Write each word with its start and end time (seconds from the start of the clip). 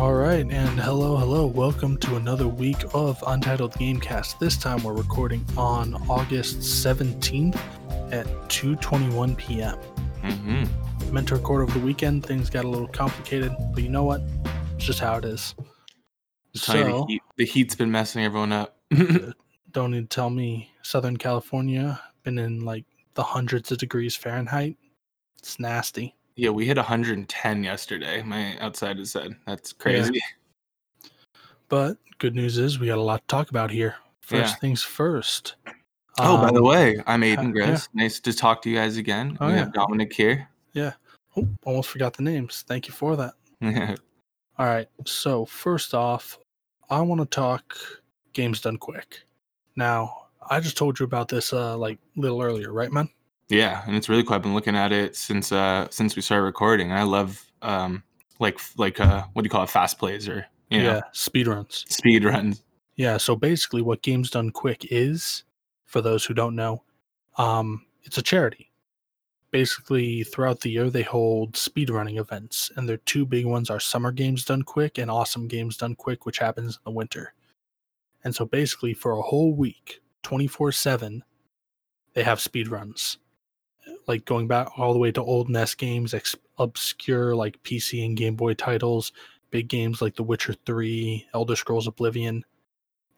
All 0.00 0.14
right, 0.14 0.50
and 0.50 0.80
hello, 0.80 1.18
hello. 1.18 1.44
Welcome 1.44 1.98
to 1.98 2.16
another 2.16 2.48
week 2.48 2.78
of 2.94 3.22
Untitled 3.26 3.74
Gamecast. 3.74 4.38
This 4.38 4.56
time 4.56 4.82
we're 4.82 4.94
recording 4.94 5.44
on 5.58 5.94
August 6.08 6.60
17th 6.60 7.60
at 8.10 8.26
2:21 8.48 9.36
p.m. 9.36 9.76
Mm-hmm. 10.22 11.12
Meant 11.12 11.28
to 11.28 11.36
record 11.36 11.68
over 11.68 11.78
the 11.78 11.84
weekend. 11.84 12.24
Things 12.24 12.48
got 12.48 12.64
a 12.64 12.68
little 12.68 12.88
complicated, 12.88 13.54
but 13.74 13.82
you 13.82 13.90
know 13.90 14.02
what? 14.02 14.22
It's 14.76 14.86
just 14.86 15.00
how 15.00 15.18
it 15.18 15.26
is. 15.26 15.54
So, 16.54 16.72
the, 16.72 17.04
heat, 17.06 17.22
the 17.36 17.44
heat's 17.44 17.74
been 17.74 17.90
messing 17.90 18.24
everyone 18.24 18.52
up. 18.54 18.78
don't 19.70 19.90
need 19.90 20.08
to 20.08 20.14
tell 20.14 20.30
me 20.30 20.70
Southern 20.80 21.18
California 21.18 22.00
been 22.22 22.38
in 22.38 22.64
like 22.64 22.86
the 23.12 23.22
hundreds 23.22 23.70
of 23.70 23.76
degrees 23.76 24.16
Fahrenheit. 24.16 24.78
It's 25.36 25.60
nasty. 25.60 26.14
Yeah, 26.40 26.48
we 26.48 26.64
hit 26.64 26.78
110 26.78 27.64
yesterday. 27.64 28.22
My 28.22 28.58
outside 28.60 28.96
has 28.98 29.10
said 29.10 29.36
that's 29.46 29.74
crazy. 29.74 30.22
But 31.68 31.98
good 32.16 32.34
news 32.34 32.56
is 32.56 32.78
we 32.78 32.86
got 32.86 32.96
a 32.96 33.02
lot 33.02 33.20
to 33.20 33.26
talk 33.26 33.50
about 33.50 33.70
here. 33.70 33.96
First 34.22 34.54
Yeah. 34.54 34.58
things 34.58 34.82
first. 34.82 35.56
Oh, 36.18 36.38
by 36.38 36.50
the 36.50 36.60
Um, 36.60 36.64
way, 36.64 37.02
I'm 37.06 37.20
Aiden 37.20 37.54
yeah. 37.54 37.78
Nice 37.92 38.20
to 38.20 38.32
talk 38.32 38.62
to 38.62 38.70
you 38.70 38.76
guys 38.76 38.96
again. 38.96 39.36
Oh, 39.38 39.48
we 39.48 39.52
yeah. 39.52 39.58
have 39.58 39.72
Dominic 39.74 40.14
here. 40.14 40.48
Yeah. 40.72 40.94
Oh, 41.36 41.46
almost 41.64 41.90
forgot 41.90 42.14
the 42.14 42.22
names. 42.22 42.64
Thank 42.66 42.88
you 42.88 42.94
for 42.94 43.16
that. 43.16 43.34
All 44.58 44.66
right. 44.66 44.88
So 45.04 45.44
first 45.44 45.92
off, 45.92 46.38
I 46.88 47.02
want 47.02 47.20
to 47.20 47.26
talk 47.26 47.76
games 48.32 48.62
done 48.62 48.78
quick. 48.78 49.24
Now, 49.76 50.28
I 50.48 50.58
just 50.60 50.78
told 50.78 50.98
you 50.98 51.04
about 51.04 51.28
this 51.28 51.52
uh 51.52 51.76
like 51.76 51.98
a 52.16 52.20
little 52.20 52.40
earlier, 52.40 52.72
right, 52.72 52.90
man? 52.90 53.10
Yeah, 53.50 53.82
and 53.86 53.96
it's 53.96 54.08
really 54.08 54.22
cool. 54.22 54.34
I've 54.34 54.42
been 54.42 54.54
looking 54.54 54.76
at 54.76 54.92
it 54.92 55.16
since 55.16 55.52
uh 55.52 55.88
since 55.90 56.16
we 56.16 56.22
started 56.22 56.44
recording. 56.44 56.92
I 56.92 57.02
love 57.02 57.44
um 57.62 58.02
like 58.38 58.58
like 58.76 59.00
uh 59.00 59.24
what 59.32 59.42
do 59.42 59.46
you 59.46 59.50
call 59.50 59.64
it 59.64 59.70
fast 59.70 59.98
plays 59.98 60.28
or 60.28 60.46
you 60.70 60.82
know 60.82 60.94
Yeah, 60.94 61.00
speedruns. 61.12 61.90
speed 61.90 62.24
runs. 62.24 62.62
Yeah, 62.96 63.16
so 63.16 63.34
basically 63.34 63.82
what 63.82 64.02
Games 64.02 64.30
Done 64.30 64.50
Quick 64.50 64.86
is, 64.90 65.44
for 65.86 66.02
those 66.02 66.24
who 66.24 66.34
don't 66.34 66.54
know, 66.54 66.82
um, 67.38 67.86
it's 68.02 68.18
a 68.18 68.22
charity. 68.22 68.70
Basically, 69.50 70.22
throughout 70.22 70.60
the 70.60 70.70
year 70.70 70.90
they 70.90 71.02
hold 71.02 71.54
speedrunning 71.54 72.20
events, 72.20 72.70
and 72.76 72.88
their 72.88 72.98
two 72.98 73.24
big 73.26 73.46
ones 73.46 73.70
are 73.70 73.80
Summer 73.80 74.12
Games 74.12 74.44
Done 74.44 74.62
Quick 74.62 74.98
and 74.98 75.10
Awesome 75.10 75.48
Games 75.48 75.76
Done 75.78 75.94
Quick, 75.96 76.24
which 76.26 76.38
happens 76.38 76.76
in 76.76 76.80
the 76.84 76.90
winter. 76.96 77.32
And 78.22 78.34
so 78.34 78.44
basically 78.44 78.92
for 78.94 79.12
a 79.12 79.22
whole 79.22 79.54
week, 79.54 80.02
24/7, 80.22 81.22
they 82.12 82.22
have 82.22 82.38
speedruns. 82.38 83.16
Like 84.06 84.24
going 84.24 84.46
back 84.48 84.78
all 84.78 84.92
the 84.92 84.98
way 84.98 85.12
to 85.12 85.22
old 85.22 85.48
NES 85.48 85.74
games, 85.74 86.14
ex- 86.14 86.36
obscure 86.58 87.34
like 87.34 87.62
PC 87.62 88.04
and 88.04 88.16
Game 88.16 88.36
Boy 88.36 88.54
titles, 88.54 89.12
big 89.50 89.68
games 89.68 90.00
like 90.02 90.16
The 90.16 90.22
Witcher 90.22 90.54
3, 90.66 91.28
Elder 91.34 91.56
Scrolls 91.56 91.86
Oblivion, 91.86 92.44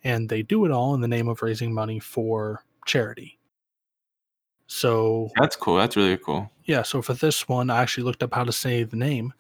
and 0.04 0.28
they 0.28 0.42
do 0.42 0.64
it 0.64 0.70
all 0.70 0.94
in 0.94 1.00
the 1.00 1.08
name 1.08 1.28
of 1.28 1.42
raising 1.42 1.72
money 1.72 1.98
for 1.98 2.64
charity. 2.86 3.38
So, 4.66 5.30
That's 5.38 5.56
cool. 5.56 5.76
That's 5.76 5.96
really 5.96 6.16
cool. 6.16 6.50
yeah, 6.64 6.82
so 6.82 7.02
for 7.02 7.14
this 7.14 7.48
one, 7.48 7.68
I 7.68 7.82
actually 7.82 8.04
looked 8.04 8.22
up 8.22 8.34
how 8.34 8.44
to 8.44 8.52
say 8.52 8.84
the 8.84 8.96
name. 8.96 9.32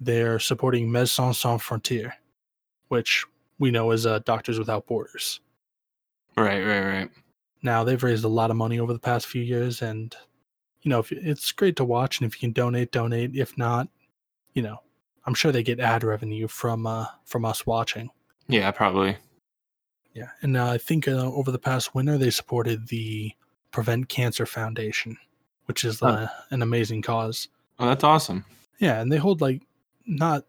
They're 0.00 0.38
supporting 0.38 0.88
Médecins 0.88 1.36
Sans 1.36 1.62
Frontières, 1.62 2.12
which 2.88 3.24
we 3.58 3.70
know 3.70 3.92
as 3.92 4.04
uh, 4.04 4.18
Doctors 4.20 4.58
Without 4.58 4.86
Borders. 4.86 5.40
Right, 6.36 6.62
right, 6.62 6.84
right. 6.84 7.10
Now, 7.62 7.82
they've 7.82 8.02
raised 8.02 8.24
a 8.24 8.28
lot 8.28 8.50
of 8.50 8.56
money 8.56 8.78
over 8.78 8.92
the 8.92 8.98
past 8.98 9.26
few 9.26 9.40
years, 9.40 9.80
and, 9.80 10.14
you 10.84 10.90
know, 10.90 11.00
if, 11.00 11.10
it's 11.10 11.50
great 11.50 11.76
to 11.76 11.84
watch, 11.84 12.20
and 12.20 12.26
if 12.26 12.36
you 12.36 12.46
can 12.46 12.52
donate, 12.52 12.92
donate. 12.92 13.34
If 13.34 13.58
not, 13.58 13.88
you 14.52 14.62
know, 14.62 14.78
I'm 15.24 15.34
sure 15.34 15.50
they 15.50 15.62
get 15.62 15.80
ad 15.80 16.04
revenue 16.04 16.46
from 16.46 16.86
uh, 16.86 17.06
from 17.24 17.44
us 17.44 17.66
watching. 17.66 18.10
Yeah, 18.46 18.70
probably. 18.70 19.16
Yeah, 20.12 20.28
and 20.42 20.56
uh, 20.56 20.70
I 20.70 20.78
think 20.78 21.08
uh, 21.08 21.32
over 21.32 21.50
the 21.50 21.58
past 21.58 21.94
winter 21.94 22.18
they 22.18 22.30
supported 22.30 22.86
the 22.88 23.32
Prevent 23.72 24.08
Cancer 24.08 24.46
Foundation, 24.46 25.16
which 25.64 25.84
is 25.84 26.02
uh, 26.02 26.28
an 26.50 26.62
amazing 26.62 27.02
cause. 27.02 27.48
Oh, 27.80 27.86
that's 27.86 28.04
awesome. 28.04 28.44
Yeah, 28.78 29.00
and 29.00 29.10
they 29.10 29.16
hold 29.16 29.40
like 29.40 29.62
not 30.06 30.44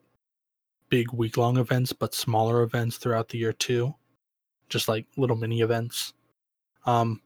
big 0.90 1.12
week 1.14 1.38
long 1.38 1.58
events, 1.58 1.94
but 1.94 2.14
smaller 2.14 2.62
events 2.62 2.98
throughout 2.98 3.30
the 3.30 3.38
year 3.38 3.54
too, 3.54 3.96
just 4.70 4.88
like 4.88 5.08
little 5.16 5.38
mini 5.38 5.62
events. 5.62 6.14
Um, 6.86 7.22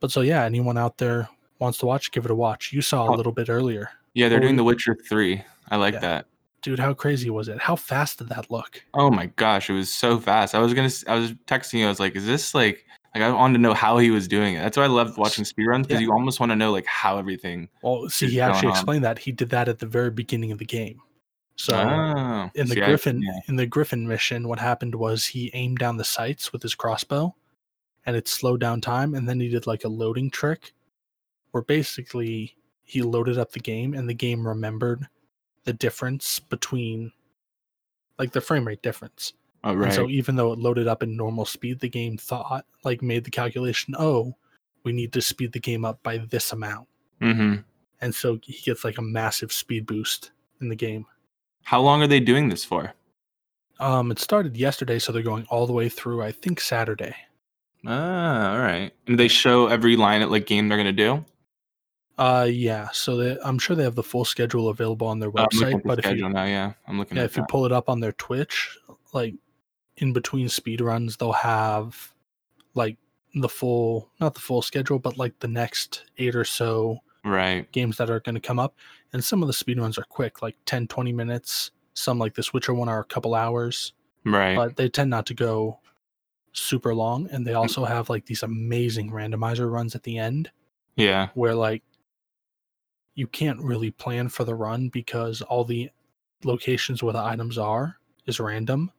but 0.00 0.10
so 0.10 0.20
yeah, 0.20 0.44
anyone 0.44 0.76
out 0.76 0.98
there 0.98 1.28
wants 1.60 1.78
to 1.78 1.86
watch, 1.86 2.10
give 2.10 2.24
it 2.24 2.30
a 2.30 2.34
watch. 2.34 2.72
You 2.72 2.82
saw 2.82 3.08
a 3.08 3.14
little 3.14 3.32
bit 3.32 3.48
earlier, 3.48 3.90
Yeah, 4.14 4.28
they're 4.28 4.40
doing 4.40 4.56
The 4.56 4.64
Witcher 4.64 4.96
3. 5.08 5.42
I 5.70 5.76
like 5.76 5.94
Yeah. 5.94 6.00
that. 6.00 6.26
dude. 6.62 6.78
How 6.78 6.92
crazy 6.92 7.30
was 7.30 7.48
it? 7.48 7.58
How 7.58 7.74
fast 7.74 8.18
did 8.18 8.28
that 8.28 8.50
look? 8.50 8.82
Oh 8.92 9.10
my 9.10 9.26
gosh, 9.36 9.70
it 9.70 9.72
was 9.72 9.90
so 9.90 10.18
fast. 10.20 10.54
I 10.54 10.58
was 10.58 10.74
gonna, 10.74 10.90
I 11.08 11.14
was 11.14 11.32
texting 11.46 11.78
you. 11.78 11.86
I 11.86 11.88
was 11.88 11.98
like, 12.00 12.14
"Is 12.14 12.26
this 12.26 12.54
like, 12.54 12.84
like 13.14 13.22
I 13.24 13.30
wanted 13.32 13.54
to 13.54 13.62
know 13.62 13.72
how 13.72 13.96
he 13.96 14.10
was 14.10 14.28
doing 14.28 14.56
it." 14.56 14.60
That's 14.60 14.76
why 14.76 14.82
I 14.84 14.88
love 14.88 15.16
watching 15.16 15.44
speedruns 15.44 15.84
because 15.84 16.02
Yeah. 16.02 16.06
you 16.08 16.12
almost 16.12 16.38
want 16.38 16.52
to 16.52 16.56
know 16.56 16.70
like 16.70 16.84
how 16.84 17.16
everything. 17.16 17.70
Well, 17.82 18.10
see, 18.10 18.28
he 18.28 18.42
actually 18.42 18.60
going 18.62 18.72
on. 18.72 18.76
explained 18.76 19.04
that 19.06 19.18
he 19.20 19.32
did 19.32 19.48
that 19.50 19.68
at 19.68 19.78
the 19.78 19.86
very 19.86 20.10
beginning 20.10 20.52
of 20.52 20.58
the 20.58 20.66
game. 20.66 21.00
So 21.56 21.74
oh, 21.74 22.50
in 22.54 22.66
the 22.68 22.74
see, 22.74 22.82
I- 22.82 22.86
Griffin 22.88 23.22
yeah. 23.22 23.40
in 23.48 23.56
the 23.56 23.64
Griffin 23.66 24.06
mission, 24.06 24.46
what 24.46 24.58
happened 24.58 24.94
was 24.94 25.24
he 25.24 25.50
aimed 25.54 25.78
down 25.78 25.96
the 25.96 26.04
sights 26.04 26.52
with 26.52 26.60
his 26.62 26.74
crossbow, 26.74 27.34
and 28.04 28.16
it 28.16 28.28
slowed 28.28 28.60
down 28.60 28.82
time. 28.82 29.14
And 29.14 29.26
then 29.26 29.40
he 29.40 29.48
did 29.48 29.66
like 29.66 29.84
a 29.84 29.88
loading 29.88 30.30
trick, 30.30 30.74
where 31.50 31.62
basically 31.62 32.56
he 32.84 33.02
loaded 33.02 33.38
up 33.38 33.52
the 33.52 33.60
game, 33.60 33.94
and 33.94 34.08
the 34.08 34.14
game 34.14 34.46
remembered 34.46 35.08
the 35.64 35.72
difference 35.72 36.40
between, 36.40 37.12
like 38.18 38.32
the 38.32 38.40
frame 38.40 38.66
rate 38.66 38.82
difference. 38.82 39.34
Oh 39.62 39.70
And 39.70 39.80
right. 39.80 39.92
so 39.92 40.08
even 40.08 40.36
though 40.36 40.52
it 40.52 40.58
loaded 40.58 40.88
up 40.88 41.02
in 41.02 41.16
normal 41.16 41.44
speed, 41.44 41.80
the 41.80 41.88
game 41.88 42.16
thought 42.16 42.64
like 42.82 43.02
made 43.02 43.24
the 43.24 43.30
calculation, 43.30 43.94
oh, 43.98 44.34
we 44.84 44.92
need 44.92 45.12
to 45.12 45.20
speed 45.20 45.52
the 45.52 45.60
game 45.60 45.84
up 45.84 46.02
by 46.02 46.18
this 46.18 46.52
amount, 46.52 46.88
mm-hmm. 47.20 47.56
and 48.00 48.14
so 48.14 48.38
he 48.42 48.60
gets 48.64 48.84
like 48.84 48.98
a 48.98 49.02
massive 49.02 49.52
speed 49.52 49.86
boost 49.86 50.30
in 50.60 50.68
the 50.68 50.76
game. 50.76 51.04
How 51.62 51.80
long 51.80 52.02
are 52.02 52.06
they 52.06 52.20
doing 52.20 52.48
this 52.48 52.64
for? 52.64 52.94
Um, 53.78 54.10
it 54.10 54.18
started 54.18 54.56
yesterday, 54.56 54.98
so 54.98 55.12
they're 55.12 55.22
going 55.22 55.46
all 55.48 55.66
the 55.66 55.72
way 55.72 55.88
through. 55.88 56.22
I 56.22 56.32
think 56.32 56.60
Saturday. 56.60 57.14
Ah, 57.86 58.52
all 58.52 58.58
right. 58.58 58.92
And 59.06 59.18
they 59.18 59.28
show 59.28 59.66
every 59.68 59.96
line 59.96 60.22
at 60.22 60.30
like 60.30 60.46
game 60.46 60.68
they're 60.68 60.78
gonna 60.78 60.92
do. 60.92 61.24
Uh, 62.20 62.44
yeah. 62.44 62.88
So 62.92 63.16
they, 63.16 63.38
I'm 63.42 63.58
sure 63.58 63.74
they 63.74 63.82
have 63.82 63.94
the 63.94 64.02
full 64.02 64.24
schedule 64.24 64.68
available 64.68 65.06
on 65.06 65.18
their 65.20 65.30
website. 65.30 65.82
the 65.82 65.82
but 65.88 65.98
if 66.00 66.06
you, 66.16 66.28
now. 66.28 66.44
Yeah, 66.44 66.72
I'm 66.86 66.98
looking 66.98 67.16
yeah, 67.16 67.24
if 67.24 67.36
you 67.36 67.44
pull 67.48 67.64
it 67.66 67.72
up 67.72 67.88
on 67.88 68.00
their 68.00 68.12
Twitch, 68.12 68.76
like 69.12 69.34
in 69.96 70.12
between 70.12 70.48
speed 70.48 70.80
runs, 70.82 71.16
they'll 71.16 71.32
have 71.32 72.12
like 72.74 72.98
the 73.34 73.48
full, 73.48 74.10
not 74.20 74.34
the 74.34 74.40
full 74.40 74.60
schedule, 74.62 74.98
but 74.98 75.16
like 75.16 75.38
the 75.40 75.48
next 75.48 76.04
eight 76.18 76.36
or 76.36 76.44
so 76.44 76.98
Right. 77.24 77.70
games 77.72 77.96
that 77.98 78.10
are 78.10 78.20
going 78.20 78.34
to 78.34 78.40
come 78.40 78.58
up. 78.58 78.76
And 79.12 79.22
some 79.24 79.42
of 79.42 79.46
the 79.46 79.52
speed 79.52 79.78
runs 79.80 79.98
are 79.98 80.04
quick, 80.04 80.42
like 80.42 80.56
10, 80.66 80.88
20 80.88 81.12
minutes. 81.12 81.70
Some 81.94 82.18
like 82.18 82.34
the 82.34 82.48
Witcher 82.54 82.74
one 82.74 82.88
are 82.88 83.00
a 83.00 83.04
couple 83.04 83.34
hours. 83.34 83.92
Right. 84.26 84.54
but 84.54 84.76
they 84.76 84.90
tend 84.90 85.08
not 85.08 85.24
to 85.26 85.34
go 85.34 85.80
super 86.52 86.94
long 86.94 87.26
and 87.32 87.42
Mm. 87.42 87.46
they 87.46 87.54
also 87.54 87.84
have 87.86 88.10
like 88.10 88.26
these 88.26 88.42
amazing 88.42 89.10
randomizer 89.10 89.70
runs 89.72 89.94
at 89.94 90.02
the 90.02 90.18
end 90.18 90.50
yeah. 90.96 91.28
where 91.34 91.54
like 91.54 91.82
you 93.20 93.26
can't 93.26 93.60
really 93.60 93.90
plan 93.90 94.28
for 94.28 94.44
the 94.44 94.54
run 94.54 94.88
because 94.88 95.42
all 95.42 95.64
the 95.64 95.90
locations 96.44 97.02
where 97.02 97.12
the 97.12 97.22
items 97.32 97.58
are 97.58 97.96
is 98.26 98.40
random 98.40 98.90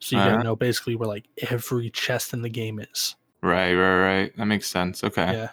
so 0.00 0.16
you 0.16 0.20
Uh-huh. 0.22 0.30
gotta 0.32 0.42
know 0.44 0.56
basically 0.56 0.96
where 0.96 1.08
like 1.08 1.26
every 1.50 1.88
chest 1.90 2.32
in 2.34 2.42
the 2.42 2.48
game 2.60 2.78
is 2.78 3.16
Right. 3.42 3.74
Right. 3.74 3.98
Right. 4.10 4.36
That 4.36 4.44
makes 4.46 4.68
sense. 4.70 5.02
Okay. 5.02 5.32
yeah 5.32 5.50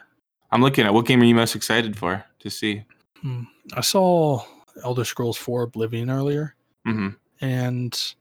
I'm 0.51 0.61
looking 0.61 0.85
at 0.85 0.93
what 0.93 1.05
game 1.07 1.21
are 1.21 1.25
you 1.25 1.35
most 1.35 1.55
excited 1.55 1.95
for 1.97 2.23
to 2.39 2.49
see? 2.49 2.83
Hmm. 3.21 3.43
i 3.73 3.81
saw 3.81 4.41
elder 4.83 5.03
scrolls 5.05 5.37
4 5.37 5.63
oblivion 5.63 6.09
earlier 6.09 6.55
Mm-hmm. 6.87 7.09
and 7.41 8.13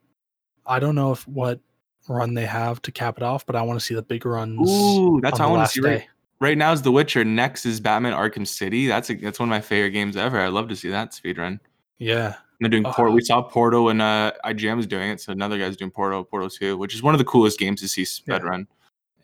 i 0.66 0.78
don't 0.80 0.94
know 0.96 1.12
if 1.12 1.26
what 1.28 1.60
run 2.08 2.34
they 2.34 2.46
have 2.46 2.80
to 2.82 2.90
cap 2.92 3.16
it 3.16 3.22
off 3.22 3.46
but 3.46 3.54
i 3.56 3.62
want 3.62 3.78
to 3.78 3.84
see 3.84 3.94
the 3.94 4.02
big 4.02 4.24
runs 4.26 4.68
Ooh, 4.70 5.20
that's 5.20 5.38
how 5.38 5.48
I 5.48 5.50
want 5.52 5.68
to 5.68 5.72
see. 5.72 5.80
Right, 5.86 6.08
right 6.40 6.56
now 6.58 6.72
is 6.72 6.82
The 6.82 6.92
Witcher. 6.92 7.24
Next 7.24 7.66
is 7.66 7.80
Batman 7.80 8.12
Arkham 8.12 8.46
City. 8.46 8.86
That's 8.86 9.10
a, 9.10 9.14
that's 9.14 9.38
one 9.38 9.48
of 9.48 9.50
my 9.50 9.60
favorite 9.60 9.90
games 9.90 10.16
ever. 10.16 10.40
I'd 10.40 10.48
love 10.52 10.68
to 10.68 10.76
see 10.76 10.88
that 10.90 11.14
speed 11.14 11.38
run. 11.38 11.60
yeah 11.98 12.34
They're 12.60 12.68
doing 12.70 12.86
Oh. 12.86 12.92
Port. 12.92 13.12
We 13.12 13.22
saw 13.22 13.42
Portal 13.42 13.88
and 13.90 14.00
uh, 14.02 14.32
IGM 14.44 14.78
is 14.80 14.86
doing 14.86 15.10
it. 15.10 15.20
So 15.20 15.32
another 15.32 15.58
guy's 15.58 15.76
doing 15.76 15.90
Portal, 15.90 16.24
Portal 16.24 16.50
Two, 16.50 16.76
which 16.76 16.94
is 16.94 17.02
one 17.02 17.14
of 17.14 17.18
the 17.18 17.24
coolest 17.24 17.58
games 17.58 17.80
to 17.82 17.88
see 17.88 18.04
speed 18.04 18.32
Yeah. 18.42 18.48
run. 18.48 18.66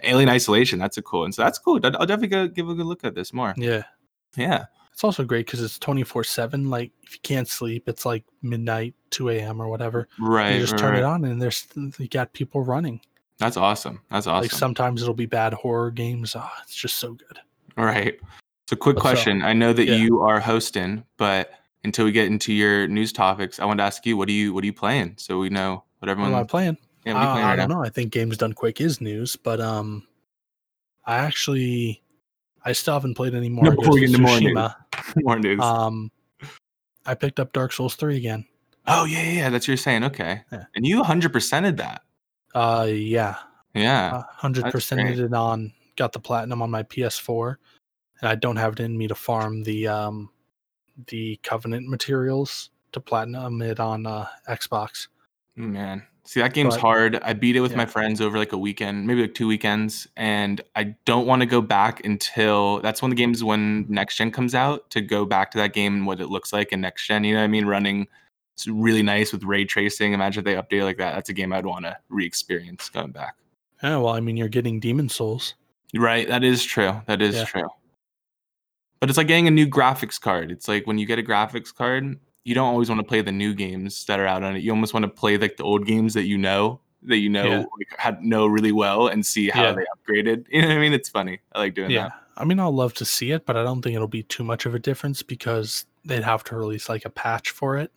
Alien 0.03 0.29
Isolation. 0.29 0.79
That's 0.79 0.99
a 0.99 1.03
cool, 1.03 1.25
and 1.25 1.35
so 1.35 1.43
that's 1.43 1.59
cool. 1.59 1.81
I'll 1.83 1.91
definitely 2.07 2.29
go, 2.29 2.47
give 2.49 2.69
a 2.69 2.75
good 2.75 2.85
look 2.87 3.05
at 3.05 3.15
this 3.15 3.33
more. 3.33 3.55
yeah 3.57 3.85
Yeah, 4.37 4.67
It's 4.93 5.03
also 5.05 5.25
great 5.25 5.47
because 5.47 5.63
it's 5.63 5.79
24 5.79 6.25
7. 6.25 6.69
Like, 6.69 6.91
if 7.05 7.15
you 7.15 7.21
can't 7.23 7.49
sleep, 7.49 7.89
it's 7.89 8.05
like 8.05 8.25
midnight, 8.43 8.95
2 9.11 9.31
a.m. 9.31 9.63
or 9.63 9.69
whatever. 9.69 10.09
right. 10.21 10.55
you 10.57 10.61
just 10.61 10.77
turn 10.77 10.91
right. 10.93 10.99
it 10.99 11.05
on 11.05 11.25
and 11.25 11.41
there's 11.41 11.67
you 11.99 12.09
got 12.09 12.33
people 12.35 12.63
running. 12.63 13.01
That's 13.39 13.57
awesome. 13.57 14.01
That's 14.11 14.27
awesome. 14.27 14.43
Like, 14.43 14.51
sometimes 14.53 15.03
it'll 15.03 15.15
be 15.15 15.27
bad 15.27 15.53
horror 15.55 15.91
games. 15.91 16.37
Oh, 16.37 16.49
it's 16.63 16.75
just 16.75 16.97
so 16.97 17.15
good. 17.15 17.39
All 17.77 17.85
right. 17.85 18.19
So, 18.69 18.77
quick 18.77 18.97
question. 18.97 19.43
I 19.43 19.53
know 19.53 19.73
that 19.73 19.87
Yeah. 19.87 19.97
you 19.97 20.21
are 20.21 20.41
hosting, 20.41 21.05
but 21.17 21.53
until 21.83 22.05
we 22.05 22.13
get 22.13 22.27
into 22.29 22.53
your 22.53 22.87
news 22.89 23.13
topics, 23.13 23.59
I 23.61 23.65
want 23.67 23.79
to 23.79 23.85
ask 23.85 24.07
you, 24.07 24.17
what 24.17 24.29
do 24.29 24.35
you 24.35 24.55
what 24.55 24.63
are 24.63 24.67
you 24.67 24.73
playing? 24.73 25.15
So 25.19 25.39
we 25.39 25.51
know 25.51 25.85
what 25.99 26.09
What 26.17 26.19
am 26.27 26.35
I 26.35 26.45
playing? 26.45 26.79
yeah, 27.05 27.15
Uh, 27.15 27.33
playing 27.33 27.45
I 27.47 27.51
right 27.51 27.57
don't 27.57 27.69
now? 27.69 27.75
know. 27.81 27.85
I 27.85 27.89
think 27.91 28.13
games 28.13 28.37
done 28.39 28.53
quick 28.53 28.81
is 28.81 29.01
news, 29.01 29.37
but 29.37 29.61
um, 29.61 30.07
I 31.05 31.17
actually, 31.17 32.03
I 32.65 32.73
still 32.73 32.95
haven't 32.95 33.15
played 33.17 33.35
any 33.35 33.49
more. 33.51 33.65
No, 33.65 33.71
before 33.73 33.95
we 33.95 34.01
get 34.01 34.11
into 34.11 34.23
more 34.23 34.41
news. 34.41 34.71
More 35.25 35.39
news. 35.39 35.61
Um, 35.61 36.11
I 37.05 37.15
picked 37.15 37.39
up 37.39 37.53
Dark 37.53 37.73
Souls 37.73 37.97
three 37.97 38.17
again. 38.17 38.47
oh 38.87 39.05
yeah, 39.05 39.23
yeah, 39.23 39.33
yeah, 39.33 39.51
that's 39.51 39.65
what 39.65 39.69
you're 39.69 39.77
saying. 39.77 40.05
Okay, 40.05 40.41
Yeah. 40.53 40.65
and 40.75 40.87
you 40.87 40.99
100 40.99 41.33
percented 41.33 41.77
that. 41.79 42.03
Uh, 42.55 42.87
yeah, 42.89 43.37
Yeah. 43.75 44.23
hundred 44.31 44.71
percent 44.71 45.01
it 45.19 45.33
on. 45.35 45.73
Got 45.97 46.13
the 46.13 46.21
platinum 46.21 46.63
on 46.63 46.71
my 46.71 46.83
PS4, 46.83 47.57
and 48.21 48.29
I 48.29 48.35
don't 48.35 48.57
have 48.57 48.75
it 48.75 48.81
in 48.81 48.97
me 48.97 49.09
to 49.09 49.15
farm 49.15 49.63
the 49.63 49.89
um, 49.89 50.31
the 51.09 51.39
Covenant 51.43 51.89
materials 51.89 52.71
to 52.93 53.01
platinum 53.01 53.61
it 53.63 53.81
on 53.81 54.07
uh, 54.07 54.27
Xbox. 54.49 55.09
Man, 55.57 56.03
see 56.25 56.41
that 56.41 56.53
game's 56.53 56.75
But- 56.75 56.81
hard. 56.81 57.17
I 57.23 57.33
beat 57.33 57.55
it 57.57 57.61
with 57.61 57.77
my 57.77 57.87
friends 57.87 58.21
over 58.21 58.39
like 58.39 58.53
a 58.53 58.59
weekend, 58.59 59.07
maybe 59.07 59.23
like 59.23 59.35
two 59.35 59.47
weekends, 59.47 60.07
and 60.17 60.61
I 60.75 60.95
don't 61.05 61.27
want 61.27 61.43
to 61.43 61.47
go 61.47 61.61
back 61.61 62.05
until 62.05 62.81
that's 62.81 63.03
when 63.03 63.11
the 63.11 63.17
game's 63.17 63.43
when 63.45 63.87
next 63.89 64.17
gen 64.17 64.31
comes 64.33 64.55
out 64.55 64.91
to 64.91 65.01
go 65.01 65.25
back 65.25 65.51
to 65.53 65.59
that 65.59 65.73
game 65.73 65.95
and 65.95 66.07
what 66.07 66.21
it 66.21 66.29
looks 66.29 66.53
like 66.53 66.73
in 66.73 66.81
next 66.81 67.07
gen. 67.07 67.23
You 67.25 67.35
know 67.35 67.41
what 67.41 67.45
I 67.45 67.49
mean? 67.49 67.67
Running 67.67 68.09
it's 68.55 68.67
really 68.69 69.03
nice 69.03 69.33
with 69.33 69.43
ray 69.45 69.65
tracing. 69.65 70.13
Imagine 70.13 70.41
if 70.41 70.45
they 70.45 70.55
update 70.55 70.85
like 70.85 70.97
that. 70.99 71.15
That's 71.15 71.29
a 71.29 71.33
game 71.33 71.53
I'd 71.53 71.67
want 71.67 71.85
to 71.85 71.97
re-experience 72.09 72.89
going 72.89 73.11
back. 73.11 73.35
Yeah, 73.83 73.97
well, 73.99 74.15
I 74.15 74.21
mean, 74.21 74.37
you're 74.37 74.49
getting 74.49 74.81
Demon's 74.81 75.15
Souls. 75.15 75.55
Right, 75.95 76.27
that 76.29 76.43
is 76.45 76.65
true. 76.65 77.03
That 77.07 77.21
is 77.21 77.35
Yeah. 77.35 77.45
true. 77.45 77.69
But 79.01 79.11
it's 79.11 79.19
like 79.19 79.27
getting 79.27 79.49
a 79.49 79.51
new 79.51 79.67
graphics 79.67 80.21
card. 80.21 80.51
It's 80.51 80.69
like 80.69 80.87
when 80.87 80.99
you 80.99 81.07
get 81.07 81.19
a 81.19 81.23
graphics 81.23 81.75
card, 81.75 82.19
you 82.45 82.55
don't 82.55 82.67
always 82.69 82.89
want 82.89 83.01
to 83.01 83.07
play 83.07 83.21
the 83.21 83.33
new 83.33 83.55
games 83.55 84.05
that 84.07 84.19
are 84.21 84.27
out 84.27 84.43
on 84.43 84.57
it. 84.57 84.63
You 84.63 84.71
almost 84.71 84.95
want 84.95 85.05
to 85.05 85.09
play 85.11 85.37
like 85.37 85.57
the 85.57 85.65
old 85.65 85.87
games 85.87 86.15
that 86.15 86.25
you 86.25 86.39
know 86.39 86.81
that 87.03 87.19
you 87.19 87.29
know 87.29 87.45
Yeah. 87.45 87.59
like, 87.59 87.99
had 87.99 88.23
know 88.23 88.47
really 88.47 88.73
well 88.73 89.09
and 89.09 89.25
see 89.27 89.51
how 89.51 89.63
Yeah. 89.65 89.73
they 89.73 89.85
upgraded. 89.95 90.47
You 90.51 90.63
know 90.63 90.69
what 90.69 90.77
I 90.79 90.81
mean? 90.81 90.93
It's 90.95 91.09
funny. 91.11 91.41
I 91.53 91.59
like 91.59 91.75
doing 91.75 91.91
Yeah, 91.91 92.05
that. 92.05 92.13
I 92.39 92.45
mean, 92.45 92.59
I'll 92.59 92.75
love 92.75 92.95
to 92.95 93.05
see 93.05 93.31
it, 93.33 93.45
but 93.45 93.57
I 93.57 93.63
don't 93.63 93.83
think 93.83 93.95
it'll 93.95 94.09
be 94.09 94.23
too 94.23 94.43
much 94.43 94.65
of 94.65 94.75
a 94.75 94.79
difference 94.79 95.23
because 95.23 95.85
they'd 96.05 96.23
have 96.25 96.45
to 96.45 96.57
release 96.57 96.89
like 96.89 97.05
a 97.05 97.11
patch 97.11 97.51
for 97.51 97.77
it. 97.77 97.93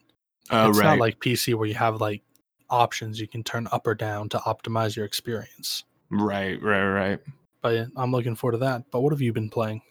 Oh 0.51 0.69
it's 0.69 0.79
right. 0.79 0.85
not 0.85 0.99
like 0.99 1.19
PC 1.19 1.53
where 1.55 1.67
you 1.67 1.75
have 1.75 1.99
like 2.01 2.21
options 2.69 3.19
you 3.19 3.27
can 3.27 3.43
turn 3.43 3.67
up 3.71 3.87
or 3.87 3.95
down 3.95 4.29
to 4.29 4.37
optimize 4.39 4.95
your 4.95 5.05
experience. 5.05 5.83
right, 6.09 6.61
right, 6.61 6.87
right. 6.89 7.19
But 7.61 7.75
yeah, 7.75 7.85
I'm 7.95 8.11
looking 8.11 8.35
forward 8.35 8.53
to 8.53 8.57
that. 8.59 8.83
But 8.91 9.01
what 9.01 9.11
have 9.13 9.21
you 9.21 9.33
been 9.33 9.49
playing? 9.49 9.81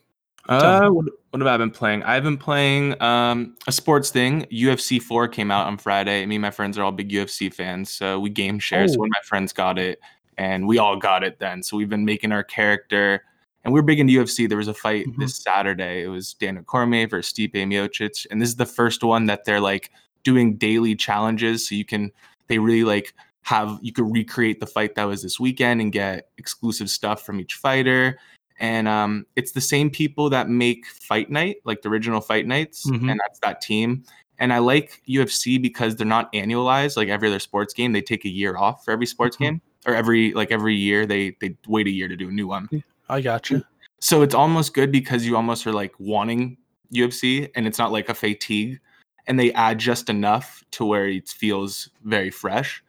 Uh, 0.48 0.88
what, 0.90 1.06
what 1.30 1.40
have 1.40 1.48
I 1.48 1.56
been 1.56 1.72
playing? 1.72 2.04
I've 2.04 2.22
been 2.22 2.38
playing 2.38 3.00
um, 3.02 3.56
a 3.66 3.72
sports 3.72 4.10
thing. 4.10 4.46
UFC 4.52 5.02
4 5.02 5.26
came 5.28 5.50
out 5.50 5.66
on 5.66 5.76
Friday. 5.76 6.24
Me 6.24 6.36
and 6.36 6.42
my 6.42 6.52
friends 6.52 6.78
are 6.78 6.84
all 6.84 6.92
big 6.92 7.10
UFC 7.10 7.52
fans, 7.52 7.90
so 7.90 8.20
we 8.20 8.30
game 8.30 8.58
share. 8.60 8.86
So 8.86 8.94
Oh. 8.94 8.98
one 9.00 9.08
of 9.08 9.12
my 9.12 9.26
friends 9.26 9.52
got 9.52 9.76
it, 9.78 9.98
and 10.38 10.68
we 10.68 10.78
all 10.78 10.96
got 10.96 11.24
it 11.24 11.40
then. 11.40 11.62
So 11.64 11.76
we've 11.76 11.88
been 11.88 12.04
making 12.04 12.30
our 12.30 12.44
character, 12.44 13.24
and 13.64 13.74
we're 13.74 13.82
big 13.82 13.98
into 13.98 14.12
UFC. 14.12 14.46
There 14.48 14.56
was 14.58 14.68
a 14.68 14.74
fight 14.74 15.06
Mhm. 15.08 15.16
this 15.18 15.36
Saturday. 15.36 16.04
It 16.04 16.08
was 16.08 16.34
Daniel 16.34 16.62
Cormier 16.62 17.08
versus 17.08 17.32
Stipe 17.32 17.52
Miocic, 17.54 18.26
and 18.30 18.40
this 18.40 18.48
is 18.48 18.56
the 18.56 18.66
first 18.66 19.02
one 19.02 19.26
that 19.26 19.44
they're 19.44 19.60
like 19.60 19.90
doing 20.26 20.56
daily 20.56 20.94
challenges. 20.96 21.66
So 21.68 21.74
you 21.76 21.84
can, 21.84 22.10
they 22.48 22.58
really 22.58 22.82
like 22.84 23.14
have 23.42 23.78
you 23.80 23.92
could 23.92 24.10
recreate 24.12 24.58
the 24.58 24.66
fight 24.66 24.96
that 24.96 25.04
was 25.04 25.22
this 25.22 25.38
weekend 25.38 25.80
and 25.80 25.92
get 25.92 26.28
exclusive 26.36 26.90
stuff 26.90 27.22
from 27.24 27.38
each 27.40 27.54
fighter 27.54 28.18
and 28.58 28.88
um, 28.88 29.26
it's 29.36 29.52
the 29.52 29.60
same 29.60 29.88
people 29.90 30.30
that 30.30 30.48
make 30.48 30.86
Fight 30.86 31.30
Night, 31.30 31.56
like 31.64 31.82
the 31.82 31.90
original 31.90 32.22
Fight 32.22 32.46
Nights, 32.46 32.86
Mhm. 32.90 33.10
and 33.10 33.20
that's 33.20 33.38
that 33.40 33.60
team. 33.60 34.02
And 34.38 34.50
I 34.50 34.60
like 34.60 35.02
UFC 35.06 35.58
because 35.60 35.94
they're 35.94 36.06
not 36.06 36.32
annualized 36.32 36.96
like 36.96 37.08
every 37.08 37.28
other 37.28 37.38
sports 37.38 37.74
game. 37.74 37.92
They 37.92 38.00
take 38.00 38.24
a 38.24 38.30
year 38.30 38.56
off 38.56 38.82
for 38.82 38.92
every 38.92 39.04
sports 39.06 39.36
Mhm. 39.36 39.40
game, 39.40 39.60
or 39.86 39.94
every 39.94 40.32
like 40.32 40.50
every 40.50 40.74
year 40.74 41.04
they 41.04 41.36
they 41.40 41.54
wait 41.68 41.86
a 41.86 41.90
year 41.90 42.08
to 42.08 42.16
do 42.16 42.28
a 42.30 42.32
new 42.32 42.46
one. 42.48 42.66
I 43.10 43.20
got 43.20 43.50
you. 43.50 43.62
So 44.00 44.22
it's 44.22 44.34
almost 44.34 44.72
good 44.72 44.90
because 44.90 45.26
you 45.26 45.36
almost 45.36 45.66
are 45.66 45.72
like 45.74 45.92
wanting 45.98 46.56
UFC, 46.94 47.48
and 47.54 47.66
it's 47.66 47.78
not 47.78 47.92
like 47.92 48.08
a 48.08 48.14
fatigue. 48.14 48.80
And 49.26 49.38
they 49.38 49.52
add 49.54 49.78
just 49.78 50.08
enough 50.08 50.62
to 50.72 50.84
where 50.84 51.08
it 51.08 51.28
feels 51.28 51.90
very 52.04 52.30
fresh. 52.30 52.82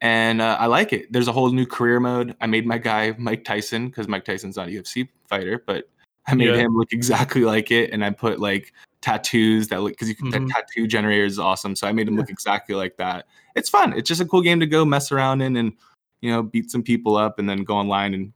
And 0.00 0.40
uh, 0.40 0.56
I 0.58 0.66
like 0.66 0.92
it. 0.92 1.12
There's 1.12 1.28
a 1.28 1.32
whole 1.32 1.50
new 1.50 1.66
career 1.66 2.00
mode. 2.00 2.34
I 2.40 2.46
made 2.46 2.66
my 2.66 2.78
guy 2.78 3.14
Mike 3.18 3.44
Tyson 3.44 3.88
because 3.88 4.08
Mike 4.08 4.24
Tyson's 4.24 4.56
not 4.56 4.68
a 4.68 4.70
UFC 4.70 5.08
fighter, 5.28 5.62
but 5.66 5.88
I 6.26 6.34
made 6.34 6.48
Yeah. 6.48 6.56
him 6.56 6.76
look 6.76 6.92
exactly 6.92 7.42
like 7.42 7.70
it. 7.70 7.90
And 7.92 8.04
I 8.04 8.10
put 8.10 8.40
like 8.40 8.72
tattoos 9.02 9.68
that 9.68 9.82
look 9.82 9.92
because 9.92 10.08
you 10.08 10.14
can 10.14 10.28
Mhm. 10.28 10.48
that 10.48 10.48
tattoo 10.48 10.86
generator 10.86 11.24
is 11.24 11.38
awesome. 11.38 11.76
So 11.76 11.86
I 11.86 11.92
made 11.92 12.08
him 12.08 12.16
look 12.16 12.30
exactly 12.30 12.74
like 12.74 12.96
that. 12.96 13.26
It's 13.54 13.68
fun. 13.68 13.92
It's 13.92 14.08
just 14.08 14.20
a 14.20 14.26
cool 14.26 14.42
game 14.42 14.60
to 14.60 14.66
go 14.66 14.84
mess 14.84 15.12
around 15.12 15.40
in 15.42 15.56
and 15.56 15.72
you 16.20 16.30
know 16.30 16.42
beat 16.42 16.70
some 16.70 16.82
people 16.82 17.16
up 17.16 17.38
and 17.38 17.48
then 17.48 17.64
go 17.64 17.76
online 17.76 18.14
and 18.14 18.32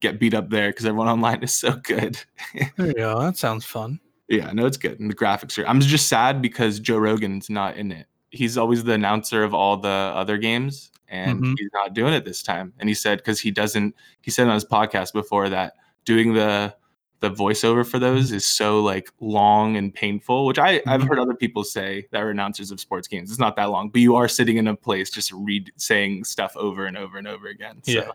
get 0.00 0.18
beat 0.20 0.34
up 0.34 0.50
there 0.50 0.70
because 0.70 0.86
everyone 0.86 1.08
online 1.08 1.42
is 1.42 1.52
so 1.54 1.72
good. 1.82 2.18
There 2.76 2.86
you 2.88 2.94
go. 2.94 3.20
That 3.20 3.36
sounds 3.36 3.64
fun. 3.64 4.00
Yeah, 4.28 4.50
no, 4.52 4.66
it's 4.66 4.76
good. 4.76 5.00
And 5.00 5.10
the 5.10 5.14
graphics 5.14 5.58
are. 5.62 5.66
I'm 5.66 5.80
just 5.80 6.08
sad 6.08 6.42
because 6.42 6.80
Joe 6.80 6.98
Rogan's 6.98 7.48
not 7.48 7.76
in 7.76 7.90
it. 7.92 8.06
He's 8.30 8.58
always 8.58 8.84
the 8.84 8.92
announcer 8.92 9.42
of 9.42 9.54
all 9.54 9.78
the 9.78 9.88
other 9.88 10.36
games, 10.36 10.90
and 11.08 11.42
Mhm. 11.42 11.54
he's 11.58 11.70
not 11.72 11.94
doing 11.94 12.12
it 12.12 12.24
this 12.26 12.42
time. 12.42 12.74
And 12.78 12.88
he 12.88 12.94
said 12.94 13.18
because 13.18 13.40
he 13.40 13.50
doesn't. 13.50 13.94
He 14.20 14.30
said 14.30 14.46
on 14.46 14.54
his 14.54 14.66
podcast 14.66 15.12
before 15.14 15.48
that 15.48 15.74
doing 16.04 16.34
the 16.34 16.74
the 17.20 17.30
voiceover 17.30 17.84
for 17.84 17.98
those 17.98 18.30
is 18.30 18.46
so 18.46 18.80
like 18.80 19.10
long 19.18 19.76
and 19.76 19.92
painful. 19.92 20.46
Which 20.46 20.58
I 20.58 20.80
I've 20.86 21.00
Mhm. 21.00 21.08
heard 21.08 21.18
other 21.18 21.34
people 21.34 21.64
say 21.64 22.06
that 22.12 22.22
are 22.22 22.30
announcers 22.30 22.70
of 22.70 22.78
sports 22.78 23.08
games. 23.08 23.30
It's 23.30 23.40
not 23.40 23.56
that 23.56 23.70
long, 23.70 23.88
but 23.88 24.00
you 24.02 24.14
are 24.14 24.28
sitting 24.28 24.56
in 24.56 24.68
a 24.68 24.76
place 24.76 25.10
just 25.10 25.32
read 25.32 25.72
saying 25.76 26.22
stuff 26.24 26.56
over 26.56 26.86
and 26.86 26.96
over 26.96 27.18
and 27.18 27.26
over 27.26 27.48
again. 27.48 27.80
So. 27.82 27.90
Yeah. 27.90 28.10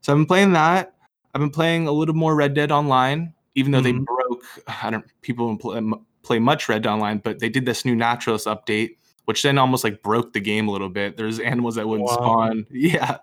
So 0.00 0.12
I've 0.12 0.18
been 0.18 0.24
playing 0.26 0.52
that. 0.54 0.94
I've 1.34 1.40
been 1.40 1.50
playing 1.50 1.88
a 1.88 1.92
little 1.92 2.14
more 2.14 2.34
Red 2.34 2.54
Dead 2.54 2.72
Online, 2.72 3.34
even 3.56 3.72
though 3.72 3.80
they 3.80 3.92
Mhm. 3.92 4.04
broke. 4.04 4.44
I 4.84 4.90
don't. 4.90 5.04
People 5.22 5.48
don't 5.48 5.58
play, 5.58 5.80
play 6.22 6.38
much 6.38 6.68
Red 6.68 6.82
Dead 6.82 6.90
Online, 6.90 7.18
but 7.18 7.40
they 7.40 7.48
did 7.48 7.66
this 7.66 7.84
new 7.84 7.96
Naturalist 7.96 8.46
update, 8.46 8.96
which 9.24 9.42
then 9.42 9.58
almost 9.58 9.82
like 9.82 10.02
broke 10.02 10.32
the 10.32 10.40
game 10.40 10.68
a 10.68 10.70
little 10.72 10.88
bit. 10.88 11.16
There's 11.16 11.40
animals 11.40 11.74
that 11.74 11.88
wouldn't 11.88 12.08
Wow. 12.08 12.14
spawn. 12.16 12.66
Yeah. 12.70 13.18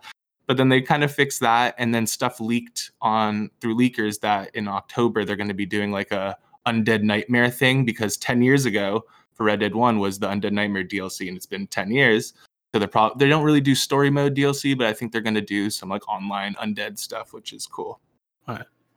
But 0.46 0.58
then 0.58 0.68
they 0.68 0.82
kind 0.82 1.06
of 1.06 1.14
fixed 1.14 1.40
that, 1.40 1.74
and 1.78 1.96
then 1.96 2.06
stuff 2.06 2.42
leaked 2.42 2.92
on 3.02 3.50
through 3.62 3.78
leakers 3.78 4.20
that 4.20 4.54
in 4.54 4.68
October 4.68 5.24
they're 5.24 5.38
going 5.38 5.48
to 5.48 5.54
be 5.54 5.66
doing 5.66 5.92
like 5.92 6.12
a 6.12 6.36
Undead 6.68 7.02
Nightmare 7.04 7.50
thing 7.50 7.86
because 7.86 8.18
10 8.18 8.42
years 8.42 8.66
ago 8.66 9.06
for 9.36 9.46
Red 9.46 9.62
Dead 9.62 9.74
1 9.76 10.00
was 10.00 10.20
the 10.20 10.28
Undead 10.28 10.52
Nightmare 10.52 10.84
DLC, 10.84 11.28
and 11.30 11.38
it's 11.38 11.46
been 11.46 11.68
10 11.68 11.92
years. 11.92 12.34
So 12.74 12.80
they're 12.80 12.88
probably 12.88 13.24
they 13.26 13.30
don't 13.30 13.44
really 13.44 13.62
do 13.62 13.74
story 13.76 14.10
mode 14.10 14.36
DLC, 14.36 14.78
but 14.78 14.88
I 14.88 14.94
think 14.94 15.12
they're 15.12 15.22
going 15.22 15.34
to 15.36 15.42
do 15.42 15.70
some 15.70 15.90
like 15.90 16.08
online 16.10 16.56
undead 16.56 16.98
stuff, 17.00 17.32
which 17.34 17.54
is 17.54 17.66
cool, 17.68 18.02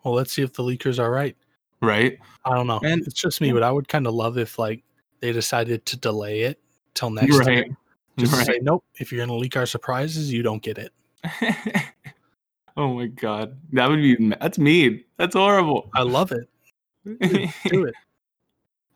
Well, 0.06 0.14
let's 0.14 0.32
see 0.32 0.42
if 0.42 0.52
the 0.52 0.62
leakers 0.62 1.00
are 1.00 1.10
right. 1.10 1.36
right? 1.82 2.16
I 2.44 2.54
don't 2.54 2.68
know. 2.68 2.78
And- 2.84 3.04
it's 3.04 3.20
just 3.20 3.40
me, 3.40 3.50
but 3.50 3.64
I 3.64 3.72
would 3.72 3.88
kind 3.88 4.06
of 4.06 4.14
love 4.14 4.38
if 4.38 4.56
like 4.56 4.84
they 5.18 5.32
decided 5.32 5.84
to 5.86 5.96
delay 5.96 6.42
it 6.42 6.60
till 6.94 7.10
next 7.10 7.32
year. 7.32 7.40
right, 7.40 7.70
Just 8.16 8.32
to 8.34 8.44
say, 8.44 8.52
right. 8.52 8.62
nope. 8.62 8.84
If 9.00 9.10
you're 9.10 9.26
gonna 9.26 9.36
leak 9.36 9.56
our 9.56 9.66
surprises, 9.66 10.32
you 10.32 10.44
don't 10.44 10.62
get 10.62 10.78
it. 10.78 10.92
oh 12.76 12.94
my 12.94 13.06
god, 13.06 13.58
that 13.72 13.88
would 13.88 13.96
be 14.00 14.32
that's 14.40 14.58
mean. 14.58 15.02
That's 15.16 15.34
horrible. 15.34 15.90
I 15.92 16.02
love 16.02 16.30
it. 16.30 16.48
Do 17.68 17.86
it. 17.86 17.94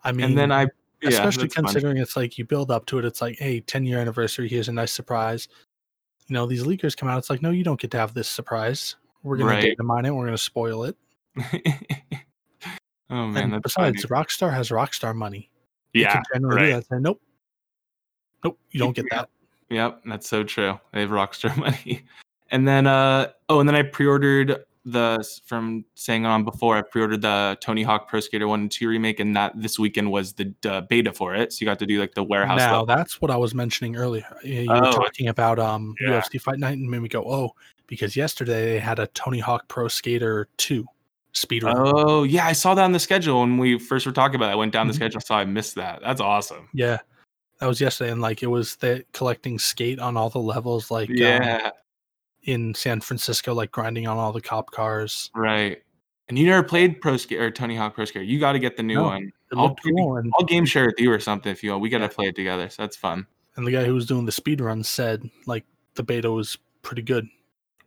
I 0.05 0.13
mean, 0.13 0.27
and 0.27 0.39
then 0.39 0.53
I, 0.53 0.69
yeah, 1.03 1.09
especially 1.09 1.49
fun. 1.49 1.65
considering 1.65 1.97
it's 1.97 2.15
like 2.17 2.39
you 2.39 2.45
build 2.45 2.71
up 2.71 2.87
to 2.87 3.01
it. 3.01 3.05
It's 3.05 3.21
like, 3.21 3.37
hey, 3.41 3.59
10 3.59 3.85
year 3.85 3.99
anniversary. 3.99 4.49
Here's 4.49 4.69
a 4.69 4.73
nice 4.73 4.93
surprise. 4.93 5.49
You 6.29 6.35
know, 6.35 6.47
these 6.47 6.63
leakers 6.63 6.97
come 6.97 7.09
out. 7.09 7.19
It's 7.19 7.31
like, 7.31 7.43
no, 7.43 7.51
you 7.51 7.65
don't 7.65 7.81
get 7.81 7.91
to 7.91 7.99
have 7.99 8.15
this 8.15 8.29
surprise. 8.29 8.95
We're 9.23 9.37
gonna 9.37 9.51
Right. 9.51 9.63
data 9.63 9.83
mine 9.83 10.07
it. 10.07 10.15
We're 10.15 10.25
gonna 10.27 10.39
spoil 10.39 10.85
it. 10.85 10.97
oh 13.11 13.27
man, 13.27 13.45
and 13.45 13.53
that's 13.55 13.63
besides, 13.63 14.05
funny. 14.05 14.25
Rockstar 14.25 14.53
has 14.53 14.71
Rockstar 14.71 15.15
money. 15.15 15.51
Yeah, 15.93 16.23
right. 16.41 16.85
Say, 16.87 16.99
nope, 17.01 17.21
nope, 18.45 18.59
you 18.71 18.79
don't 18.79 18.95
get 18.95 19.07
that. 19.11 19.29
Yep, 19.71 20.03
that's 20.07 20.29
so 20.29 20.43
true. 20.45 20.79
They 20.93 21.01
have 21.01 21.11
Rockstar 21.11 21.57
money. 21.59 22.05
And 22.51 22.67
then 22.67 22.87
uh 22.87 23.29
oh, 23.49 23.61
and 23.61 23.69
then 23.69 23.77
I 23.77 23.83
pre-ordered 23.83 24.65
the 24.87 25.25
from 25.45 25.85
saying 25.95 26.25
on 26.27 26.43
before, 26.45 26.77
I 26.77 26.83
pre-ordered 26.83 27.21
the 27.23 27.57
Tony 27.61 27.83
Hawk 27.83 28.09
Pro 28.09 28.19
Skater 28.21 28.49
1 28.49 28.61
and 28.63 28.71
2 28.71 28.89
remake, 28.89 29.21
and 29.21 29.37
that 29.37 29.53
this 29.61 29.79
weekend 29.79 30.11
was 30.11 30.33
the 30.33 30.53
uh, 30.69 30.81
beta 30.83 31.13
for 31.13 31.35
it. 31.35 31.53
So 31.53 31.59
you 31.61 31.67
got 31.67 31.79
to 31.81 31.87
do 31.87 32.01
like 32.01 32.15
the 32.15 32.25
warehouse 32.25 32.59
Now 32.59 32.71
level. 32.81 32.87
that's 32.87 33.21
what 33.21 33.31
I 33.31 33.37
was 33.37 33.55
mentioning 33.55 33.95
earlier. 33.97 34.25
You 34.43 34.63
you 34.63 34.67
Oh, 34.71 34.81
were 34.81 34.93
talking 34.93 35.29
about 35.29 35.59
um 35.59 35.95
yeah. 36.01 36.21
UFC 36.21 36.41
Fight 36.41 36.59
Night, 36.59 36.79
and 36.79 36.91
made 36.91 37.01
me 37.03 37.09
go, 37.09 37.23
oh, 37.25 37.51
because 37.91 38.17
yesterday 38.17 38.65
they 38.73 38.79
had 38.79 38.99
a 38.99 39.09
Tony 39.09 39.41
Hawk 39.41 39.69
Pro 39.69 39.89
Skater 39.89 40.49
2 40.57 40.87
speed 41.33 41.65
run. 41.65 41.75
Oh 41.77 42.23
yeah, 42.23 42.47
I 42.47 42.53
saw 42.53 42.73
that 42.75 42.83
on 42.85 42.93
the 42.93 42.99
schedule 42.99 43.41
when 43.41 43.59
we 43.59 43.79
first 43.79 44.07
were 44.07 44.13
talking 44.13 44.37
about 44.37 44.49
it. 44.49 44.53
I 44.53 44.55
went 44.55 44.73
down 44.73 44.87
the 44.87 44.93
Mhm. 44.93 44.97
schedule, 44.97 45.21
saw 45.21 45.37
I 45.39 45.45
missed 45.45 45.75
that. 45.75 46.01
That's 46.01 46.21
awesome. 46.21 46.69
Yeah, 46.73 46.99
that 47.59 47.67
was 47.67 47.81
yesterday, 47.81 48.11
and 48.13 48.23
like 48.23 48.43
it 48.43 48.47
was 48.47 48.77
the 48.77 49.05
collecting 49.13 49.59
skate 49.59 49.99
on 49.99 50.17
all 50.17 50.31
the 50.31 50.39
levels, 50.39 50.91
like 50.91 51.11
um, 51.11 51.17
Yeah, 51.17 51.71
in 52.45 52.75
San 52.75 53.01
Francisco, 53.01 53.53
like 53.53 53.71
grinding 53.71 54.07
on 54.07 54.17
all 54.17 54.33
the 54.33 54.41
cop 54.41 54.71
cars. 54.71 55.31
right. 55.35 55.83
And 56.29 56.39
you 56.39 56.47
never 56.47 56.63
played 56.63 57.01
Pro 57.01 57.17
Skater 57.17 57.47
or 57.47 57.51
Tony 57.51 57.75
Hawk 57.75 57.97
Pro 57.97 58.05
Skater. 58.05 58.23
You 58.25 58.39
got 58.39 58.53
to 58.53 58.61
get 58.61 58.77
the 58.77 58.85
new 58.85 58.95
No. 58.95 59.03
one. 59.03 59.33
I'll, 59.53 59.75
cool, 59.75 60.17
and 60.17 60.33
I'll 60.39 60.47
game 60.47 60.65
share 60.65 60.87
with 60.87 60.95
you 61.01 61.11
or 61.11 61.19
something 61.19 61.51
if 61.51 61.65
you 61.65 61.71
want. 61.73 61.83
We 61.83 61.89
gotta 61.89 62.09
play 62.09 62.27
it 62.29 62.37
together, 62.37 62.69
so 62.71 62.83
that's 62.85 62.97
fun. 62.97 63.27
and 63.57 63.67
the 63.67 63.73
guy 63.73 63.85
who 63.85 63.93
was 63.95 64.07
doing 64.07 64.25
the 64.27 64.31
speed 64.33 64.61
run 64.61 64.85
said 64.85 65.29
like 65.47 65.65
the 65.97 66.05
beta 66.05 66.31
was 66.31 66.57
pretty 66.83 67.03
good. 67.03 67.27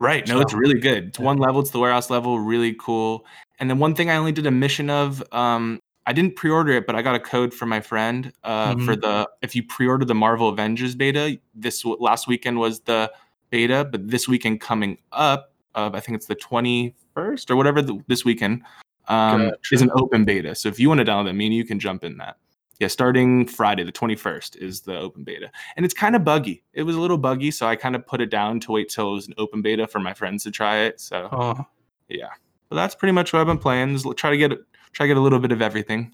Right. 0.03 0.27
No, 0.27 0.41
it's 0.41 0.53
really 0.53 0.79
good. 0.79 1.07
It's 1.07 1.19
yeah. 1.19 1.25
one 1.25 1.37
level. 1.37 1.61
It's 1.61 1.71
the 1.71 1.79
warehouse 1.79 2.09
level. 2.09 2.39
Really 2.39 2.75
cool. 2.77 3.25
And 3.59 3.69
then 3.69 3.79
one 3.79 3.95
thing 3.95 4.09
I 4.09 4.17
only 4.17 4.33
did 4.33 4.45
a 4.45 4.51
mission 4.51 4.89
of. 4.89 5.23
Um, 5.31 5.79
I 6.05 6.11
didn't 6.11 6.35
pre-order 6.35 6.73
it, 6.73 6.85
but 6.85 6.97
I 6.97 7.01
got 7.01 7.15
a 7.15 7.19
code 7.19 7.53
from 7.53 7.69
my 7.69 7.79
friend 7.79 8.33
uh, 8.43 8.73
Mm-hmm. 8.75 8.85
for 8.85 8.97
the 8.97 9.29
if 9.41 9.55
you 9.55 9.63
pre-order 9.63 10.03
the 10.03 10.13
Marvel 10.15 10.49
Avengers 10.49 10.95
beta. 10.95 11.39
This 11.55 11.85
last 11.85 12.27
weekend 12.27 12.59
was 12.59 12.81
the 12.81 13.09
beta, 13.49 13.87
but 13.89 14.09
this 14.09 14.27
weekend 14.27 14.59
coming 14.59 14.97
up, 15.13 15.53
uh, 15.75 15.89
I 15.93 16.01
think 16.01 16.17
it's 16.17 16.25
the 16.25 16.35
twenty 16.35 16.93
first 17.13 17.49
or 17.49 17.55
whatever 17.55 17.81
the, 17.81 18.03
this 18.07 18.25
weekend 18.25 18.63
um, 19.07 19.51
Gotcha. 19.51 19.75
is 19.75 19.81
an 19.81 19.91
open 19.95 20.25
beta. 20.25 20.53
So 20.55 20.67
if 20.67 20.79
you 20.79 20.89
want 20.89 20.99
to 20.99 21.05
download 21.05 21.27
that, 21.27 21.33
me 21.33 21.45
and 21.45 21.55
you 21.55 21.63
can 21.63 21.79
jump 21.79 22.03
in 22.03 22.17
that. 22.17 22.35
Yeah, 22.79 22.87
starting 22.87 23.47
Friday 23.47 23.83
the 23.83 23.91
twenty 23.91 24.15
first 24.15 24.55
is 24.55 24.81
the 24.81 24.97
open 24.97 25.23
beta, 25.23 25.51
and 25.77 25.85
it's 25.85 25.93
kind 25.93 26.15
of 26.15 26.23
buggy. 26.23 26.63
It 26.73 26.83
was 26.83 26.95
a 26.95 26.99
little 26.99 27.17
buggy, 27.19 27.51
so 27.51 27.67
I 27.67 27.75
kind 27.75 27.95
of 27.95 28.05
put 28.05 28.19
it 28.19 28.29
down 28.31 28.59
to 28.61 28.71
wait 28.71 28.89
till 28.89 29.11
it 29.11 29.13
was 29.13 29.27
an 29.27 29.35
open 29.37 29.61
beta 29.61 29.87
for 29.87 29.99
my 29.99 30.13
friends 30.13 30.43
to 30.43 30.51
try 30.51 30.79
it. 30.79 30.99
So 30.99 31.27
Uh, 31.31 31.63
yeah, 32.09 32.29
but 32.69 32.75
that's 32.75 32.95
pretty 32.95 33.11
much 33.11 33.31
what 33.31 33.39
I've 33.39 33.47
been 33.47 33.59
playing. 33.59 33.93
Is 33.93 34.05
try 34.17 34.31
to 34.31 34.37
get 34.37 34.51
try 34.91 35.05
to 35.05 35.07
get 35.07 35.17
a 35.17 35.21
little 35.21 35.39
bit 35.39 35.51
of 35.51 35.61
everything. 35.61 36.13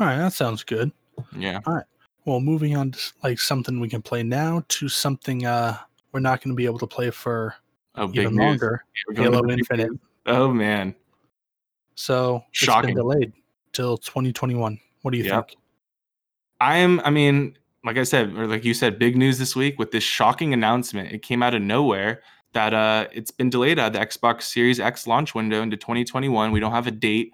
all 0.00 0.06
right, 0.06 0.16
that 0.18 0.32
sounds 0.32 0.62
good. 0.64 0.90
Yeah. 1.36 1.60
All 1.66 1.74
right. 1.74 1.84
Well, 2.24 2.40
moving 2.40 2.76
on 2.76 2.90
to 2.90 2.98
like 3.22 3.38
something 3.38 3.78
we 3.78 3.88
can 3.88 4.02
play 4.02 4.22
now 4.24 4.62
to 4.68 4.88
something 4.88 5.46
uh 5.46 5.76
we're 6.12 6.20
not 6.20 6.42
going 6.42 6.50
to 6.52 6.56
be 6.56 6.64
able 6.66 6.78
to 6.80 6.86
play 6.86 7.10
for 7.10 7.54
Oh, 7.94 8.10
even 8.12 8.34
longer. 8.36 8.84
Going 9.14 9.32
Halo 9.32 9.48
Infinite. 9.48 9.90
Oh 10.26 10.50
man, 10.52 10.94
So 11.94 12.42
it's 12.50 12.58
Shocking. 12.58 12.88
been 12.88 12.96
delayed 12.96 13.32
till 13.72 13.96
2021. 13.96 14.78
What 15.06 15.12
do 15.12 15.18
you 15.18 15.24
Yep. 15.24 15.50
think? 15.50 15.58
I 16.58 16.78
am. 16.78 16.98
I 17.04 17.10
mean, 17.10 17.56
like 17.84 17.96
I 17.96 18.02
said, 18.02 18.36
or 18.36 18.48
like 18.48 18.64
you 18.64 18.74
said, 18.74 18.98
big 18.98 19.16
news 19.16 19.38
this 19.38 19.54
week 19.54 19.78
with 19.78 19.92
this 19.92 20.02
shocking 20.02 20.52
announcement. 20.52 21.12
It 21.12 21.22
came 21.22 21.44
out 21.44 21.54
of 21.54 21.62
nowhere 21.62 22.22
that 22.54 22.74
uh, 22.74 23.06
it's 23.12 23.30
been 23.30 23.48
delayed 23.48 23.78
out 23.78 23.86
of 23.88 23.92
the 23.92 24.00
Xbox 24.00 24.42
Series 24.42 24.80
X 24.80 25.06
launch 25.06 25.32
window 25.32 25.62
into 25.62 25.76
2021. 25.76 26.50
We 26.50 26.58
don't 26.58 26.72
have 26.72 26.88
a 26.88 26.90
date. 26.90 27.30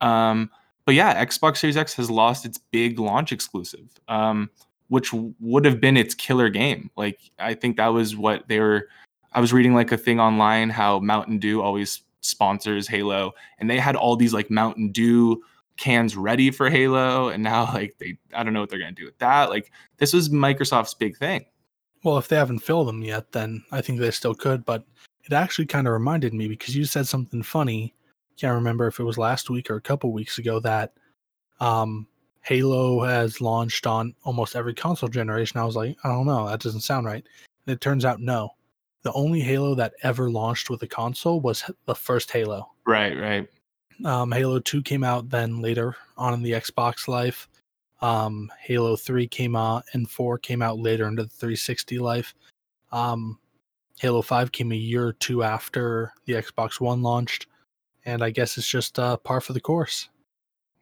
Um, 0.00 0.52
but 0.84 0.94
yeah, 0.94 1.24
Xbox 1.24 1.56
Series 1.56 1.76
X 1.76 1.94
has 1.94 2.08
lost 2.08 2.46
its 2.46 2.58
big 2.58 3.00
launch 3.00 3.32
exclusive, 3.32 3.88
um, 4.06 4.48
which 4.86 5.12
would 5.12 5.64
have 5.64 5.80
been 5.80 5.96
its 5.96 6.14
killer 6.14 6.48
game. 6.48 6.92
Like 6.96 7.18
I 7.40 7.54
think 7.54 7.76
that 7.78 7.88
was 7.88 8.14
what 8.14 8.46
they 8.46 8.60
were. 8.60 8.88
I 9.32 9.40
was 9.40 9.52
reading 9.52 9.74
like 9.74 9.90
a 9.90 9.98
thing 9.98 10.20
online 10.20 10.70
how 10.70 11.00
Mountain 11.00 11.40
Dew 11.40 11.60
always 11.60 12.02
sponsors 12.20 12.86
Halo, 12.86 13.32
and 13.58 13.68
they 13.68 13.78
had 13.80 13.96
all 13.96 14.14
these 14.14 14.32
like 14.32 14.48
Mountain 14.48 14.92
Dew 14.92 15.42
cans 15.76 16.16
ready 16.16 16.50
for 16.50 16.70
Halo, 16.70 17.28
and 17.28 17.42
now 17.42 17.64
like 17.74 17.96
they 17.98 18.18
I 18.34 18.42
don't 18.42 18.52
know 18.52 18.60
what 18.60 18.70
they're 18.70 18.78
gonna 18.78 18.92
do 18.92 19.04
with 19.04 19.18
that. 19.18 19.50
Like 19.50 19.70
this 19.98 20.12
was 20.12 20.28
Microsoft's 20.28 20.94
big 20.94 21.16
thing. 21.16 21.44
Well, 22.04 22.18
if 22.18 22.28
they 22.28 22.36
haven't 22.36 22.60
filled 22.60 22.88
them 22.88 23.02
yet, 23.02 23.32
then 23.32 23.64
I 23.72 23.80
think 23.80 23.98
they 23.98 24.10
still 24.10 24.34
could. 24.34 24.64
But 24.64 24.84
it 25.24 25.32
actually 25.32 25.66
kind 25.66 25.86
of 25.86 25.92
reminded 25.92 26.34
me 26.34 26.46
because 26.48 26.76
you 26.76 26.84
said 26.84 27.06
something 27.06 27.42
funny. 27.42 27.94
Can't 28.36 28.54
remember 28.54 28.86
if 28.86 29.00
it 29.00 29.04
was 29.04 29.18
last 29.18 29.50
week 29.50 29.70
or 29.70 29.76
a 29.76 29.80
couple 29.80 30.12
weeks 30.12 30.38
ago 30.38 30.60
that 30.60 30.92
um, 31.58 32.06
Halo 32.42 33.02
has 33.02 33.40
launched 33.40 33.86
on 33.86 34.14
almost 34.24 34.54
every 34.54 34.74
console 34.74 35.08
generation. 35.08 35.58
I 35.58 35.64
was 35.64 35.74
like, 35.74 35.96
I 36.04 36.10
don't 36.10 36.26
know, 36.26 36.48
that 36.48 36.60
doesn't 36.60 36.82
sound 36.82 37.06
right. 37.06 37.26
And 37.66 37.74
it 37.74 37.80
turns 37.80 38.04
out 38.04 38.20
no. 38.20 38.50
The 39.02 39.12
only 39.12 39.40
Halo 39.40 39.74
that 39.74 39.94
ever 40.02 40.30
launched 40.30 40.70
with 40.70 40.82
a 40.82 40.86
console 40.86 41.40
was 41.40 41.68
the 41.86 41.94
first 41.94 42.30
Halo. 42.30 42.70
Right, 42.86 43.18
right. 43.18 43.48
Um, 44.04 44.30
Halo 44.32 44.58
2 44.58 44.82
came 44.82 45.02
out 45.04 45.28
then 45.30 45.60
later 45.60 45.96
on 46.16 46.34
in 46.34 46.42
the 46.42 46.52
Xbox 46.52 47.08
life. 47.08 47.48
Um, 48.02 48.50
Halo 48.60 48.96
3 48.96 49.26
came 49.26 49.56
out 49.56 49.84
and 49.92 50.08
4 50.08 50.38
came 50.38 50.60
out 50.62 50.78
later 50.78 51.08
into 51.08 51.22
the 51.24 51.28
360 51.30 51.98
life. 51.98 52.34
Um, 52.92 53.38
Halo 53.98 54.20
5 54.22 54.52
came 54.52 54.72
a 54.72 54.76
year 54.76 55.06
or 55.06 55.12
two 55.14 55.42
after 55.42 56.12
the 56.26 56.34
Xbox 56.34 56.80
One 56.80 57.02
launched. 57.02 57.46
And 58.04 58.22
I 58.22 58.30
guess 58.30 58.56
it's 58.58 58.68
just 58.68 58.98
uh, 58.98 59.16
par 59.16 59.40
for 59.40 59.52
the 59.52 59.60
course. 59.60 60.08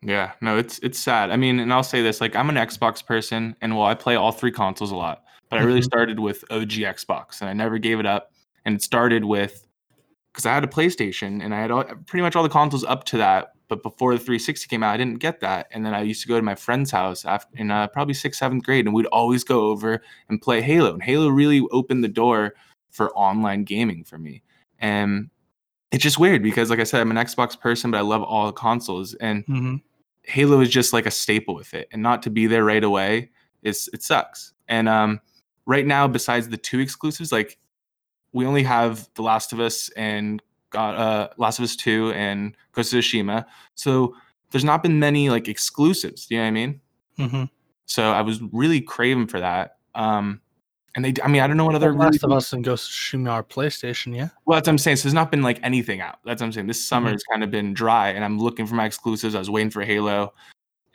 Yeah, 0.03 0.33
no, 0.43 0.59
it's 0.59 0.79
it's 0.81 0.99
sad. 0.99 1.31
I 1.31 1.37
mean, 1.37 1.59
and 1.59 1.73
I'll 1.73 1.83
say 1.83 2.03
this: 2.03 2.21
like, 2.21 2.37
I'm 2.37 2.51
an 2.51 2.57
Xbox 2.57 3.03
person, 3.07 3.57
and 3.63 3.75
well, 3.75 3.87
I 3.87 3.95
play 3.95 4.17
all 4.17 4.33
three 4.33 4.53
consoles 4.53 4.91
a 4.91 4.97
lot. 4.97 5.25
But 5.49 5.61
I 5.61 5.63
really 5.63 5.81
Mhm. 5.81 5.85
started 5.85 6.21
with 6.21 6.45
OG 6.51 6.83
Xbox, 6.85 7.41
and 7.41 7.49
I 7.49 7.55
never 7.55 7.79
gave 7.79 7.99
it 8.01 8.05
up. 8.05 8.33
And 8.67 8.75
it 8.75 8.83
started 8.83 9.25
with 9.25 9.64
because 10.35 10.47
I 10.47 10.53
had 10.53 10.65
a 10.65 10.67
PlayStation, 10.67 11.43
and 11.43 11.55
I 11.55 11.61
had 11.61 11.71
all, 11.71 11.85
pretty 11.85 12.23
much 12.23 12.35
all 12.35 12.43
the 12.43 12.49
consoles 12.49 12.85
up 12.85 13.05
to 13.05 13.19
that. 13.19 13.53
But 13.69 13.83
before 13.83 14.13
the 14.13 14.19
360 14.19 14.67
came 14.67 14.83
out, 14.83 14.93
I 14.93 14.97
didn't 14.97 15.21
get 15.21 15.41
that. 15.41 15.69
And 15.71 15.87
then 15.87 15.95
I 15.95 16.03
used 16.03 16.21
to 16.23 16.29
go 16.29 16.37
to 16.37 16.43
my 16.43 16.55
friend's 16.55 16.91
house 16.91 17.25
after 17.25 17.57
in 17.57 17.71
uh, 17.71 17.87
probably 17.89 18.13
sixth, 18.13 18.41
seventh 18.41 18.65
grade, 18.65 18.85
and 18.85 18.95
we'd 18.95 19.07
always 19.07 19.45
go 19.45 19.69
over 19.69 20.03
and 20.29 20.43
play 20.43 20.61
Halo. 20.61 20.93
And 20.93 21.03
Halo 21.03 21.29
really 21.29 21.63
opened 21.71 22.03
the 22.03 22.09
door 22.09 22.55
for 22.91 23.11
online 23.17 23.65
gaming 23.65 24.05
for 24.05 24.19
me. 24.19 24.43
And 24.81 25.31
it's 25.93 26.03
just 26.03 26.19
weird 26.19 26.43
because, 26.43 26.69
like 26.69 26.81
I 26.81 26.85
said, 26.85 27.01
I'm 27.01 27.11
an 27.11 27.17
Xbox 27.17 27.59
person, 27.59 27.91
but 27.91 27.99
I 27.99 28.03
love 28.03 28.23
all 28.23 28.47
the 28.47 28.53
consoles. 28.53 29.15
And 29.15 29.47
Mm-hmm. 29.47 29.77
Halo 30.25 30.61
is 30.61 30.71
just 30.71 30.93
like 30.93 31.07
a 31.07 31.11
staple 31.11 31.55
with 31.55 31.75
it, 31.75 31.89
and 31.93 32.03
not 32.03 32.23
to 32.23 32.31
be 32.31 32.47
there 32.47 32.65
right 32.65 32.83
away 32.83 33.31
is 33.63 33.89
it 33.93 34.03
sucks. 34.03 34.53
And 34.69 34.89
um, 34.89 35.21
right 35.67 35.87
now, 35.87 36.09
besides 36.09 36.49
the 36.49 36.57
two 36.57 36.81
exclusives, 36.81 37.31
like 37.33 37.59
we 38.35 38.45
only 38.45 38.63
have 38.65 39.09
The 39.15 39.23
Last 39.23 39.53
of 39.55 39.61
Us 39.61 39.89
and 39.97 40.43
got 40.71 40.95
uh, 40.97 41.29
Last 41.39 41.59
of 41.59 41.63
Us 41.63 41.75
Two 41.77 42.13
and 42.15 42.55
Ghost 42.73 42.93
of 42.93 42.99
Tsushima, 43.01 43.47
so 43.75 44.15
there's 44.51 44.65
not 44.65 44.83
been 44.83 44.99
many 44.99 45.31
like 45.31 45.49
exclusives. 45.49 46.27
Do 46.27 46.35
you 46.35 46.41
know 46.41 46.45
what 46.45 46.49
I 46.49 46.51
mean? 46.53 46.81
Mm-hmm. 47.19 47.45
So 47.87 48.11
I 48.11 48.21
was 48.21 48.41
really 48.53 48.81
craving 48.81 49.27
for 49.29 49.41
that. 49.41 49.79
Um, 49.95 50.41
and 50.97 51.05
they, 51.05 51.13
I 51.25 51.29
mean, 51.29 51.43
I 51.43 51.47
don't 51.49 51.57
know 51.57 51.65
what 51.65 51.75
other 51.75 51.93
Last 51.93 52.23
really 52.23 52.33
of 52.33 52.37
Us 52.37 52.53
and 52.53 52.63
Ghost 52.63 52.89
of 52.89 52.93
Tsushima 52.95 53.31
are 53.31 53.43
PlayStation, 53.43 54.15
yeah. 54.15 54.29
well, 54.47 54.57
that's 54.57 54.69
what 54.69 54.73
I'm 54.73 54.79
saying. 54.79 54.97
So 54.99 55.03
there's 55.05 55.15
not 55.15 55.31
been 55.31 55.43
like 55.43 55.59
anything 55.63 56.01
out. 56.01 56.19
That's 56.25 56.41
what 56.41 56.47
I'm 56.47 56.53
saying. 56.53 56.67
This 56.69 56.85
summer 56.85 57.09
Mhm. 57.11 57.13
has 57.15 57.25
kind 57.25 57.43
of 57.43 57.51
been 57.51 57.75
dry, 57.75 58.11
and 58.11 58.25
I'm 58.25 58.39
looking 58.39 58.67
for 58.67 58.75
my 58.77 58.85
exclusives. 58.87 59.35
I 59.35 59.39
was 59.41 59.51
waiting 59.51 59.71
for 59.71 59.83
Halo, 59.83 60.35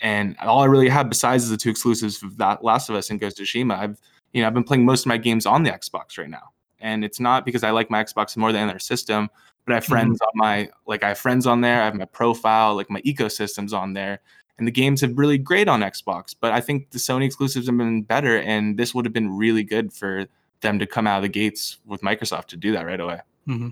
and 0.02 0.38
all 0.40 0.62
I 0.62 0.66
really 0.66 0.88
have 0.90 1.10
besides 1.10 1.50
the 1.50 1.58
two 1.58 1.70
exclusives 1.70 2.24
of 2.24 2.38
that 2.38 2.64
Last 2.64 2.90
of 2.90 2.96
Us 2.96 3.10
and 3.10 3.20
Ghost 3.20 3.40
of 3.40 3.46
Tsushima, 3.46 3.78
I've 3.78 4.00
you 4.34 4.42
know 4.42 4.48
I've 4.48 4.54
been 4.54 4.64
playing 4.64 4.86
most 4.86 5.02
of 5.02 5.08
my 5.08 5.18
games 5.18 5.46
on 5.46 5.64
the 5.64 5.72
Xbox 5.72 6.18
right 6.18 6.30
now, 6.30 6.52
and 6.82 7.04
it's 7.04 7.20
not 7.20 7.46
because 7.46 7.64
I 7.64 7.72
like 7.72 7.90
my 7.90 8.04
Xbox 8.04 8.36
more 8.38 8.52
than 8.52 8.68
their 8.68 8.80
system, 8.80 9.30
but 9.66 9.74
I 9.74 9.76
have 9.76 9.86
Mhm. 9.86 9.90
friends 9.90 10.22
on 10.22 10.32
my 10.36 10.70
like 10.86 11.04
I 11.04 11.10
have 11.10 11.20
friends 11.20 11.46
on 11.46 11.62
there. 11.62 11.82
I 11.82 11.86
have 11.86 11.96
my 11.96 12.06
profile, 12.06 12.76
like 12.76 12.90
my 12.90 13.02
ecosystems 13.02 13.74
on 13.74 13.94
there. 13.94 14.20
And 14.58 14.68
the 14.68 14.72
games 14.72 15.00
have 15.02 15.18
really 15.18 15.38
great 15.38 15.70
on 15.70 15.82
Xbox, 15.82 16.36
but 16.38 16.52
I 16.52 16.60
think 16.60 16.92
the 16.92 17.00
Sony 17.00 17.26
exclusives 17.26 17.68
have 17.68 17.78
been 17.78 18.02
better, 18.02 18.40
and 18.40 18.78
this 18.78 18.94
would 18.94 19.06
have 19.06 19.14
been 19.14 19.38
really 19.38 19.64
good 19.64 19.94
for 19.94 20.28
them 20.60 20.80
to 20.80 20.86
come 20.86 21.08
out 21.08 21.18
of 21.18 21.24
the 21.24 21.30
gates 21.30 21.78
with 21.86 22.02
Microsoft 22.02 22.48
to 22.48 22.58
do 22.58 22.74
that 22.74 22.86
right 22.86 23.00
away. 23.00 23.22
Mm-hmm. 23.48 23.70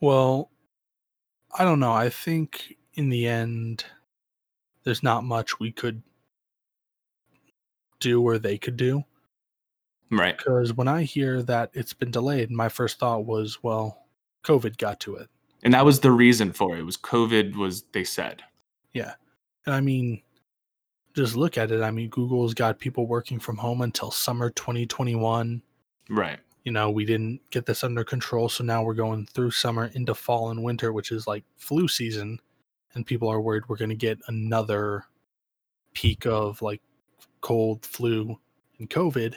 Well, 0.00 0.50
I 1.58 1.64
don't 1.64 1.80
know. 1.80 1.92
I 1.92 2.08
think 2.08 2.78
in 2.94 3.10
the 3.10 3.28
end, 3.28 3.84
there's 4.84 5.02
not 5.02 5.22
much 5.24 5.60
we 5.60 5.70
could 5.70 6.02
do 8.00 8.22
or 8.22 8.38
they 8.38 8.56
could 8.56 8.78
do. 8.78 9.04
Right. 10.12 10.36
Because 10.36 10.74
when 10.74 10.88
I 10.88 11.02
hear 11.02 11.42
that 11.44 11.70
it's 11.72 11.94
been 11.94 12.10
delayed, 12.10 12.50
my 12.50 12.68
first 12.68 12.98
thought 12.98 13.24
was, 13.24 13.62
well, 13.62 14.06
COVID 14.44 14.76
got 14.76 15.00
to 15.00 15.16
it. 15.16 15.28
And 15.62 15.72
that 15.72 15.86
was 15.86 16.00
the 16.00 16.12
reason 16.12 16.52
for 16.52 16.76
it. 16.76 16.80
It 16.80 16.84
was 16.84 16.98
COVID 16.98 17.56
was 17.56 17.84
they 17.92 18.04
said. 18.04 18.42
Yeah. 18.92 19.14
And 19.64 19.74
I 19.74 19.80
mean, 19.80 20.20
just 21.14 21.34
look 21.34 21.56
at 21.56 21.70
it. 21.70 21.82
I 21.82 21.90
mean, 21.90 22.10
Google's 22.10 22.52
got 22.52 22.78
people 22.78 23.06
working 23.06 23.38
from 23.38 23.56
home 23.56 23.80
until 23.80 24.10
summer 24.10 24.50
2021. 24.50 25.62
Right. 26.10 26.38
You 26.64 26.72
know, 26.72 26.90
we 26.90 27.04
didn't 27.04 27.40
get 27.50 27.64
this 27.64 27.82
under 27.82 28.04
control. 28.04 28.48
So 28.48 28.64
now 28.64 28.82
we're 28.82 28.94
going 28.94 29.26
through 29.26 29.52
summer 29.52 29.90
into 29.94 30.14
fall 30.14 30.50
and 30.50 30.62
winter, 30.62 30.92
which 30.92 31.10
is 31.10 31.26
like 31.26 31.44
flu 31.56 31.88
season. 31.88 32.38
And 32.94 33.06
people 33.06 33.28
are 33.28 33.40
worried 33.40 33.64
we're 33.68 33.76
going 33.76 33.88
to 33.88 33.94
get 33.94 34.18
another 34.28 35.04
peak 35.94 36.26
of 36.26 36.60
like 36.60 36.82
cold, 37.40 37.86
flu, 37.86 38.38
and 38.78 38.90
COVID, 38.90 39.36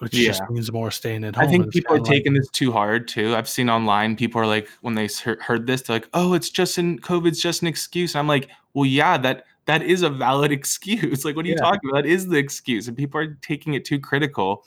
which 0.00 0.12
just 0.12 0.40
Yeah. 0.40 0.54
means 0.54 0.72
more 0.72 0.90
staying 0.90 1.24
at 1.24 1.36
home. 1.36 1.44
I 1.44 1.46
think 1.46 1.70
people 1.70 1.94
are 1.94 1.98
kinda 1.98 2.10
like- 2.10 2.18
taking 2.18 2.32
this 2.32 2.48
too 2.48 2.72
hard 2.72 3.06
too. 3.06 3.36
I've 3.36 3.48
seen 3.48 3.68
online 3.68 4.16
people 4.16 4.40
are 4.40 4.46
like 4.46 4.68
when 4.80 4.94
they 4.94 5.08
heard 5.40 5.66
this, 5.66 5.82
they're 5.82 5.96
like, 5.96 6.08
"Oh, 6.14 6.32
it's 6.32 6.48
just 6.48 6.78
an 6.78 6.98
COVID's 7.00 7.40
just 7.40 7.60
an 7.60 7.68
excuse." 7.68 8.16
I'm 8.16 8.26
like, 8.26 8.48
"Well, 8.72 8.86
yeah, 8.86 9.18
that 9.18 9.44
that 9.66 9.82
is 9.82 10.02
a 10.02 10.08
valid 10.10 10.52
excuse. 10.58 11.24
Like, 11.24 11.36
what 11.36 11.44
are 11.44 11.48
you 11.48 11.54
Yeah. 11.54 11.70
talking 11.70 11.90
about? 11.90 12.04
That 12.04 12.10
is 12.10 12.28
the 12.28 12.38
excuse." 12.38 12.88
And 12.88 12.96
people 12.96 13.20
are 13.20 13.38
taking 13.42 13.74
it 13.74 13.84
too 13.84 14.00
critical. 14.00 14.64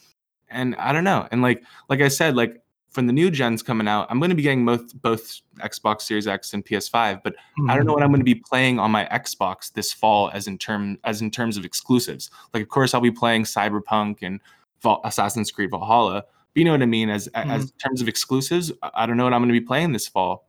And 0.50 0.76
I 0.76 0.94
don't 0.94 1.04
know. 1.04 1.28
And 1.32 1.42
like 1.42 1.64
like 1.90 2.02
I 2.02 2.10
said, 2.10 2.36
like 2.36 2.62
from 2.92 3.08
the 3.08 3.14
new 3.14 3.32
gens 3.32 3.64
coming 3.64 3.88
out, 3.88 4.06
I'm 4.12 4.20
going 4.20 4.30
to 4.30 4.36
be 4.36 4.44
getting 4.44 4.64
both 4.68 4.94
both 5.02 5.42
Xbox 5.62 6.02
Series 6.02 6.28
X 6.28 6.54
and 6.54 6.64
PS5, 6.64 7.22
but 7.24 7.34
I 7.36 7.40
don't 7.74 7.80
mm-hmm. 7.80 7.88
know 7.88 7.94
what 7.94 8.04
I'm 8.04 8.10
going 8.10 8.20
to 8.20 8.24
be 8.24 8.36
playing 8.36 8.78
on 8.78 8.92
my 8.92 9.06
Xbox 9.06 9.74
this 9.74 9.92
fall 9.92 10.30
as 10.32 10.46
in 10.46 10.60
term 10.60 11.00
as 11.04 11.24
in 11.24 11.32
terms 11.32 11.58
of 11.58 11.66
exclusives. 11.66 12.30
Like, 12.54 12.62
of 12.62 12.70
course, 12.70 12.94
I'll 12.94 13.02
be 13.02 13.10
playing 13.10 13.46
Cyberpunk 13.46 14.20
and 14.22 14.40
Assassin's 15.04 15.52
Creed 15.52 15.70
Valhalla. 15.72 16.24
But 16.54 16.60
you 16.60 16.66
know 16.66 16.72
what 16.72 16.82
I 16.82 16.88
mean? 16.88 17.10
As 17.10 17.28
as 17.30 17.72
terms 17.74 18.02
of 18.02 18.08
exclusives, 18.08 18.72
I- 18.82 18.92
I 18.96 19.06
don't 19.06 19.18
know 19.18 19.24
what 19.24 19.34
I'm 19.34 19.42
going 19.42 19.54
to 19.54 19.60
be 19.60 19.66
playing 19.66 19.92
this 19.92 20.08
fall. 20.08 20.48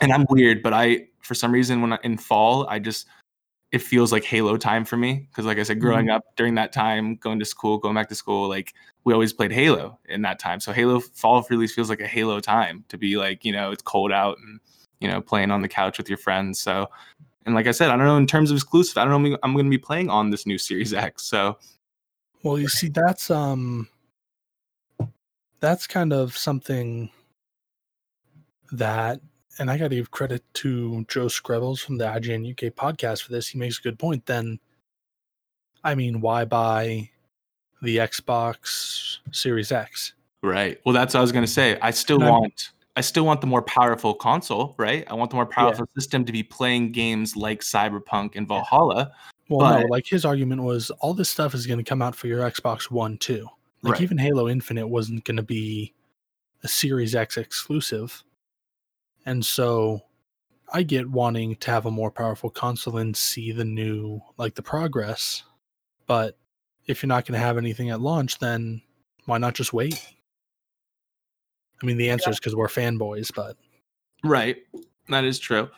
And 0.00 0.12
I'm 0.12 0.26
weird, 0.28 0.62
but 0.62 0.72
I 0.72 1.08
for 1.20 1.34
some 1.34 1.52
reason 1.52 1.80
when 1.80 1.92
I, 1.92 1.98
in 2.02 2.18
fall, 2.18 2.66
I 2.68 2.78
just 2.78 3.06
it 3.72 3.80
feels 3.80 4.12
like 4.12 4.22
Halo 4.22 4.58
time 4.58 4.84
for 4.84 4.98
me 4.98 5.26
because, 5.30 5.46
like 5.46 5.58
I 5.58 5.62
said, 5.62 5.80
growing 5.80 6.06
mm-hmm. 6.06 6.16
up 6.16 6.24
during 6.36 6.54
that 6.56 6.72
time, 6.72 7.16
going 7.16 7.38
to 7.38 7.44
school, 7.46 7.78
going 7.78 7.94
back 7.94 8.08
to 8.10 8.14
school, 8.14 8.48
like 8.48 8.74
we 9.04 9.14
always 9.14 9.32
played 9.32 9.50
Halo 9.50 9.98
in 10.08 10.22
that 10.22 10.38
time. 10.38 10.60
So 10.60 10.72
Halo 10.72 11.00
fall 11.00 11.44
release 11.48 11.74
feels 11.74 11.88
like 11.88 12.00
a 12.00 12.06
Halo 12.06 12.38
time 12.38 12.84
to 12.88 12.98
be 12.98 13.16
like, 13.16 13.44
you 13.44 13.52
know, 13.52 13.70
it's 13.70 13.82
cold 13.82 14.12
out 14.12 14.38
and 14.38 14.60
you 15.00 15.08
know 15.08 15.20
playing 15.20 15.50
on 15.50 15.62
the 15.62 15.68
couch 15.68 15.98
with 15.98 16.08
your 16.08 16.18
friends. 16.18 16.60
So, 16.60 16.88
and 17.46 17.54
like 17.54 17.66
I 17.66 17.72
said, 17.72 17.88
I 17.88 17.96
don't 17.96 18.06
know 18.06 18.18
in 18.18 18.26
terms 18.26 18.50
of 18.50 18.56
exclusive, 18.56 18.98
I 18.98 19.04
don't 19.04 19.22
know 19.22 19.38
I'm 19.42 19.54
going 19.54 19.66
to 19.66 19.70
be 19.70 19.78
playing 19.78 20.10
on 20.10 20.30
this 20.30 20.46
new 20.46 20.58
Series 20.58 20.92
X. 20.92 21.22
So, 21.22 21.58
well, 22.42 22.58
you 22.58 22.68
see, 22.68 22.88
that's 22.88 23.30
um, 23.30 23.88
that's 25.60 25.86
kind 25.86 26.12
of 26.12 26.36
something 26.36 27.10
that 28.72 29.20
and 29.58 29.70
I 29.70 29.76
got 29.76 29.88
to 29.88 29.96
give 29.96 30.10
credit 30.10 30.42
to 30.54 31.04
Joe 31.08 31.26
Skrebels 31.26 31.80
from 31.80 31.98
the 31.98 32.04
IGN 32.04 32.50
UK 32.50 32.74
podcast 32.74 33.22
for 33.22 33.32
this. 33.32 33.48
He 33.48 33.58
makes 33.58 33.78
a 33.78 33.82
good 33.82 33.98
point. 33.98 34.24
Then, 34.26 34.58
I 35.84 35.94
mean, 35.94 36.20
why 36.20 36.44
buy 36.44 37.10
the 37.82 37.98
Xbox 37.98 39.18
Series 39.30 39.72
X? 39.72 40.14
Right. 40.42 40.80
Well, 40.84 40.92
that's 40.92 41.14
what 41.14 41.20
I 41.20 41.22
was 41.22 41.32
going 41.32 41.44
to 41.44 41.50
say. 41.50 41.78
I 41.82 41.90
still 41.90 42.20
and 42.20 42.30
want. 42.30 42.70
I 42.94 43.00
still 43.00 43.24
want 43.24 43.40
the 43.40 43.46
more 43.46 43.62
powerful 43.62 44.14
console, 44.14 44.74
right? 44.78 45.06
I 45.10 45.14
want 45.14 45.30
the 45.30 45.36
more 45.36 45.46
powerful 45.46 45.86
yeah. 45.88 46.00
system 46.00 46.24
to 46.26 46.32
be 46.32 46.42
playing 46.42 46.92
games 46.92 47.36
like 47.36 47.60
Cyberpunk 47.60 48.36
and 48.36 48.46
Valhalla. 48.46 49.12
Well, 49.48 49.60
but, 49.60 49.80
no, 49.80 49.86
like 49.86 50.06
his 50.06 50.24
argument 50.24 50.62
was 50.62 50.90
all 51.00 51.14
this 51.14 51.28
stuff 51.28 51.54
is 51.54 51.66
going 51.66 51.78
to 51.78 51.84
come 51.84 52.02
out 52.02 52.14
for 52.14 52.26
your 52.26 52.48
Xbox 52.48 52.90
One 52.90 53.18
too. 53.18 53.48
Like 53.82 53.94
right. 53.94 54.02
even 54.02 54.18
Halo 54.18 54.48
Infinite 54.48 54.86
wasn't 54.86 55.24
going 55.24 55.36
to 55.36 55.42
be 55.42 55.92
a 56.62 56.68
Series 56.68 57.14
X 57.14 57.36
exclusive. 57.36 58.22
And 59.26 59.44
so 59.44 60.02
I 60.72 60.82
get 60.82 61.10
wanting 61.10 61.56
to 61.56 61.70
have 61.70 61.86
a 61.86 61.90
more 61.90 62.10
powerful 62.10 62.50
console 62.50 62.98
and 62.98 63.16
see 63.16 63.52
the 63.52 63.64
new, 63.64 64.20
like 64.38 64.54
the 64.54 64.62
progress. 64.62 65.42
But 66.06 66.38
if 66.86 67.02
you're 67.02 67.08
not 67.08 67.26
going 67.26 67.38
to 67.38 67.44
have 67.44 67.58
anything 67.58 67.90
at 67.90 68.00
launch, 68.00 68.38
then 68.38 68.82
why 69.26 69.38
not 69.38 69.54
just 69.54 69.72
wait? 69.72 70.00
I 71.82 71.86
mean, 71.86 71.96
the 71.96 72.10
answer 72.10 72.30
yeah. 72.30 72.32
is 72.32 72.38
because 72.38 72.56
we're 72.56 72.68
fanboys, 72.68 73.34
but. 73.34 73.56
Right. 74.24 74.58
That 75.08 75.24
is 75.24 75.38
true. 75.38 75.68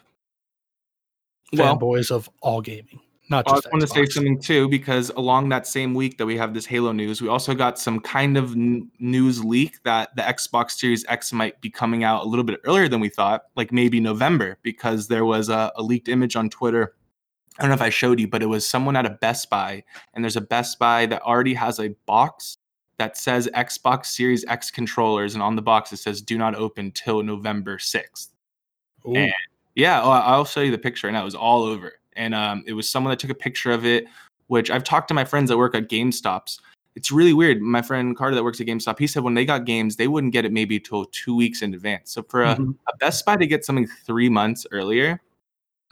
Fanboys 1.55 2.11
well, 2.11 2.19
of 2.19 2.31
all 2.41 2.61
gaming. 2.61 3.01
Not 3.31 3.47
just 3.47 3.67
I 3.67 3.71
want 3.71 3.81
to 3.81 3.87
say 3.87 4.05
something 4.05 4.39
too, 4.39 4.69
because 4.69 5.11
along 5.11 5.49
that 5.49 5.67
same 5.67 5.95
week 5.95 6.19
that 6.19 6.27
we 6.27 6.37
have 6.37 6.53
this 6.53 6.67
Halo 6.67 6.93
news, 6.93 7.23
we 7.23 7.29
also 7.29 7.55
got 7.55 7.79
some 7.79 7.99
kind 8.01 8.37
of 8.37 8.53
n- 8.53 8.91
news 8.99 9.43
leak 9.43 9.83
that 9.85 10.15
the 10.15 10.23
Xbox 10.23 10.73
Series 10.73 11.07
X 11.09 11.33
might 11.33 11.59
be 11.63 11.71
coming 11.71 12.05
out 12.05 12.25
a 12.25 12.29
little 12.29 12.45
bit 12.45 12.61
earlier 12.65 12.87
than 12.87 13.01
we 13.01 13.09
thought, 13.09 13.45
like 13.57 13.73
maybe 13.73 13.99
November, 13.99 14.59
because 14.63 15.09
there 15.09 15.25
was 15.25 15.49
a, 15.49 15.73
a 15.77 15.83
leaked 15.83 16.09
image 16.09 16.37
on 16.37 16.51
Twitter. 16.51 16.95
I 17.59 17.63
don't 17.63 17.71
know 17.71 17.77
if 17.77 17.83
I 17.83 17.89
showed 17.89 18.21
you, 18.21 18.29
but 18.29 18.43
it 18.43 18.47
was 18.47 18.69
someone 18.69 18.95
at 18.95 19.07
a 19.07 19.11
Best 19.11 19.49
Buy, 19.49 19.85
and 20.13 20.23
there's 20.23 20.37
a 20.37 20.43
Best 20.43 20.79
Buy 20.79 21.07
that 21.07 21.23
already 21.23 21.55
has 21.55 21.81
a 21.81 21.95
box 22.05 22.59
that 22.99 23.17
says 23.17 23.49
Xbox 23.55 24.07
Series 24.07 24.45
X 24.49 24.71
controllers, 24.71 25.33
and 25.33 25.43
on 25.43 25.57
the 25.57 25.63
box 25.63 25.93
it 25.95 25.97
says 25.97 26.21
"Do 26.21 26.37
not 26.37 26.55
open 26.57 26.91
till 26.91 27.23
November 27.23 27.79
6th." 27.79 28.29
Ooh. 29.07 29.17
And 29.17 29.33
yeah, 29.75 30.03
oh, 30.03 30.11
I'll 30.11 30.45
show 30.45 30.61
you 30.61 30.71
the 30.71 30.79
picture, 30.79 31.07
and 31.07 31.17
that 31.17 31.25
was 31.25 31.35
all 31.35 31.63
over 31.63 31.95
and 32.17 32.35
um, 32.35 32.65
it 32.67 32.73
was 32.73 32.89
someone 32.89 33.11
that 33.11 33.19
took 33.19 33.31
a 33.31 33.35
picture 33.35 33.73
of 33.73 33.85
it. 33.85 34.07
Which 34.49 34.71
I've 34.71 34.85
talked 34.85 35.09
to 35.09 35.15
my 35.15 35.25
friends 35.25 35.49
that 35.49 35.57
work 35.57 35.75
at 35.75 35.89
GameStops. 35.89 36.61
It's 36.97 37.11
really 37.11 37.33
weird. 37.33 37.63
My 37.63 37.81
friend 37.81 38.15
Carter 38.15 38.35
that 38.35 38.45
works 38.45 38.61
at 38.61 38.67
GameStop, 38.67 38.99
he 38.99 39.07
said 39.07 39.25
when 39.25 39.35
they 39.35 39.47
got 39.47 39.65
games, 39.65 39.97
they 39.97 40.07
wouldn't 40.07 40.35
get 40.35 40.45
it 40.45 40.53
maybe 40.53 40.79
till 40.79 41.07
two 41.07 41.35
weeks 41.35 41.63
in 41.63 41.73
advance. 41.73 42.13
So 42.13 42.23
for 42.23 42.43
a, 42.43 42.55
mm-hmm. 42.55 42.73
a 42.87 42.97
Best 42.99 43.25
Buy 43.25 43.37
to 43.37 43.47
get 43.47 43.65
something 43.65 43.89
three 44.05 44.29
months 44.29 44.67
earlier 44.71 45.21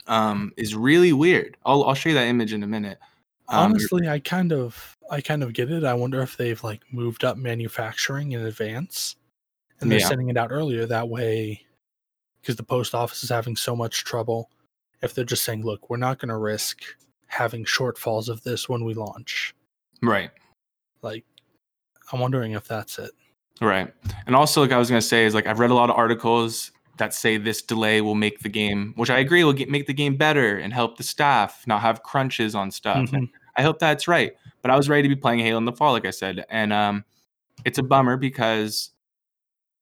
um, 0.07 0.53
is 0.55 0.75
really 0.75 1.13
weird. 1.13 1.57
I'll 1.65 1.83
I'll 1.83 1.95
show 1.95 2.09
you 2.09 2.15
that 2.15 2.27
image 2.27 2.53
in 2.53 2.63
a 2.63 2.67
minute. 2.67 2.99
Um, 3.49 3.71
Honestly, 3.71 4.07
I 4.07 4.19
kind 4.19 4.53
of 4.53 4.95
I 5.09 5.21
kind 5.21 5.43
of 5.43 5.53
get 5.53 5.71
it. 5.71 5.83
I 5.83 5.93
wonder 5.93 6.21
if 6.21 6.37
they've 6.37 6.63
like 6.63 6.81
moved 6.91 7.23
up 7.23 7.37
manufacturing 7.37 8.31
in 8.31 8.45
advance 8.45 9.15
and 9.79 9.91
they're 9.91 9.99
yeah. 9.99 10.07
sending 10.07 10.29
it 10.29 10.37
out 10.37 10.51
earlier 10.51 10.85
that 10.85 11.09
way 11.09 11.61
because 12.41 12.55
the 12.55 12.63
post 12.63 12.95
office 12.95 13.23
is 13.23 13.29
having 13.29 13.55
so 13.55 13.75
much 13.75 14.03
trouble 14.03 14.49
if 15.03 15.13
they're 15.13 15.25
just 15.25 15.43
saying, 15.43 15.63
look, 15.63 15.89
we're 15.89 15.97
not 15.97 16.17
going 16.17 16.29
to 16.29 16.37
risk 16.37 16.81
having 17.27 17.65
shortfalls 17.65 18.29
of 18.29 18.43
this 18.43 18.67
when 18.69 18.85
we 18.85 18.93
launch. 18.93 19.53
Right. 20.01 20.31
Like, 21.01 21.25
I'm 22.11 22.19
wondering 22.19 22.53
if 22.53 22.67
that's 22.67 22.97
it. 22.97 23.11
Right. 23.61 23.93
And 24.25 24.35
also, 24.35 24.61
like 24.61 24.71
I 24.71 24.77
was 24.77 24.89
going 24.89 25.01
to 25.01 25.07
say, 25.07 25.25
is 25.25 25.35
like 25.35 25.45
I've 25.45 25.59
read 25.59 25.71
a 25.71 25.75
lot 25.75 25.89
of 25.89 25.95
articles 25.95 26.71
that 26.97 27.13
say 27.13 27.37
this 27.37 27.61
delay 27.61 28.01
will 28.01 28.15
make 28.15 28.39
the 28.39 28.49
game, 28.49 28.93
which 28.97 29.09
I 29.09 29.19
agree 29.19 29.43
will 29.43 29.53
get, 29.53 29.69
make 29.69 29.87
the 29.87 29.93
game 29.93 30.15
better 30.15 30.57
and 30.57 30.71
help 30.71 30.97
the 30.97 31.03
staff 31.03 31.63
not 31.65 31.81
have 31.81 32.03
crunches 32.03 32.55
on 32.55 32.71
stuff. 32.71 33.09
Mm-hmm. 33.09 33.25
I 33.57 33.61
hope 33.61 33.79
that's 33.79 34.07
right. 34.07 34.33
But 34.61 34.71
I 34.71 34.77
was 34.77 34.89
ready 34.89 35.03
to 35.03 35.09
be 35.09 35.19
playing 35.19 35.39
Halo 35.39 35.57
in 35.57 35.65
the 35.65 35.73
fall, 35.73 35.91
like 35.91 36.05
I 36.05 36.11
said. 36.11 36.45
And 36.49 36.71
um, 36.71 37.03
it's 37.65 37.79
a 37.79 37.83
bummer 37.83 38.15
because 38.15 38.91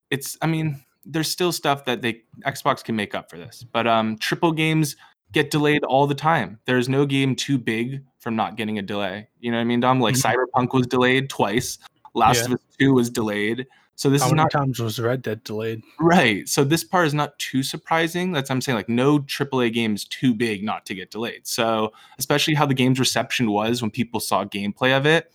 it's, 0.09 0.37
I 0.41 0.47
mean, 0.47 0.81
there's 1.05 1.29
still 1.29 1.51
stuff 1.51 1.85
that 1.85 2.01
they 2.01 2.21
Xbox 2.45 2.83
can 2.83 2.95
make 2.95 3.13
up 3.13 3.29
for 3.29 3.37
this. 3.37 3.65
But 3.71 3.87
um, 3.87 4.17
triple 4.17 4.51
games 4.51 4.95
get 5.31 5.51
delayed 5.51 5.83
all 5.83 6.07
the 6.07 6.15
time. 6.15 6.59
There's 6.65 6.89
no 6.89 7.05
game 7.05 7.35
too 7.35 7.57
big 7.57 8.03
from 8.19 8.35
not 8.35 8.55
getting 8.57 8.77
a 8.77 8.81
delay. 8.81 9.27
You 9.39 9.51
know 9.51 9.57
what 9.57 9.61
I 9.61 9.65
mean, 9.65 9.79
Dom? 9.79 9.99
Like 9.99 10.15
mm-hmm. 10.15 10.39
Cyberpunk 10.61 10.73
was 10.73 10.87
delayed 10.87 11.29
twice. 11.29 11.77
Last 12.13 12.39
yeah. 12.39 12.45
of 12.45 12.51
Us 12.53 12.59
2 12.79 12.93
was 12.93 13.09
delayed. 13.09 13.67
So 13.95 14.09
this 14.09 14.21
How 14.21 14.29
is 14.29 14.33
many 14.33 14.43
not 14.43 14.51
times 14.51 14.79
was 14.79 14.99
Red 14.99 15.21
Dead 15.21 15.43
delayed? 15.43 15.83
Right. 15.99 16.49
So 16.49 16.63
this 16.63 16.83
part 16.83 17.05
is 17.05 17.13
not 17.13 17.37
too 17.37 17.61
surprising. 17.61 18.31
That's 18.31 18.49
I'm 18.49 18.59
saying 18.59 18.75
like 18.75 18.89
no 18.89 19.19
AAA 19.19 19.73
game 19.73 19.93
is 19.93 20.05
too 20.05 20.33
big 20.33 20.63
not 20.63 20.85
to 20.87 20.95
get 20.95 21.11
delayed. 21.11 21.45
So 21.45 21.93
especially 22.17 22.55
how 22.55 22.65
the 22.65 22.73
game's 22.73 22.99
reception 22.99 23.51
was 23.51 23.81
when 23.81 23.91
people 23.91 24.19
saw 24.19 24.43
gameplay 24.43 24.97
of 24.97 25.05
it. 25.05 25.31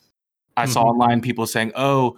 I 0.57 0.65
mm-hmm. 0.65 0.73
saw 0.73 0.83
online 0.83 1.21
people 1.21 1.47
saying, 1.47 1.73
"Oh, 1.77 2.17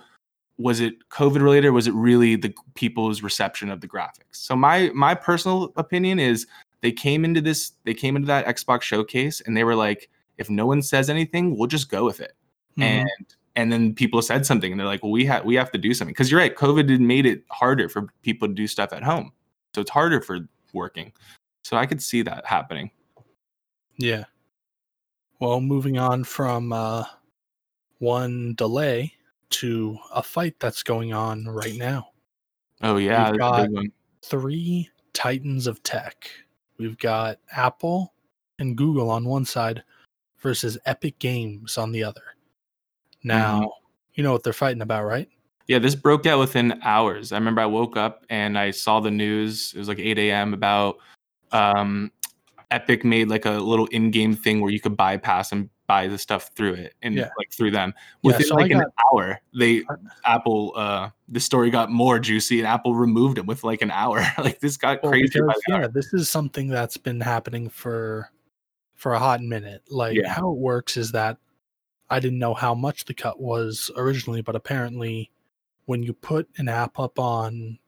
was 0.56 0.80
it 0.80 0.94
COVID 1.10 1.42
related 1.42 1.66
or 1.66 1.72
was 1.72 1.86
it 1.86 1.92
really 1.94 2.34
the 2.36 2.54
people's 2.74 3.22
reception 3.22 3.68
of 3.68 3.82
the 3.82 3.88
graphics?" 3.88 4.36
So 4.36 4.56
my 4.56 4.90
my 4.94 5.14
personal 5.14 5.72
opinion 5.76 6.18
is 6.18 6.46
they 6.80 6.92
came 6.92 7.24
into 7.24 7.40
this 7.40 7.72
they 7.84 7.94
came 7.94 8.16
into 8.16 8.26
that 8.26 8.46
xbox 8.46 8.82
showcase 8.82 9.40
and 9.40 9.56
they 9.56 9.64
were 9.64 9.74
like 9.74 10.08
if 10.36 10.48
no 10.48 10.66
one 10.66 10.82
says 10.82 11.10
anything 11.10 11.56
we'll 11.56 11.66
just 11.66 11.90
go 11.90 12.04
with 12.04 12.20
it. 12.20 12.32
Mm-hmm. 12.78 12.82
and 12.82 13.34
and 13.56 13.72
then 13.72 13.92
people 13.92 14.22
said 14.22 14.46
something 14.46 14.70
and 14.70 14.80
they're 14.80 14.86
like 14.86 15.02
well 15.02 15.12
we 15.12 15.24
have 15.26 15.44
we 15.44 15.56
have 15.56 15.70
to 15.72 15.78
do 15.78 15.92
something. 15.94 16.12
Because 16.12 16.30
you're 16.30 16.40
right 16.40 16.54
covid 16.54 16.98
made 17.00 17.26
it 17.26 17.42
harder 17.50 17.88
for 17.88 18.08
people 18.22 18.48
to 18.48 18.54
do 18.54 18.66
stuff 18.66 18.92
at 18.92 19.02
home. 19.02 19.32
So 19.74 19.80
it's 19.80 19.90
harder 19.90 20.20
for 20.20 20.40
working. 20.72 21.12
So 21.64 21.76
i 21.76 21.86
could 21.86 22.02
see 22.02 22.22
that 22.22 22.46
happening. 22.46 22.90
Yeah. 23.96 24.24
Well 25.40 25.60
moving 25.60 25.98
on 25.98 26.24
from 26.24 26.72
uh 26.72 27.04
one 27.98 28.54
delay 28.54 29.14
to 29.50 29.98
a 30.14 30.22
fight 30.22 30.54
that's 30.60 30.82
going 30.82 31.12
on 31.12 31.46
right 31.46 31.74
now. 31.74 32.10
Oh 32.82 32.96
yeah 32.96 33.30
We've 33.30 33.40
got 33.40 33.68
three 34.22 34.88
titans 35.14 35.66
of 35.66 35.82
tech 35.82 36.30
We've 36.78 36.98
got 36.98 37.38
Apple 37.52 38.12
and 38.58 38.76
Google 38.76 39.10
on 39.10 39.24
one 39.24 39.44
side 39.44 39.82
versus 40.38 40.78
Epic 40.86 41.18
Games 41.18 41.76
on 41.76 41.92
the 41.92 42.04
other. 42.04 42.22
Now, 43.24 43.60
mm-hmm. 43.60 43.68
you 44.14 44.22
know 44.22 44.32
what 44.32 44.42
they're 44.42 44.52
fighting 44.52 44.82
about, 44.82 45.04
right? 45.04 45.28
Yeah, 45.66 45.78
this 45.78 45.94
broke 45.94 46.24
out 46.24 46.38
within 46.38 46.80
hours. 46.82 47.32
I 47.32 47.36
remember 47.36 47.60
I 47.60 47.66
woke 47.66 47.96
up 47.96 48.24
and 48.30 48.58
I 48.58 48.70
saw 48.70 49.00
the 49.00 49.10
news. 49.10 49.72
It 49.74 49.78
was 49.78 49.88
like 49.88 49.98
8 49.98 50.18
a.m. 50.18 50.54
about 50.54 50.96
um, 51.52 52.10
Epic 52.70 53.04
made 53.04 53.28
like 53.28 53.44
a 53.44 53.50
little 53.50 53.86
in-game 53.86 54.34
thing 54.34 54.60
where 54.60 54.70
you 54.70 54.80
could 54.80 54.96
bypass 54.96 55.52
and 55.52 55.68
buy 55.88 56.06
the 56.06 56.18
stuff 56.18 56.50
through 56.54 56.74
it 56.74 56.94
and 57.02 57.16
yeah. 57.16 57.30
like 57.38 57.50
through 57.50 57.72
them. 57.72 57.94
Within 58.22 58.42
yeah, 58.42 58.46
so 58.46 58.54
like 58.54 58.70
got, 58.70 58.84
an 58.84 58.92
hour, 59.10 59.40
they 59.58 59.82
Apple 60.24 60.74
uh 60.76 61.10
the 61.28 61.40
story 61.40 61.70
got 61.70 61.90
more 61.90 62.18
juicy 62.18 62.58
and 62.58 62.68
Apple 62.68 62.94
removed 62.94 63.38
him 63.38 63.46
with 63.46 63.64
like 63.64 63.82
an 63.82 63.90
hour. 63.90 64.24
like 64.38 64.60
this 64.60 64.76
got 64.76 65.02
well, 65.02 65.10
crazy. 65.10 65.40
Because, 65.40 65.62
yeah, 65.66 65.88
this 65.88 66.12
is 66.12 66.30
something 66.30 66.68
that's 66.68 66.98
been 66.98 67.20
happening 67.20 67.68
for 67.68 68.30
for 68.94 69.14
a 69.14 69.18
hot 69.18 69.40
minute. 69.40 69.82
Like 69.90 70.16
yeah. 70.16 70.28
how 70.28 70.50
it 70.50 70.58
works 70.58 70.96
is 70.96 71.10
that 71.12 71.38
I 72.10 72.20
didn't 72.20 72.38
know 72.38 72.54
how 72.54 72.74
much 72.74 73.06
the 73.06 73.14
cut 73.14 73.40
was 73.40 73.90
originally, 73.96 74.42
but 74.42 74.54
apparently 74.54 75.30
when 75.86 76.02
you 76.02 76.12
put 76.12 76.48
an 76.58 76.68
app 76.68 76.98
up 76.98 77.18
on 77.18 77.78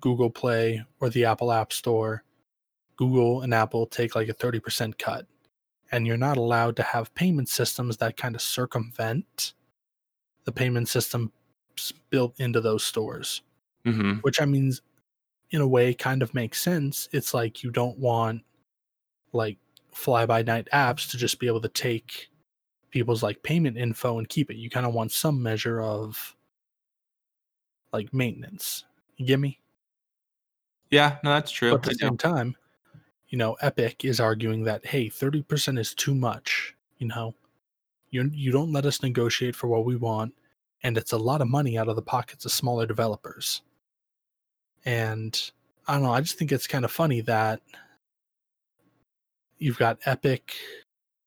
Google 0.00 0.30
Play 0.30 0.84
or 1.00 1.10
the 1.10 1.26
Apple 1.26 1.52
App 1.52 1.72
Store, 1.72 2.24
Google 2.96 3.42
and 3.42 3.52
Apple 3.52 3.86
take 3.86 4.14
like 4.14 4.28
a 4.28 4.34
30% 4.34 4.98
cut 4.98 5.26
and 5.92 6.06
you're 6.06 6.16
not 6.16 6.36
allowed 6.36 6.76
to 6.76 6.82
have 6.82 7.14
payment 7.14 7.48
systems 7.48 7.96
that 7.98 8.16
kind 8.16 8.34
of 8.34 8.42
circumvent 8.42 9.54
the 10.44 10.52
payment 10.52 10.88
system 10.88 11.32
built 12.10 12.38
into 12.38 12.60
those 12.60 12.84
stores. 12.84 13.42
Mm-hmm. 13.84 14.14
Which 14.20 14.40
I 14.40 14.46
mean, 14.46 14.72
in 15.50 15.60
a 15.60 15.66
way, 15.66 15.94
kind 15.94 16.22
of 16.22 16.34
makes 16.34 16.60
sense. 16.60 17.08
It's 17.12 17.34
like 17.34 17.62
you 17.62 17.70
don't 17.70 17.98
want 17.98 18.42
like 19.32 19.58
fly 19.92 20.26
by 20.26 20.42
night 20.42 20.68
apps 20.72 21.10
to 21.10 21.16
just 21.16 21.38
be 21.38 21.46
able 21.46 21.60
to 21.60 21.68
take 21.68 22.28
people's 22.90 23.22
like 23.22 23.42
payment 23.42 23.76
info 23.76 24.18
and 24.18 24.28
keep 24.28 24.50
it. 24.50 24.56
You 24.56 24.70
kind 24.70 24.86
of 24.86 24.94
want 24.94 25.12
some 25.12 25.42
measure 25.42 25.80
of 25.80 26.34
like 27.92 28.12
maintenance. 28.12 28.84
You 29.16 29.26
get 29.26 29.40
me? 29.40 29.60
Yeah, 30.90 31.16
no, 31.22 31.30
that's 31.30 31.50
true. 31.50 31.72
But 31.72 31.86
at 31.86 31.92
the 31.92 31.94
same 31.94 32.16
time, 32.16 32.56
you 33.28 33.38
know, 33.38 33.54
Epic 33.60 34.04
is 34.04 34.20
arguing 34.20 34.64
that 34.64 34.86
hey, 34.86 35.08
30% 35.08 35.78
is 35.78 35.94
too 35.94 36.14
much, 36.14 36.74
you 36.98 37.08
know. 37.08 37.34
You 38.10 38.30
you 38.32 38.52
don't 38.52 38.72
let 38.72 38.86
us 38.86 39.02
negotiate 39.02 39.56
for 39.56 39.66
what 39.66 39.84
we 39.84 39.96
want 39.96 40.32
and 40.82 40.96
it's 40.96 41.12
a 41.12 41.18
lot 41.18 41.40
of 41.40 41.48
money 41.48 41.76
out 41.76 41.88
of 41.88 41.96
the 41.96 42.02
pockets 42.02 42.44
of 42.44 42.52
smaller 42.52 42.86
developers. 42.86 43.62
And 44.84 45.38
I 45.88 45.94
don't 45.94 46.04
know, 46.04 46.12
I 46.12 46.20
just 46.20 46.38
think 46.38 46.52
it's 46.52 46.68
kind 46.68 46.84
of 46.84 46.92
funny 46.92 47.20
that 47.22 47.60
you've 49.58 49.78
got 49.78 49.98
Epic 50.04 50.54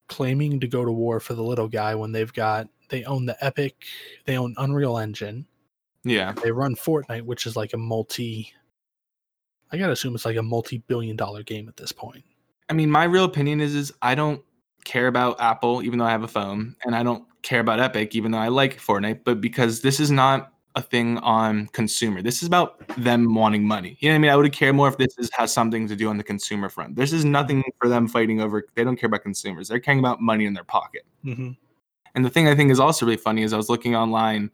claiming 0.07 0.59
to 0.61 0.67
go 0.67 0.85
to 0.85 0.91
war 0.91 1.19
for 1.19 1.33
the 1.33 1.43
little 1.43 1.67
guy 1.67 1.93
when 1.95 2.11
they've 2.11 2.33
got 2.33 2.69
they 2.89 3.03
own 3.03 3.25
the 3.25 3.37
Epic, 3.43 3.75
they 4.25 4.37
own 4.37 4.55
Unreal 4.57 4.97
Engine. 4.97 5.45
Yeah. 6.03 6.31
They 6.41 6.51
run 6.51 6.75
Fortnite, 6.75 7.23
which 7.23 7.45
is 7.45 7.55
like 7.55 7.73
a 7.73 7.77
multi 7.77 8.53
I 9.71 9.77
gotta 9.77 9.93
assume 9.93 10.15
it's 10.15 10.25
like 10.25 10.37
a 10.37 10.43
multi-billion 10.43 11.15
dollar 11.15 11.43
game 11.43 11.67
at 11.67 11.77
this 11.77 11.91
point. 11.91 12.23
I 12.69 12.73
mean, 12.73 12.89
my 12.89 13.03
real 13.03 13.25
opinion 13.25 13.61
is 13.61 13.75
is 13.75 13.93
I 14.01 14.15
don't 14.15 14.41
care 14.85 15.07
about 15.07 15.39
Apple, 15.39 15.83
even 15.83 15.99
though 15.99 16.05
I 16.05 16.11
have 16.11 16.23
a 16.23 16.27
phone, 16.27 16.75
and 16.85 16.95
I 16.95 17.03
don't 17.03 17.25
care 17.41 17.59
about 17.59 17.79
Epic, 17.79 18.15
even 18.15 18.31
though 18.31 18.39
I 18.39 18.47
like 18.47 18.79
Fortnite, 18.79 19.21
but 19.23 19.41
because 19.41 19.81
this 19.81 19.99
is 19.99 20.11
not 20.11 20.51
a 20.75 20.81
thing 20.81 21.17
on 21.19 21.67
consumer. 21.67 22.21
This 22.21 22.41
is 22.41 22.47
about 22.47 22.87
them 22.97 23.33
wanting 23.33 23.63
money. 23.63 23.97
You 23.99 24.09
know 24.09 24.13
what 24.13 24.15
I 24.15 24.19
mean? 24.19 24.31
I 24.31 24.35
would 24.35 24.51
care 24.53 24.71
more 24.71 24.87
if 24.87 24.97
this 24.97 25.17
is, 25.17 25.29
has 25.33 25.51
something 25.51 25.87
to 25.87 25.95
do 25.95 26.09
on 26.09 26.17
the 26.17 26.23
consumer 26.23 26.69
front. 26.69 26.95
This 26.95 27.11
is 27.11 27.25
nothing 27.25 27.63
for 27.79 27.89
them 27.89 28.07
fighting 28.07 28.39
over. 28.39 28.63
They 28.75 28.83
don't 28.83 28.95
care 28.95 29.07
about 29.07 29.23
consumers. 29.23 29.67
They're 29.67 29.79
caring 29.79 29.99
about 29.99 30.21
money 30.21 30.45
in 30.45 30.53
their 30.53 30.63
pocket. 30.63 31.05
Mm-hmm. 31.25 31.51
And 32.15 32.25
the 32.25 32.29
thing 32.29 32.47
I 32.47 32.55
think 32.55 32.71
is 32.71 32.79
also 32.79 33.05
really 33.05 33.17
funny 33.17 33.43
is 33.43 33.51
I 33.51 33.57
was 33.57 33.69
looking 33.69 33.95
online 33.95 34.51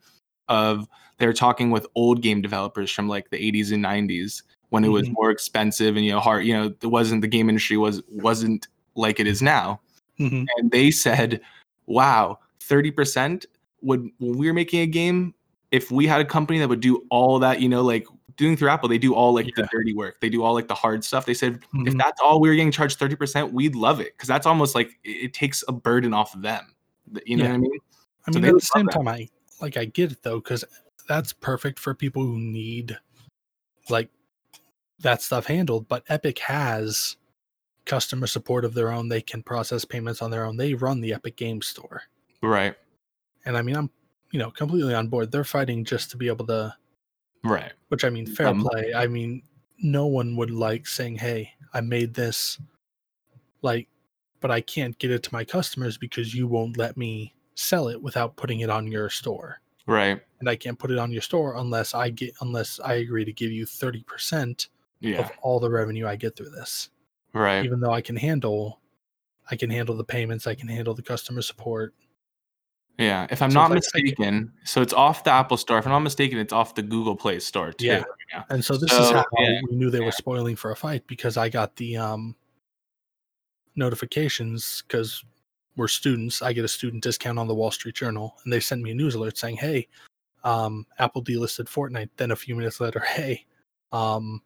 of 0.48 0.88
they're 1.18 1.32
talking 1.32 1.70
with 1.70 1.86
old 1.94 2.22
game 2.22 2.40
developers 2.40 2.90
from 2.90 3.08
like 3.08 3.30
the 3.30 3.38
80s 3.38 3.72
and 3.72 3.84
90s 3.84 4.42
when 4.70 4.84
it 4.84 4.88
was 4.88 5.08
Mhm. 5.08 5.12
more 5.12 5.30
expensive 5.30 5.96
and 5.96 6.04
you 6.04 6.12
know 6.12 6.20
hard 6.20 6.44
you 6.44 6.52
know 6.52 6.66
it 6.82 6.86
wasn't 6.86 7.20
the 7.22 7.28
game 7.28 7.48
industry 7.48 7.76
was 7.76 8.02
wasn't 8.08 8.68
like 8.94 9.20
it 9.20 9.26
is 9.26 9.42
now 9.42 9.80
Mm-hmm. 10.18 10.44
and 10.56 10.70
they 10.70 10.90
said 10.90 11.40
wow 11.86 12.38
30% 12.60 13.44
would 13.82 14.10
when 14.18 14.38
we 14.38 14.46
were 14.46 14.54
making 14.54 14.80
a 14.80 14.86
game 14.86 15.34
if 15.72 15.90
we 15.90 16.06
had 16.06 16.20
a 16.20 16.24
company 16.24 16.58
that 16.58 16.68
would 16.68 16.80
do 16.80 17.04
all 17.10 17.38
that 17.38 17.60
you 17.60 17.68
know 17.68 17.82
like 17.82 18.06
doing 18.36 18.56
through 18.56 18.68
apple 18.70 18.88
they 18.88 18.98
do 18.98 19.14
all 19.14 19.34
like 19.34 19.46
Yeah. 19.46 19.52
the 19.56 19.68
dirty 19.70 19.92
work 19.94 20.20
they 20.20 20.28
do 20.30 20.42
all 20.42 20.54
like 20.54 20.68
the 20.68 20.74
hard 20.74 21.04
stuff 21.04 21.26
they 21.26 21.34
said 21.34 21.60
if 21.74 21.92
Mhm. 21.94 21.98
that's 21.98 22.20
all 22.20 22.40
we 22.40 22.48
were 22.48 22.54
getting 22.54 22.72
charged 22.72 22.98
30% 22.98 23.52
we'd 23.52 23.74
love 23.74 24.00
it 24.00 24.14
because 24.16 24.28
that's 24.28 24.46
almost 24.46 24.74
like 24.74 24.98
it, 25.04 25.10
it 25.26 25.34
takes 25.34 25.62
a 25.68 25.72
burden 25.72 26.12
off 26.14 26.34
of 26.34 26.42
them 26.42 26.74
you 27.26 27.36
know 27.36 27.44
Yeah. 27.44 27.50
what 27.50 27.54
i 27.56 27.58
mean 27.58 27.78
I 28.26 28.30
mean, 28.32 28.42
they 28.42 28.48
at 28.48 28.54
the 28.54 28.60
same 28.60 28.88
time, 28.88 29.06
I 29.06 29.28
like 29.60 29.76
I 29.76 29.84
get 29.84 30.10
it 30.10 30.22
though, 30.22 30.40
because 30.40 30.64
that's 31.08 31.32
perfect 31.32 31.78
for 31.78 31.94
people 31.94 32.24
who 32.24 32.38
need 32.40 32.98
like 33.88 34.10
that 35.00 35.22
stuff 35.22 35.46
handled. 35.46 35.88
But 35.88 36.04
Epic 36.08 36.38
has 36.40 37.16
customer 37.84 38.26
support 38.26 38.64
of 38.64 38.74
their 38.74 38.90
own. 38.90 39.08
They 39.08 39.20
can 39.22 39.42
process 39.42 39.84
payments 39.84 40.22
on 40.22 40.30
their 40.30 40.44
own. 40.44 40.56
They 40.56 40.74
run 40.74 41.00
the 41.00 41.14
Epic 41.14 41.36
Game 41.36 41.62
Store, 41.62 42.02
right 42.42 42.74
and 43.44 43.56
I 43.56 43.62
mean, 43.62 43.76
I'm 43.76 43.90
you 44.32 44.38
know 44.38 44.50
completely 44.50 44.94
on 44.94 45.08
board. 45.08 45.30
They're 45.30 45.44
fighting 45.44 45.84
just 45.84 46.10
to 46.10 46.16
be 46.16 46.26
able 46.28 46.46
to, 46.46 46.74
right 47.44 47.72
which 47.88 48.04
I 48.04 48.10
mean, 48.10 48.26
fair 48.26 48.48
Um, 48.48 48.60
play. 48.62 48.92
I 48.94 49.06
mean, 49.06 49.42
no 49.78 50.06
one 50.06 50.36
would 50.36 50.50
like 50.50 50.86
saying, 50.86 51.16
"Hey, 51.16 51.52
I 51.72 51.80
made 51.80 52.14
this," 52.14 52.58
like, 53.62 53.88
but 54.40 54.50
I 54.50 54.60
can't 54.60 54.98
get 54.98 55.10
it 55.10 55.22
to 55.24 55.32
my 55.32 55.44
customers 55.44 55.96
because 55.98 56.34
you 56.34 56.46
won't 56.46 56.76
let 56.76 56.96
me 56.96 57.34
sell 57.54 57.88
it 57.88 58.02
without 58.02 58.36
putting 58.36 58.60
it 58.60 58.70
on 58.70 58.86
your 58.90 59.08
store. 59.10 59.60
right 59.86 60.20
and 60.40 60.48
I 60.50 60.56
can't 60.56 60.78
put 60.78 60.90
it 60.90 60.98
on 60.98 61.12
your 61.12 61.22
store 61.22 61.56
unless 61.56 61.94
I 61.94 62.10
get 62.10 62.34
unless 62.40 62.80
I 62.80 62.94
agree 62.94 63.24
to 63.24 63.32
give 63.32 63.52
you 63.52 63.64
30% 63.64 64.66
yeah 65.00 65.18
of 65.20 65.30
all 65.42 65.60
the 65.60 65.70
revenue 65.70 66.06
I 66.06 66.16
get 66.16 66.36
through 66.36 66.50
this. 66.50 66.90
right 67.32 67.64
Even 67.64 67.80
though 67.80 67.92
I 67.92 68.00
can 68.00 68.16
handle 68.16 68.80
I 69.50 69.56
can 69.56 69.70
handle 69.70 69.96
the 69.96 70.04
payments, 70.04 70.46
I 70.46 70.54
can 70.54 70.68
handle 70.68 70.94
the 70.94 71.02
customer 71.02 71.42
support. 71.42 71.94
yeah 72.98 73.26
if 73.30 73.42
i'm 73.42 73.50
So 73.50 73.60
not 73.60 73.70
like- 73.70 73.76
mistaken 73.82 74.52
so 74.64 74.80
it's 74.80 74.94
off 74.94 75.22
the 75.24 75.30
apple 75.30 75.56
store 75.58 75.78
if 75.78 75.86
i'm 75.86 75.92
not 75.92 76.00
mistaken 76.00 76.38
it's 76.38 76.52
off 76.52 76.74
the 76.74 76.82
google 76.82 77.14
play 77.14 77.38
store 77.40 77.72
too 77.72 77.86
Yeah. 77.86 78.04
right. 78.34 78.44
And 78.50 78.64
so 78.64 78.76
this 78.76 78.90
is 78.92 79.10
how 79.10 79.24
yeah, 79.38 79.60
we 79.68 79.76
knew 79.76 79.90
they 79.90 79.98
yeah. 80.00 80.06
were 80.06 80.12
spoiling 80.12 80.56
for 80.56 80.70
a 80.72 80.76
fight 80.76 81.06
because 81.06 81.36
I 81.36 81.48
got 81.48 81.76
the 81.76 81.96
um 81.98 82.34
notifications 83.76 84.82
cuz 84.88 85.24
we're 85.76 85.88
students. 85.88 86.40
I 86.40 86.54
get 86.54 86.64
a 86.64 86.68
student 86.68 87.02
discount 87.02 87.38
on 87.38 87.46
the 87.46 87.54
Wall 87.54 87.70
Street 87.70 87.94
Journal 87.94 88.34
and 88.44 88.52
they 88.52 88.60
sent 88.60 88.80
me 88.82 88.92
a 88.92 88.94
news 88.94 89.14
alert 89.14 89.36
saying, 89.36 89.56
"Hey, 89.58 89.88
um 90.42 90.86
Apple 90.98 91.22
delisted 91.22 91.66
Fortnite." 91.68 92.08
Then 92.16 92.30
a 92.30 92.36
few 92.36 92.54
minutes 92.56 92.80
later, 92.80 93.00
"Hey, 93.16 93.44
um 93.92 94.42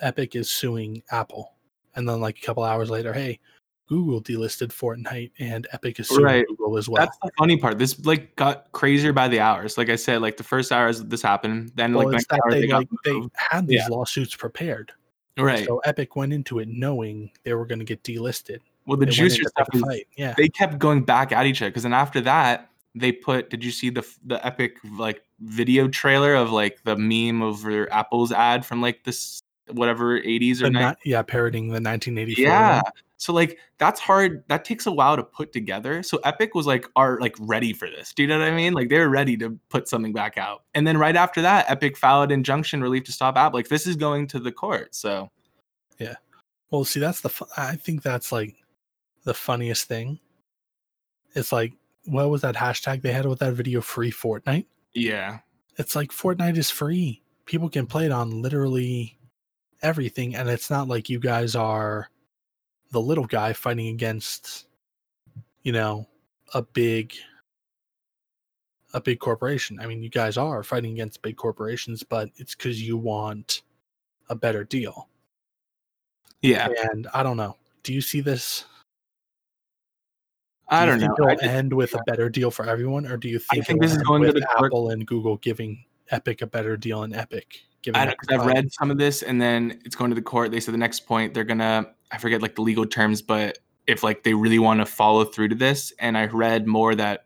Epic 0.00 0.34
is 0.36 0.48
suing 0.50 1.02
Apple." 1.10 1.54
And 1.94 2.08
then 2.08 2.20
like 2.20 2.38
a 2.38 2.40
couple 2.46 2.62
hours 2.64 2.90
later, 2.90 3.12
"Hey, 3.12 3.40
Google 3.88 4.20
delisted 4.22 4.68
Fortnite 4.68 5.32
and 5.38 5.66
Epic 5.72 5.98
is 6.00 6.08
suing 6.08 6.24
Right. 6.24 6.46
Google 6.46 6.76
as 6.76 6.88
well." 6.88 7.04
That's 7.04 7.16
the 7.22 7.30
funny 7.38 7.56
part. 7.56 7.78
This 7.78 7.98
like 8.04 8.36
got 8.36 8.70
crazier 8.72 9.12
by 9.12 9.28
the 9.28 9.40
hours. 9.40 9.78
Like 9.78 9.88
I 9.88 9.96
said, 9.96 10.20
like 10.22 10.36
the 10.36 10.44
first 10.44 10.70
hours 10.72 11.02
this 11.04 11.22
happened, 11.22 11.72
then 11.74 11.94
well, 11.94 12.06
like 12.06 12.12
next 12.12 12.32
hour 12.32 12.40
they 12.50 12.60
they 12.62 12.66
got 12.68 12.78
like 12.78 12.88
they 13.04 13.20
had 13.34 13.66
these 13.66 13.80
Yeah. 13.80 13.88
lawsuits 13.88 14.34
prepared. 14.36 14.92
right. 15.38 15.64
So 15.66 15.78
Epic 15.84 16.16
went 16.16 16.32
into 16.32 16.58
it 16.58 16.68
knowing 16.68 17.30
they 17.44 17.54
were 17.54 17.64
going 17.66 17.78
to 17.78 17.84
get 17.84 18.02
delisted. 18.02 18.58
well, 18.86 18.96
the 18.96 19.06
They 19.06 19.12
juicier 19.12 19.48
stuff 19.48 19.68
is. 19.72 19.82
Yeah. 20.16 20.34
they 20.36 20.48
kept 20.48 20.78
going 20.78 21.02
back 21.04 21.30
at 21.32 21.46
each 21.46 21.62
other 21.62 21.70
because 21.70 21.82
then 21.84 21.92
after 21.94 22.20
that 22.22 22.70
they 22.94 23.12
put. 23.12 23.48
Did 23.50 23.62
you 23.64 23.70
see 23.70 23.90
the 23.90 24.04
the 24.26 24.44
epic 24.44 24.78
like 24.98 25.22
video 25.40 25.86
trailer 25.88 26.34
of 26.34 26.50
like 26.50 26.82
the 26.84 26.96
meme 26.96 27.42
over 27.42 27.90
Apple's 27.92 28.32
ad 28.32 28.66
from 28.66 28.80
like 28.82 29.04
this 29.04 29.40
whatever 29.72 30.20
80s 30.20 30.60
or 30.60 30.64
The 30.64 30.68
90s? 30.70 30.72
not, 30.80 30.98
yeah, 31.04 31.22
parroting 31.22 31.68
the 31.68 31.74
1984. 31.80 32.44
Yeah. 32.44 32.74
one. 32.82 32.82
So 33.20 33.32
like 33.32 33.58
that's 33.78 33.98
hard. 34.00 34.44
That 34.48 34.64
takes 34.64 34.86
a 34.86 34.92
while 34.92 35.16
to 35.16 35.24
put 35.24 35.52
together. 35.52 36.02
So 36.04 36.18
Epic 36.24 36.54
was 36.54 36.66
like 36.66 36.86
are 36.94 37.18
like 37.20 37.34
ready 37.40 37.72
for 37.72 37.88
this. 37.90 38.12
Do 38.14 38.22
you 38.22 38.28
know 38.28 38.38
what 38.38 38.46
I 38.46 38.52
mean? 38.54 38.74
Like 38.74 38.88
they're 38.90 39.08
ready 39.08 39.36
to 39.38 39.58
put 39.70 39.88
something 39.88 40.12
back 40.12 40.38
out. 40.38 40.62
And 40.74 40.86
then 40.86 40.96
right 40.96 41.16
after 41.16 41.42
that, 41.42 41.68
Epic 41.68 41.96
filed 41.96 42.30
injunction 42.30 42.80
relief 42.80 43.04
to 43.04 43.12
stop 43.12 43.36
app 43.36 43.54
Like 43.54 43.68
this 43.68 43.86
is 43.88 43.96
going 43.96 44.28
to 44.28 44.38
the 44.38 44.52
court. 44.52 44.94
So 44.94 45.30
yeah 45.98 46.14
Well, 46.70 46.84
see, 46.84 47.00
that's 47.00 47.20
the. 47.20 47.28
fu- 47.30 47.46
I 47.56 47.74
think 47.74 48.02
that's 48.02 48.30
like 48.30 48.54
the 49.24 49.34
funniest 49.34 49.88
thing. 49.88 50.20
It's 51.34 51.50
like, 51.52 51.74
what 52.04 52.30
was 52.30 52.42
that 52.42 52.54
hashtag 52.54 53.02
they 53.02 53.12
had 53.12 53.26
with 53.26 53.40
that 53.40 53.52
video? 53.54 53.80
Free 53.80 54.12
Fortnite. 54.12 54.66
yeah. 54.94 55.40
It's 55.76 55.94
like 55.94 56.10
Fortnite 56.10 56.56
is 56.56 56.70
free. 56.70 57.22
People 57.46 57.68
can 57.68 57.86
play 57.86 58.06
it 58.06 58.10
on 58.12 58.42
literally 58.42 59.17
everything, 59.82 60.34
and 60.34 60.48
it's 60.48 60.70
not 60.70 60.88
like 60.88 61.08
you 61.08 61.18
guys 61.18 61.54
are 61.54 62.10
the 62.90 63.00
little 63.00 63.26
guy 63.26 63.52
fighting 63.52 63.88
against, 63.88 64.66
you 65.62 65.72
know, 65.72 66.06
a 66.54 66.62
big, 66.62 67.14
a 68.94 69.00
big 69.00 69.18
corporation. 69.20 69.78
I 69.80 69.86
mean, 69.86 70.02
you 70.02 70.08
guys 70.08 70.36
are 70.36 70.62
fighting 70.62 70.92
against 70.92 71.22
big 71.22 71.36
corporations, 71.36 72.02
but 72.02 72.30
it's 72.36 72.54
because 72.54 72.80
you 72.82 72.96
want 72.96 73.62
a 74.30 74.34
better 74.34 74.64
deal. 74.64 75.08
Yeah. 76.40 76.68
And 76.92 77.06
I 77.12 77.22
don't 77.22 77.36
know. 77.36 77.56
Do 77.82 77.92
you 77.92 78.00
see 78.00 78.20
this? 78.20 78.64
I 80.70 80.84
do 80.84 80.92
don't 80.92 81.00
you 81.00 81.08
know. 81.08 81.14
think 81.16 81.28
I 81.28 81.32
It'll 81.32 81.42
just- 81.42 81.54
end 81.54 81.72
with 81.72 81.94
a 81.94 82.02
better 82.06 82.28
deal 82.28 82.50
for 82.50 82.68
everyone, 82.68 83.06
or 83.06 83.16
do 83.16 83.28
you 83.28 83.38
think, 83.38 83.66
think 83.66 83.80
this 83.82 83.92
is 83.92 84.02
going 84.02 84.22
to 84.22 84.32
the 84.32 84.46
Apple 84.58 84.90
and 84.90 85.06
Google 85.06 85.36
giving 85.38 85.84
Epic 86.10 86.42
a 86.42 86.46
better 86.46 86.76
deal 86.76 87.02
in 87.02 87.14
Epic 87.14 87.62
giving? 87.82 88.00
I 88.00 88.06
don't, 88.06 88.16
I've 88.30 88.46
read 88.46 88.72
some 88.72 88.90
of 88.90 88.98
this 88.98 89.22
and 89.22 89.40
then 89.40 89.80
it's 89.84 89.96
going 89.96 90.10
to 90.10 90.14
the 90.14 90.22
court. 90.22 90.50
They 90.50 90.60
said 90.60 90.74
the 90.74 90.78
next 90.78 91.00
point 91.00 91.34
they're 91.34 91.44
gonna 91.44 91.86
I 92.10 92.18
forget 92.18 92.42
like 92.42 92.54
the 92.54 92.62
legal 92.62 92.86
terms, 92.86 93.22
but 93.22 93.58
if 93.86 94.02
like 94.02 94.22
they 94.22 94.34
really 94.34 94.58
want 94.58 94.80
to 94.80 94.86
follow 94.86 95.24
through 95.24 95.48
to 95.48 95.54
this, 95.54 95.92
and 95.98 96.16
I 96.16 96.26
read 96.26 96.66
more 96.66 96.94
that 96.94 97.24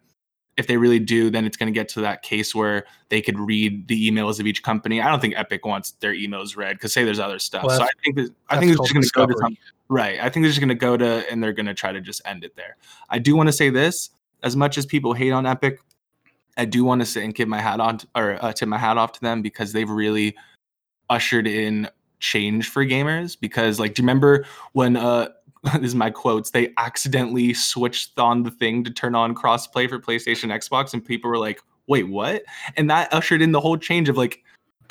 if 0.56 0.66
they 0.66 0.76
really 0.76 0.98
do, 0.98 1.30
then 1.30 1.44
it's 1.46 1.56
going 1.56 1.72
to 1.72 1.78
get 1.78 1.88
to 1.88 2.02
that 2.02 2.22
case 2.22 2.54
where 2.54 2.84
they 3.08 3.22
could 3.22 3.38
read 3.38 3.88
the 3.88 4.10
emails 4.10 4.38
of 4.38 4.46
each 4.46 4.62
company. 4.62 5.00
I 5.00 5.08
don't 5.08 5.20
think 5.20 5.34
Epic 5.36 5.64
wants 5.64 5.92
their 5.92 6.12
emails 6.12 6.56
read 6.56 6.76
because 6.76 6.92
say 6.92 7.04
there's 7.04 7.18
other 7.18 7.38
stuff. 7.38 7.64
Well, 7.64 7.78
so 7.78 7.84
I 7.84 7.90
think 8.04 8.16
that, 8.16 8.34
I 8.50 8.58
think 8.58 8.70
it's 8.70 8.76
called 8.76 8.88
just 8.90 9.14
going 9.14 9.28
to 9.28 9.34
go 9.34 9.38
to 9.38 9.40
some, 9.40 9.56
right. 9.88 10.20
I 10.20 10.28
think 10.28 10.44
they're 10.44 10.50
just 10.50 10.60
going 10.60 10.68
to 10.68 10.74
go 10.74 10.96
to 10.96 11.30
and 11.30 11.42
they're 11.42 11.54
going 11.54 11.66
to 11.66 11.74
try 11.74 11.90
to 11.92 12.00
just 12.00 12.20
end 12.26 12.44
it 12.44 12.54
there. 12.54 12.76
I 13.08 13.18
do 13.18 13.34
want 13.34 13.48
to 13.48 13.52
say 13.52 13.70
this: 13.70 14.10
as 14.42 14.54
much 14.54 14.76
as 14.76 14.84
people 14.84 15.14
hate 15.14 15.32
on 15.32 15.46
Epic, 15.46 15.80
I 16.56 16.64
do 16.64 16.84
want 16.84 17.00
to 17.00 17.06
sit 17.06 17.24
and 17.24 17.34
give 17.34 17.48
my 17.48 17.60
hat 17.60 17.80
on 17.80 18.00
or 18.14 18.38
uh, 18.44 18.52
tip 18.52 18.68
my 18.68 18.78
hat 18.78 18.98
off 18.98 19.12
to 19.12 19.20
them 19.20 19.42
because 19.42 19.72
they've 19.72 19.88
really 19.88 20.36
ushered 21.08 21.46
in 21.46 21.88
change 22.20 22.68
for 22.68 22.84
gamers. 22.84 23.38
Because 23.38 23.80
like, 23.80 23.94
do 23.94 24.02
you 24.02 24.04
remember 24.04 24.44
when 24.72 24.96
uh 24.96 25.28
this 25.74 25.82
is 25.82 25.94
my 25.94 26.10
quotes 26.10 26.50
they 26.50 26.72
accidentally 26.76 27.54
switched 27.54 28.18
on 28.18 28.42
the 28.42 28.50
thing 28.50 28.82
to 28.82 28.90
turn 28.90 29.14
on 29.14 29.34
crossplay 29.34 29.88
for 29.88 30.00
PlayStation 30.00 30.50
Xbox 30.50 30.92
and 30.92 31.04
people 31.04 31.30
were 31.30 31.38
like, 31.38 31.60
wait, 31.86 32.08
what? 32.08 32.42
And 32.76 32.90
that 32.90 33.12
ushered 33.12 33.42
in 33.42 33.52
the 33.52 33.60
whole 33.60 33.76
change 33.76 34.08
of 34.08 34.16
like 34.16 34.42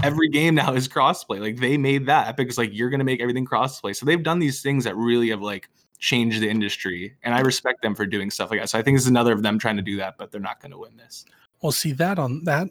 every 0.02 0.30
game 0.30 0.56
now 0.56 0.74
is 0.74 0.88
crossplay. 0.88 1.40
Like 1.40 1.58
they 1.58 1.78
made 1.78 2.06
that. 2.06 2.28
Epic 2.28 2.50
is 2.50 2.58
like, 2.58 2.70
you're 2.74 2.90
gonna 2.90 3.04
make 3.04 3.22
everything 3.22 3.46
crossplay. 3.46 3.96
So 3.96 4.06
they've 4.06 4.24
done 4.24 4.40
these 4.40 4.62
things 4.62 4.84
that 4.86 4.96
really 4.96 5.30
have 5.30 5.42
like 5.42 5.70
changed 6.00 6.42
the 6.42 6.50
industry. 6.50 7.16
And 7.24 7.36
I 7.36 7.42
respect 7.42 7.82
them 7.82 7.94
for 7.94 8.06
doing 8.06 8.32
stuff 8.32 8.50
like 8.52 8.62
that. 8.62 8.70
So 8.70 8.80
I 8.80 8.82
think 8.82 8.98
this 8.98 9.04
is 9.04 9.10
another 9.10 9.34
of 9.34 9.44
them 9.44 9.60
trying 9.60 9.78
to 9.78 9.84
do 9.84 9.98
that, 9.98 10.18
but 10.18 10.32
they're 10.32 10.42
not 10.42 10.62
gonna 10.62 10.78
win 10.78 10.96
this. 10.98 11.26
Well, 11.62 11.72
see 11.72 11.92
that 11.94 12.20
on 12.20 12.44
that 12.46 12.70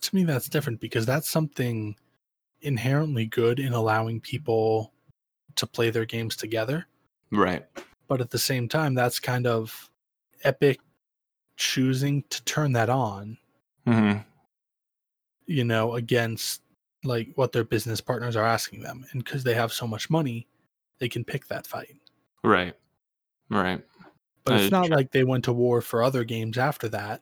to 0.00 0.14
me 0.14 0.24
that's 0.24 0.48
different 0.48 0.80
because 0.80 1.04
that's 1.06 1.28
something 1.28 1.96
inherently 2.62 3.26
good 3.26 3.58
in 3.58 3.72
allowing 3.72 4.20
people 4.20 4.92
to 5.56 5.66
play 5.66 5.90
their 5.90 6.04
games 6.04 6.36
together. 6.36 6.86
Right. 7.30 7.66
But 8.08 8.20
at 8.20 8.30
the 8.30 8.38
same 8.38 8.68
time, 8.68 8.94
that's 8.94 9.20
kind 9.20 9.46
of 9.46 9.90
Epic 10.42 10.80
choosing 11.56 12.24
to 12.30 12.42
turn 12.44 12.72
that 12.72 12.88
on, 12.88 13.36
hmm 13.86 14.18
you 15.46 15.64
know, 15.64 15.94
against 15.94 16.62
like 17.02 17.28
what 17.34 17.50
their 17.50 17.64
business 17.64 18.00
partners 18.00 18.36
are 18.36 18.44
asking 18.44 18.82
them. 18.82 19.04
And 19.10 19.24
because 19.24 19.42
they 19.42 19.54
have 19.54 19.72
so 19.72 19.84
much 19.84 20.08
money, 20.08 20.46
they 21.00 21.08
can 21.08 21.24
pick 21.24 21.48
that 21.48 21.66
fight. 21.66 21.96
Right. 22.44 22.74
Right. 23.48 23.84
But 24.44 24.52
Uh, 24.52 24.56
it's 24.58 24.70
not 24.70 24.90
like 24.90 25.10
they 25.10 25.24
went 25.24 25.44
to 25.46 25.52
war 25.52 25.80
for 25.80 26.04
other 26.04 26.22
games 26.22 26.56
after 26.56 26.88
that. 26.90 27.20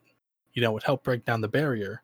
You 0.59 0.63
know, 0.65 0.77
it 0.77 0.83
helped 0.83 1.05
break 1.05 1.25
down 1.25 1.41
the 1.41 1.47
barrier. 1.47 2.03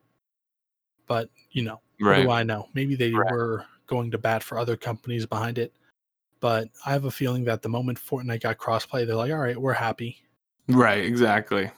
But, 1.09 1.29
you 1.51 1.63
know, 1.63 1.81
what 1.99 2.23
do 2.23 2.31
I 2.31 2.45
know? 2.45 2.69
Maybe 2.73 2.95
they 2.95 3.11
Right. 3.11 3.29
were 3.33 3.67
going 3.89 4.13
to 4.13 4.17
bat 4.19 4.45
for 4.45 4.59
other 4.61 4.77
companies 4.77 5.27
behind 5.27 5.59
it. 5.59 5.75
But 6.39 6.69
I 6.87 6.93
have 6.93 7.05
a 7.05 7.11
feeling 7.11 7.43
that 7.47 7.63
the 7.63 7.69
moment 7.69 7.99
Fortnite 7.99 8.43
got 8.43 8.59
crossplay, 8.59 9.05
they're 9.05 9.17
like, 9.17 9.33
all 9.33 9.39
right, 9.39 9.61
we're 9.61 9.73
happy. 9.73 10.23
Right. 10.69 11.05
Exactly. 11.05 11.69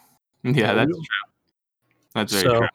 Yeah, 0.43 0.75
that's 0.75 0.91
true. 0.91 1.03
That's 2.13 2.33
very 2.35 2.45
So, 2.45 2.59
true. 2.59 2.69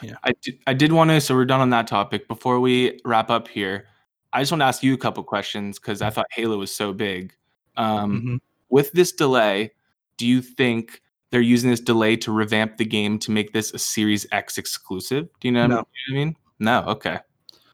yeah. 0.00 0.16
I 0.24 0.32
did, 0.40 0.58
I 0.66 0.72
did 0.72 0.90
want 0.90 1.10
to, 1.10 1.20
so 1.20 1.34
we're 1.34 1.44
done 1.44 1.60
on 1.60 1.68
that 1.68 1.86
topic. 1.86 2.26
Before 2.28 2.60
we 2.60 2.98
wrap 3.04 3.28
up 3.28 3.46
here, 3.46 3.88
I 4.32 4.40
just 4.40 4.52
want 4.52 4.62
to 4.62 4.66
ask 4.66 4.82
you 4.82 4.94
a 4.94 4.98
couple 4.98 5.22
questions 5.22 5.78
because 5.78 6.00
I 6.00 6.08
thought 6.08 6.24
Halo 6.32 6.56
was 6.56 6.74
so 6.74 6.94
big. 6.94 7.34
Um, 7.76 8.22
mhm. 8.22 8.40
With 8.70 8.90
this 8.92 9.12
delay, 9.12 9.72
do 10.16 10.26
you 10.26 10.40
think 10.40 11.02
they're 11.34 11.40
using 11.42 11.68
this 11.68 11.80
delay 11.80 12.14
to 12.14 12.30
revamp 12.30 12.76
the 12.76 12.84
game 12.84 13.18
to 13.18 13.32
make 13.32 13.52
this 13.52 13.74
a 13.74 13.78
Series 13.78 14.24
X 14.30 14.56
exclusive? 14.56 15.28
Do 15.40 15.48
you 15.48 15.52
know, 15.52 15.66
No. 15.66 15.76
what 15.78 15.86
I 16.10 16.14
mean? 16.14 16.36
No. 16.60 16.84
Okay. 16.86 17.18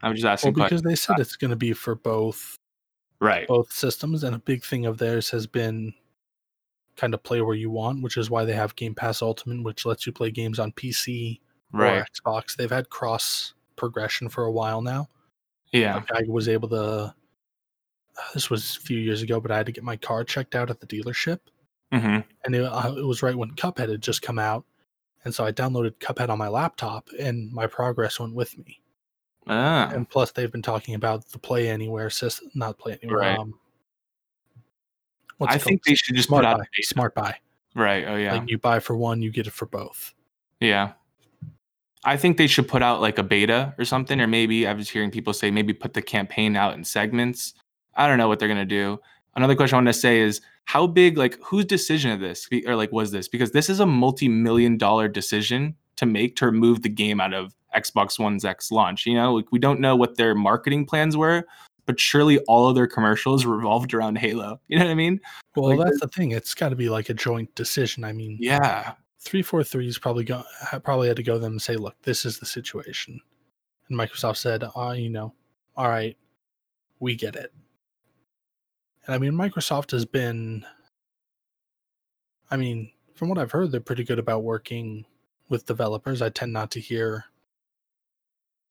I'm 0.02 0.14
just 0.14 0.24
well, 0.24 0.32
asking 0.32 0.54
questions. 0.54 0.80
because 0.80 0.90
they 0.90 0.96
said 0.96 1.20
it's 1.20 1.36
going 1.36 1.50
to 1.50 1.56
be 1.56 1.74
for 1.74 1.94
both 1.94 2.56
Right. 3.20 3.46
both 3.46 3.70
systems, 3.70 4.24
and 4.24 4.34
a 4.34 4.38
big 4.38 4.64
thing 4.64 4.86
of 4.86 4.96
theirs 4.96 5.28
has 5.28 5.46
been 5.46 5.92
kind 6.96 7.12
of 7.12 7.22
play 7.22 7.42
where 7.42 7.54
you 7.54 7.68
want, 7.68 8.02
which 8.02 8.16
is 8.16 8.30
why 8.30 8.46
they 8.46 8.54
have 8.54 8.74
Game 8.76 8.94
Pass 8.94 9.20
Ultimate, 9.20 9.62
which 9.62 9.84
lets 9.84 10.06
you 10.06 10.12
play 10.14 10.30
games 10.30 10.58
on 10.58 10.72
PC 10.72 11.42
Right. 11.70 11.98
or 11.98 12.06
Xbox. 12.06 12.56
They've 12.56 12.70
had 12.70 12.88
cross 12.88 13.52
progression 13.76 14.30
for 14.30 14.44
a 14.44 14.50
while 14.52 14.80
now. 14.80 15.10
Yeah. 15.70 15.96
Like 15.96 16.12
I 16.12 16.22
was 16.28 16.48
able 16.48 16.70
to. 16.70 16.76
Uh, 16.82 17.10
this 18.32 18.48
was 18.48 18.78
a 18.78 18.80
few 18.80 18.98
years 18.98 19.20
ago, 19.20 19.38
but 19.38 19.50
I 19.50 19.58
had 19.58 19.66
to 19.66 19.72
get 19.72 19.84
my 19.84 19.96
car 19.98 20.24
checked 20.24 20.54
out 20.54 20.70
at 20.70 20.80
the 20.80 20.86
dealership, 20.86 21.40
hmm 21.92 22.18
and 22.44 22.54
it, 22.54 22.64
uh, 22.64 22.94
it 22.96 23.04
was 23.04 23.22
right 23.22 23.36
when 23.36 23.50
Cuphead 23.52 23.90
had 23.90 24.00
just 24.00 24.22
come 24.22 24.38
out, 24.38 24.64
and 25.24 25.34
so 25.34 25.44
I 25.44 25.52
downloaded 25.52 25.94
Cuphead 25.98 26.28
on 26.28 26.38
my 26.38 26.48
laptop, 26.48 27.08
and 27.18 27.52
my 27.52 27.66
progress 27.66 28.18
went 28.20 28.34
with 28.34 28.56
me. 28.58 28.80
Ah. 29.46 29.90
And 29.92 30.08
plus, 30.08 30.32
they've 30.32 30.52
been 30.52 30.62
talking 30.62 30.94
about 30.94 31.28
the 31.30 31.38
Play 31.38 31.68
Anywhere 31.68 32.10
system, 32.10 32.50
not 32.54 32.78
Play 32.78 32.98
Anywhere. 33.02 33.20
Right. 33.20 33.38
Um, 33.38 33.54
I 35.40 35.58
think 35.58 35.84
they 35.84 35.94
should 35.94 36.16
just 36.16 36.28
smart 36.28 36.44
put 36.44 36.48
out 36.48 36.58
buy. 36.58 36.64
a. 36.78 36.82
Smart 36.82 37.14
buy. 37.14 37.36
Right. 37.74 38.04
Oh 38.06 38.16
yeah. 38.16 38.34
Like 38.34 38.50
you 38.50 38.58
buy 38.58 38.80
for 38.80 38.96
one, 38.96 39.22
you 39.22 39.30
get 39.30 39.46
it 39.46 39.52
for 39.52 39.66
both. 39.66 40.14
Yeah. 40.60 40.92
I 42.04 42.16
think 42.16 42.36
they 42.36 42.46
should 42.46 42.68
put 42.68 42.82
out 42.82 43.00
like 43.00 43.18
a 43.18 43.22
beta 43.22 43.74
or 43.78 43.84
something, 43.84 44.20
or 44.20 44.26
maybe 44.26 44.66
I 44.66 44.72
was 44.72 44.88
hearing 44.88 45.10
people 45.10 45.32
say 45.32 45.50
maybe 45.50 45.72
put 45.72 45.94
the 45.94 46.02
campaign 46.02 46.56
out 46.56 46.74
in 46.74 46.84
segments. 46.84 47.54
I 47.94 48.06
don't 48.06 48.18
know 48.18 48.28
what 48.28 48.38
they're 48.38 48.48
gonna 48.48 48.64
do. 48.64 49.00
Another 49.36 49.54
question 49.54 49.76
I 49.76 49.78
want 49.78 49.86
to 49.88 49.92
say 49.92 50.20
is 50.20 50.40
how 50.64 50.86
big, 50.86 51.16
like, 51.16 51.38
whose 51.42 51.64
decision 51.64 52.10
of 52.10 52.20
this, 52.20 52.48
Be- 52.48 52.66
or 52.66 52.76
like, 52.76 52.92
was 52.92 53.10
this? 53.12 53.28
Because 53.28 53.52
this 53.52 53.70
is 53.70 53.80
a 53.80 53.86
multi-million 53.86 54.76
dollar 54.76 55.08
decision 55.08 55.74
to 55.96 56.06
make 56.06 56.36
to 56.36 56.46
remove 56.46 56.82
the 56.82 56.88
game 56.88 57.20
out 57.20 57.32
of 57.34 57.54
Xbox 57.76 58.18
One's 58.18 58.44
X 58.44 58.70
launch. 58.72 59.06
You 59.06 59.14
know, 59.14 59.34
like 59.34 59.52
we 59.52 59.58
don't 59.58 59.80
know 59.80 59.94
what 59.96 60.16
their 60.16 60.34
marketing 60.34 60.86
plans 60.86 61.16
were, 61.16 61.44
but 61.86 62.00
surely 62.00 62.38
all 62.40 62.68
of 62.68 62.74
their 62.74 62.86
commercials 62.86 63.44
revolved 63.46 63.94
around 63.94 64.18
Halo. 64.18 64.60
You 64.68 64.78
know 64.78 64.84
what 64.86 64.90
I 64.90 64.94
mean? 64.94 65.20
Well, 65.56 65.76
Like, 65.76 65.86
that's 65.88 66.00
the 66.00 66.08
thing. 66.08 66.32
It's 66.32 66.54
got 66.54 66.70
to 66.70 66.76
be 66.76 66.88
like 66.88 67.08
a 67.08 67.14
joint 67.14 67.54
decision. 67.54 68.02
I 68.04 68.12
mean, 68.12 68.36
Yeah. 68.40 68.94
three 69.20 69.42
four 69.42 69.62
three 69.62 69.86
is 69.86 69.98
probably 69.98 70.24
go 70.24 70.42
probably 70.82 71.08
had 71.08 71.16
to 71.18 71.22
go 71.22 71.34
to 71.34 71.38
them 71.38 71.52
and 71.52 71.62
say, 71.62 71.76
look, 71.76 71.94
this 72.02 72.24
is 72.24 72.38
the 72.38 72.46
situation. 72.46 73.20
And 73.88 73.98
Microsoft 73.98 74.38
said, 74.38 74.64
uh, 74.76 74.90
you 74.96 75.10
know, 75.10 75.34
all 75.76 75.88
right, 75.88 76.16
we 77.00 77.14
get 77.16 77.36
it. 77.36 77.52
And 79.06 79.14
I 79.14 79.18
mean, 79.18 79.32
Microsoft 79.32 79.90
has 79.92 80.04
been, 80.04 80.64
I 82.50 82.56
mean, 82.56 82.90
from 83.14 83.28
what 83.28 83.38
I've 83.38 83.50
heard, 83.50 83.72
they're 83.72 83.80
pretty 83.80 84.04
good 84.04 84.18
about 84.18 84.42
working 84.42 85.04
with 85.48 85.66
developers. 85.66 86.22
I 86.22 86.28
tend 86.28 86.52
not 86.52 86.70
to 86.72 86.80
hear 86.80 87.24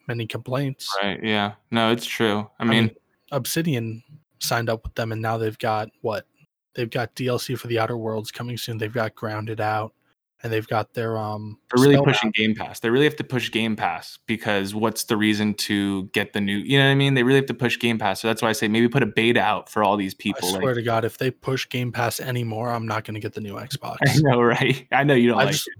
many 0.07 0.25
complaints. 0.25 0.95
Right. 1.01 1.23
Yeah. 1.23 1.53
No, 1.71 1.91
it's 1.91 2.05
true. 2.05 2.49
I 2.59 2.63
I 2.63 2.65
mean, 2.65 2.85
mean, 2.85 2.95
Obsidian 3.31 4.03
signed 4.39 4.69
up 4.69 4.83
with 4.83 4.95
them, 4.95 5.11
and 5.11 5.21
now 5.21 5.37
they've 5.37 5.57
got 5.59 5.89
what? 6.01 6.25
They've 6.73 6.89
got 6.89 7.15
DLC 7.15 7.57
for 7.57 7.67
the 7.67 7.79
Outer 7.79 7.97
Worlds 7.97 8.31
coming 8.31 8.57
soon. 8.57 8.77
They've 8.77 8.93
got 8.93 9.15
Grounded 9.15 9.59
out, 9.59 9.93
and 10.41 10.53
they've 10.53 10.67
got 10.67 10.93
their 10.93 11.17
um. 11.17 11.57
They're 11.73 11.83
really 11.83 12.03
pushing 12.03 12.31
Game 12.31 12.55
Pass. 12.55 12.79
They 12.79 12.89
really 12.89 13.05
have 13.05 13.15
to 13.17 13.23
push 13.23 13.51
Game 13.51 13.75
Pass 13.75 14.17
because 14.25 14.73
what's 14.73 15.05
the 15.05 15.17
reason 15.17 15.53
to 15.55 16.05
get 16.07 16.33
the 16.33 16.41
new? 16.41 16.57
You 16.57 16.79
know 16.79 16.85
what 16.85 16.91
I 16.91 16.95
mean? 16.95 17.13
They 17.13 17.23
really 17.23 17.39
have 17.39 17.47
to 17.47 17.53
push 17.53 17.77
Game 17.77 17.97
Pass. 17.97 18.21
So 18.21 18.27
that's 18.27 18.41
why 18.41 18.49
I 18.49 18.53
say 18.53 18.67
maybe 18.67 18.87
put 18.87 19.03
a 19.03 19.07
beta 19.07 19.41
out 19.41 19.69
for 19.69 19.83
all 19.83 19.97
these 19.97 20.13
people. 20.13 20.49
I 20.49 20.51
like- 20.53 20.61
swear 20.61 20.73
to 20.73 20.81
God, 20.81 21.05
if 21.05 21.17
they 21.17 21.31
push 21.31 21.67
Game 21.67 21.91
Pass 21.91 22.19
anymore, 22.19 22.71
I'm 22.71 22.87
not 22.87 23.03
going 23.03 23.15
to 23.15 23.19
get 23.19 23.33
the 23.33 23.41
new 23.41 23.55
Xbox. 23.55 23.97
I 24.07 24.15
know, 24.17 24.41
right? 24.41 24.87
I 24.91 25.03
know 25.03 25.13
you 25.13 25.29
don't 25.29 25.39
I 25.39 25.45
like 25.45 25.53
just, 25.53 25.67
it. 25.67 25.73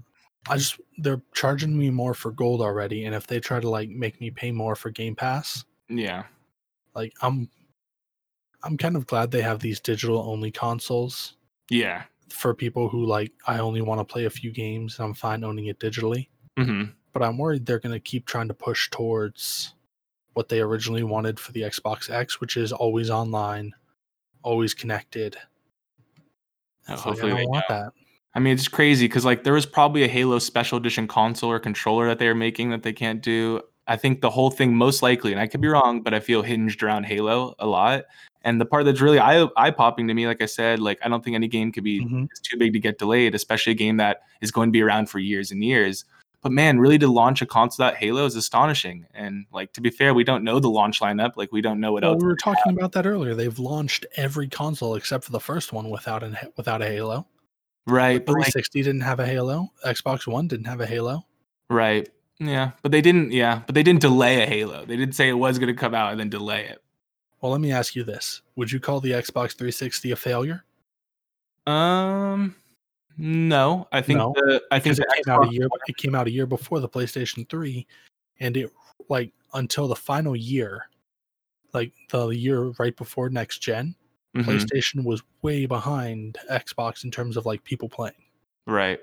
I 0.48 0.56
just, 0.56 0.80
they're 0.98 1.22
charging 1.34 1.76
me 1.76 1.90
more 1.90 2.14
for 2.14 2.30
gold 2.32 2.60
already, 2.62 3.04
and 3.04 3.14
if 3.14 3.26
they 3.26 3.40
try 3.40 3.60
to 3.60 3.68
like 3.68 3.90
make 3.90 4.20
me 4.20 4.30
pay 4.30 4.52
more 4.52 4.74
for 4.74 4.90
Game 4.90 5.14
Pass, 5.14 5.64
Yeah, 5.88 6.24
like 6.94 7.12
I'm, 7.20 7.50
I'm 8.62 8.78
kind 8.78 8.96
of 8.96 9.06
glad 9.06 9.30
they 9.30 9.42
have 9.42 9.60
these 9.60 9.80
digital 9.80 10.18
only 10.18 10.50
consoles 10.50 11.34
yeah. 11.70 12.02
For 12.32 12.54
people 12.54 12.88
who 12.88 13.04
like 13.04 13.32
I 13.46 13.58
only 13.58 13.82
want 13.82 14.00
to 14.00 14.04
play 14.04 14.24
a 14.24 14.30
few 14.30 14.50
games 14.52 14.98
and 14.98 15.06
I'm 15.06 15.14
fine 15.14 15.44
owning 15.44 15.66
it 15.66 15.78
digitally. 15.78 16.28
hmm 16.56 16.84
but 17.12 17.22
I'm 17.22 17.38
worried 17.38 17.66
they're 17.66 17.78
going 17.78 17.92
to 17.92 18.00
keep 18.00 18.26
trying 18.26 18.48
to 18.48 18.54
push 18.54 18.88
towards 18.90 19.74
what 20.34 20.48
they 20.48 20.60
originally 20.60 21.02
wanted 21.02 21.40
for 21.40 21.52
the 21.52 21.62
Xbox 21.62 22.08
X, 22.08 22.40
which 22.40 22.56
is 22.56 22.72
always 22.72 23.10
online, 23.10 23.72
always 24.42 24.74
connected. 24.74 25.36
Oh, 26.88 26.92
like, 26.92 27.00
hopefully 27.00 27.32
I 27.32 27.36
don't 27.38 27.48
want 27.48 27.64
that. 27.68 27.92
I 28.34 28.38
mean, 28.38 28.54
it's 28.54 28.68
crazy 28.68 29.06
because 29.08 29.24
like 29.24 29.42
there 29.42 29.52
was 29.52 29.66
probably 29.66 30.04
a 30.04 30.08
Halo 30.08 30.38
Special 30.38 30.78
Edition 30.78 31.08
console 31.08 31.50
or 31.50 31.58
controller 31.58 32.06
that 32.06 32.20
they 32.20 32.28
were 32.28 32.34
making 32.34 32.70
that 32.70 32.84
they 32.84 32.92
can't 32.92 33.20
do. 33.20 33.60
I 33.90 33.96
think 33.96 34.20
the 34.20 34.30
whole 34.30 34.50
thing 34.50 34.74
most 34.76 35.02
likely, 35.02 35.32
and 35.32 35.40
I 35.40 35.46
could 35.48 35.60
be 35.60 35.68
wrong, 35.68 36.00
but 36.00 36.14
I 36.14 36.20
feel 36.20 36.42
hinged 36.42 36.82
around 36.82 37.04
Halo 37.04 37.54
a 37.58 37.66
lot. 37.66 38.04
And 38.42 38.60
the 38.60 38.64
part 38.64 38.84
that's 38.84 39.00
really 39.00 39.18
eye 39.18 39.46
eye 39.56 39.70
popping 39.72 40.06
to 40.08 40.14
me, 40.14 40.26
like 40.26 40.40
I 40.40 40.46
said, 40.46 40.78
like 40.78 40.98
I 41.04 41.08
don't 41.08 41.22
think 41.24 41.34
any 41.34 41.48
game 41.48 41.72
could 41.72 41.84
be 41.84 42.00
Mhm. 42.04 42.26
it's 42.30 42.40
too 42.40 42.56
big 42.56 42.72
to 42.72 42.78
get 42.78 42.98
delayed, 42.98 43.34
especially 43.34 43.72
a 43.72 43.76
game 43.84 43.96
that 43.98 44.22
is 44.40 44.50
going 44.52 44.68
to 44.68 44.72
be 44.72 44.80
around 44.82 45.10
for 45.10 45.18
years 45.18 45.50
and 45.50 45.62
years. 45.64 46.04
But 46.42 46.52
man, 46.52 46.78
really 46.78 46.98
to 46.98 47.06
launch 47.08 47.42
a 47.42 47.46
console 47.46 47.84
that 47.86 47.96
Halo 47.96 48.24
is 48.24 48.36
astonishing. 48.36 49.06
And 49.12 49.44
like 49.52 49.72
to 49.74 49.80
be 49.82 49.90
fair, 49.90 50.14
we 50.14 50.24
don't 50.24 50.44
know 50.44 50.58
the 50.60 50.70
launch 50.70 51.00
lineup. 51.00 51.32
Like 51.36 51.50
we 51.52 51.60
don't 51.60 51.80
know 51.80 51.92
what 51.92 52.02
Well, 52.02 52.12
else. 52.14 52.22
we 52.22 52.28
were 52.28 52.36
talking 52.36 52.72
about 52.72 52.92
that 52.92 53.06
earlier. 53.06 53.34
They've 53.34 53.58
launched 53.58 54.06
every 54.16 54.48
console 54.48 54.94
except 54.94 55.24
for 55.24 55.32
the 55.32 55.40
first 55.40 55.72
one 55.74 55.90
without 55.90 56.22
an 56.22 56.38
without 56.56 56.80
a 56.80 56.86
Halo. 56.86 57.26
Right, 57.86 58.14
like 58.14 58.26
360 58.26 58.82
didn't 58.82 59.00
have 59.02 59.18
a 59.20 59.26
Halo. 59.26 59.70
Xbox 59.84 60.26
One 60.26 60.46
didn't 60.48 60.66
have 60.66 60.80
a 60.80 60.86
Halo. 60.86 61.24
right. 61.68 62.08
Yeah. 62.40 62.70
But 62.82 62.90
they 62.90 63.00
didn't 63.02 63.30
yeah, 63.32 63.62
but 63.66 63.74
they 63.74 63.82
didn't 63.82 64.00
delay 64.00 64.42
a 64.42 64.46
Halo. 64.46 64.84
They 64.86 64.96
didn't 64.96 65.14
say 65.14 65.28
it 65.28 65.34
was 65.34 65.58
gonna 65.58 65.74
come 65.74 65.94
out 65.94 66.10
and 66.10 66.18
then 66.18 66.30
delay 66.30 66.64
it. 66.64 66.82
Well, 67.40 67.52
let 67.52 67.60
me 67.60 67.70
ask 67.70 67.94
you 67.94 68.02
this: 68.02 68.42
Would 68.56 68.72
you 68.72 68.80
call 68.80 69.00
the 69.00 69.10
Xbox 69.12 69.56
360 69.56 70.10
a 70.12 70.16
failure? 70.16 70.64
Um 71.66 72.56
no. 73.18 73.86
I 73.92 74.00
think 74.00 74.18
No, 74.18 74.32
the 74.34 74.62
I 74.70 74.78
think 74.80 74.98
it 74.98 75.06
the 75.06 75.22
came 75.24 75.34
out 75.34 75.46
a 75.46 75.52
year. 75.52 75.68
It 75.86 75.96
came 75.98 76.14
out 76.14 76.26
a 76.26 76.30
year 76.30 76.46
before 76.46 76.80
the 76.80 76.88
PlayStation 76.88 77.48
3, 77.48 77.86
and 78.40 78.56
it 78.56 78.72
like 79.08 79.32
until 79.52 79.88
the 79.88 79.96
final 79.96 80.34
year, 80.34 80.88
like 81.74 81.92
the 82.08 82.28
year 82.28 82.72
right 82.78 82.96
before 82.96 83.28
next 83.28 83.58
gen, 83.58 83.94
Mhm, 84.36 84.44
PlayStation 84.44 85.04
was 85.04 85.22
way 85.42 85.66
behind 85.66 86.38
Xbox 86.50 87.04
in 87.04 87.10
terms 87.10 87.36
of 87.36 87.44
like 87.46 87.62
people 87.64 87.88
playing. 87.88 88.14
right. 88.66 89.00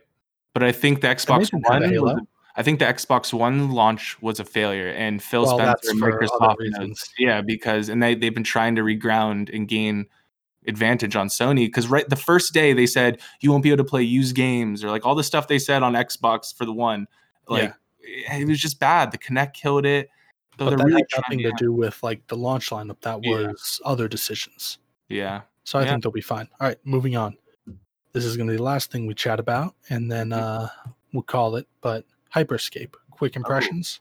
But 0.54 0.64
I 0.64 0.72
think 0.72 1.02
the 1.02 1.08
Xbox 1.08 1.52
One 1.54 1.84
was 2.02 2.22
I 2.58 2.64
think 2.64 2.80
the 2.80 2.86
Xbox 2.86 3.32
One 3.34 3.72
launch 3.72 4.20
was 4.22 4.40
a 4.40 4.44
failure, 4.46 4.90
and 4.90 5.22
Phil 5.22 5.44
Well, 5.44 5.58
Spencer 5.58 5.92
and 5.92 6.02
Microsoft 6.02 6.58
knows, 6.60 7.10
yeah, 7.20 7.42
because 7.42 7.88
and 7.88 8.02
they 8.02 8.16
they've 8.16 8.34
been 8.34 8.44
trying 8.44 8.76
to 8.76 8.82
reground 8.82 9.54
and 9.56 9.68
gain 9.68 10.08
advantage 10.68 11.16
on 11.16 11.28
Sony 11.28 11.68
because 11.68 11.88
right 11.88 12.10
the 12.10 12.16
first 12.18 12.54
day 12.54 12.74
they 12.74 12.88
said 12.88 13.22
you 13.40 13.52
won't 13.52 13.64
be 13.64 13.70
able 13.70 13.78
to 13.78 13.90
play 13.90 14.02
used 14.02 14.36
games 14.36 14.84
or 14.84 14.90
like 14.90 15.06
all 15.06 15.16
the 15.16 15.24
stuff 15.24 15.48
they 15.48 15.60
said 15.60 15.82
on 15.82 15.94
Xbox 15.94 16.54
for 16.54 16.66
the 16.66 16.74
one, 16.74 17.08
like 17.48 17.74
it 18.02 18.48
was 18.48 18.60
just 18.60 18.80
bad. 18.80 19.12
The 19.12 19.18
Kinect 19.18 19.54
killed 19.54 19.86
it. 19.86 20.10
So 20.58 20.66
But 20.66 20.70
they're 20.72 20.78
that 20.80 20.86
really 20.86 21.06
had 21.12 21.22
nothing 21.22 21.40
trying 21.44 21.58
to 21.58 21.64
do 21.64 21.72
with 21.72 22.02
like 22.02 22.26
the 22.28 22.36
launch 22.36 22.72
lineup. 22.72 23.00
That 23.02 23.22
Yeah. 23.24 23.48
was 23.48 23.80
other 23.86 24.08
decisions. 24.08 24.80
Yeah, 25.10 25.42
So 25.64 25.78
I 25.80 25.84
Yeah. 25.84 25.92
think 25.92 26.04
they'll 26.04 26.12
be 26.12 26.22
fine. 26.22 26.50
All 26.60 26.68
right, 26.68 26.78
moving 26.84 27.16
on. 27.16 27.38
This 28.14 28.26
is 28.26 28.36
going 28.36 28.48
to 28.48 28.54
be 28.54 28.58
the 28.58 28.64
last 28.64 28.92
thing 28.92 29.06
we 29.06 29.14
chat 29.14 29.40
about, 29.40 29.76
and 29.90 30.12
then 30.12 30.30
Mm-hmm. 30.30 30.64
uh, 30.66 30.68
we'll 31.14 31.24
call 31.24 31.56
it. 31.56 31.68
But 31.82 32.04
Hyperscape, 32.36 32.94
quick 33.12 33.36
impressions. 33.36 34.00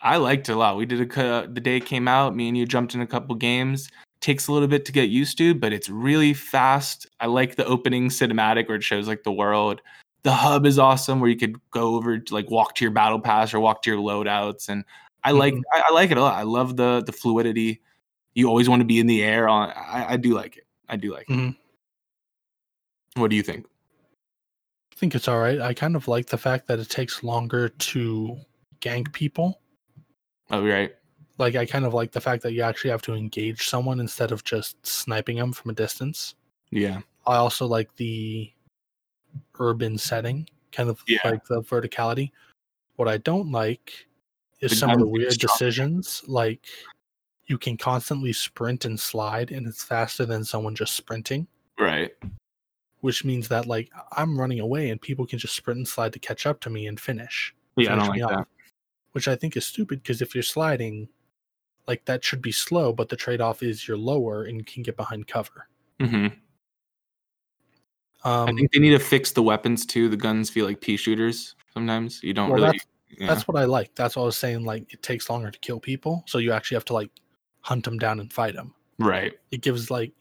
I 0.00 0.16
liked 0.18 0.48
it 0.48 0.52
a 0.52 0.56
lot. 0.56 0.76
We 0.76 0.86
did 0.86 1.00
a 1.00 1.46
the 1.48 1.60
day 1.60 1.78
it 1.78 1.86
came 1.86 2.06
out. 2.06 2.34
Me 2.36 2.48
and 2.48 2.56
you 2.56 2.66
jumped 2.66 2.94
in 2.94 3.00
a 3.00 3.06
couple 3.06 3.34
games. 3.34 3.88
takes 4.20 4.48
a 4.48 4.52
little 4.52 4.68
bit 4.68 4.84
to 4.86 4.92
get 4.92 5.08
used 5.08 5.38
to, 5.38 5.54
but 5.54 5.72
it's 5.72 5.88
really 5.88 6.34
fast. 6.34 7.06
I 7.20 7.26
like 7.26 7.56
the 7.56 7.64
opening 7.66 8.08
cinematic 8.08 8.66
where 8.68 8.76
it 8.76 8.82
shows 8.82 9.06
like 9.06 9.22
the 9.24 9.32
world. 9.32 9.80
The 10.22 10.32
hub 10.32 10.66
is 10.66 10.78
awesome 10.78 11.20
where 11.20 11.30
you 11.30 11.36
could 11.36 11.56
go 11.70 11.94
over 11.94 12.18
to 12.18 12.34
like 12.34 12.50
walk 12.50 12.74
to 12.76 12.84
your 12.84 12.92
battle 12.92 13.20
pass 13.20 13.54
or 13.54 13.60
walk 13.60 13.82
to 13.82 13.90
your 13.90 14.00
loadouts. 14.00 14.68
And 14.68 14.84
I 15.22 15.30
like 15.32 15.54
Mhm. 15.54 15.62
I, 15.72 15.82
I 15.90 15.92
like 15.94 16.10
it 16.10 16.16
a 16.18 16.22
lot. 16.22 16.34
I 16.34 16.42
love 16.42 16.76
the 16.76 17.02
the 17.04 17.12
fluidity. 17.12 17.80
You 18.34 18.48
always 18.48 18.68
want 18.68 18.80
to 18.80 18.86
be 18.86 18.98
in 19.00 19.06
the 19.06 19.22
air 19.22 19.48
on 19.48 19.70
I, 19.70 20.12
I 20.12 20.16
do 20.16 20.34
like 20.34 20.56
it. 20.56 20.66
I 20.88 20.96
do 20.96 21.12
like 21.12 21.26
Mhm. 21.28 21.50
it. 21.50 23.20
What 23.20 23.30
do 23.30 23.36
you 23.36 23.42
think? 23.42 23.66
I 24.96 24.98
think 24.98 25.14
it's 25.14 25.28
all 25.28 25.38
right. 25.38 25.60
I 25.60 25.74
kind 25.74 25.94
of 25.94 26.08
like 26.08 26.26
the 26.26 26.38
fact 26.38 26.66
that 26.68 26.78
it 26.78 26.88
takes 26.88 27.22
longer 27.22 27.68
to 27.68 28.38
gank 28.80 29.12
people. 29.12 29.60
Oh 30.50 30.66
right. 30.66 30.94
Like 31.36 31.54
I 31.54 31.66
kind 31.66 31.84
of 31.84 31.92
like 31.92 32.12
the 32.12 32.20
fact 32.20 32.42
that 32.44 32.52
you 32.54 32.62
actually 32.62 32.90
have 32.90 33.02
to 33.02 33.14
engage 33.14 33.68
someone 33.68 34.00
instead 34.00 34.32
of 34.32 34.42
just 34.44 34.84
sniping 34.86 35.36
them 35.36 35.52
from 35.52 35.70
a 35.70 35.74
distance. 35.74 36.34
Yeah. 36.70 37.00
I 37.26 37.36
also 37.36 37.66
like 37.66 37.94
the 37.96 38.50
urban 39.60 39.98
setting, 39.98 40.48
kind 40.72 40.88
of 40.88 41.02
Yeah. 41.06 41.18
like 41.24 41.44
the 41.44 41.60
verticality. 41.60 42.30
What 42.94 43.08
I 43.08 43.18
don't 43.18 43.52
like 43.52 44.06
is 44.60 44.70
The 44.70 44.76
some 44.76 44.90
of 44.92 44.98
the 44.98 45.06
weird 45.06 45.36
decisions. 45.36 46.22
Like 46.26 46.66
you 47.48 47.58
can 47.58 47.76
constantly 47.76 48.32
sprint 48.32 48.86
and 48.86 48.98
slide, 48.98 49.50
and 49.52 49.66
it's 49.66 49.84
faster 49.84 50.24
than 50.24 50.42
someone 50.42 50.74
just 50.74 50.94
sprinting, 50.96 51.46
Right. 51.78 52.12
Which 53.00 53.24
means 53.24 53.48
that 53.48 53.66
like 53.66 53.90
I'm 54.12 54.38
running 54.38 54.60
away 54.60 54.90
and 54.90 55.00
people 55.00 55.26
can 55.26 55.38
just 55.38 55.54
sprint 55.56 55.78
and 55.78 55.88
slide 55.88 56.12
to 56.14 56.18
catch 56.18 56.46
up 56.46 56.60
to 56.60 56.70
me 56.70 56.86
and 56.86 56.98
finish. 56.98 57.54
Yeah, 57.76 57.88
I 57.88 57.98
finish 57.98 58.06
don't 58.20 58.28
like 58.30 58.38
off, 58.40 58.46
Which 59.12 59.28
I 59.28 59.36
think 59.36 59.56
is 59.56 59.66
stupid 59.66 60.02
because 60.02 60.22
if 60.22 60.34
you're 60.34 60.42
sliding, 60.42 61.08
like 61.86 62.04
that 62.06 62.24
should 62.24 62.42
be 62.42 62.52
slow, 62.52 62.92
but 62.92 63.08
the 63.08 63.16
trade 63.16 63.40
off 63.40 63.62
is 63.62 63.86
you're 63.86 63.96
lower 63.98 64.44
and 64.44 64.56
you 64.58 64.64
can 64.64 64.82
get 64.82 64.96
behind 64.96 65.26
cover. 65.26 65.68
that. 66.00 66.08
hmm 66.08 66.26
Um, 68.24 68.48
I 68.48 68.52
think 68.52 68.72
they 68.72 68.78
need 68.80 68.90
to 68.90 68.98
fix 68.98 69.32
the 69.32 69.42
weapons 69.42 69.86
too. 69.86 70.08
The 70.08 70.16
guns 70.16 70.50
feel 70.50 70.66
like 70.66 70.80
pea 70.80 70.96
shooters 70.96 71.54
sometimes. 71.72 72.22
You 72.22 72.34
don't 72.34 72.48
Well, 72.50 72.56
really. 72.56 72.66
that's- 72.78 72.86
yeah. 73.18 73.28
That's 73.28 73.46
what 73.46 73.56
I 73.56 73.64
like. 73.66 73.94
That's 73.94 74.16
what 74.16 74.24
I 74.24 74.26
was 74.26 74.36
saying. 74.36 74.64
Like 74.64 74.92
it 74.92 75.00
takes 75.02 75.30
longer 75.30 75.50
to 75.50 75.58
kill 75.60 75.78
people, 75.78 76.24
so 76.26 76.38
you 76.38 76.50
actually 76.52 76.74
have 76.76 76.84
to 76.86 76.92
like 76.92 77.10
hunt 77.60 77.84
them 77.84 77.98
down 77.98 78.18
and 78.20 78.32
fight 78.32 78.54
them. 78.54 78.74
right. 78.98 79.32
It 79.52 79.60
gives 79.62 79.90
like, 79.90 80.12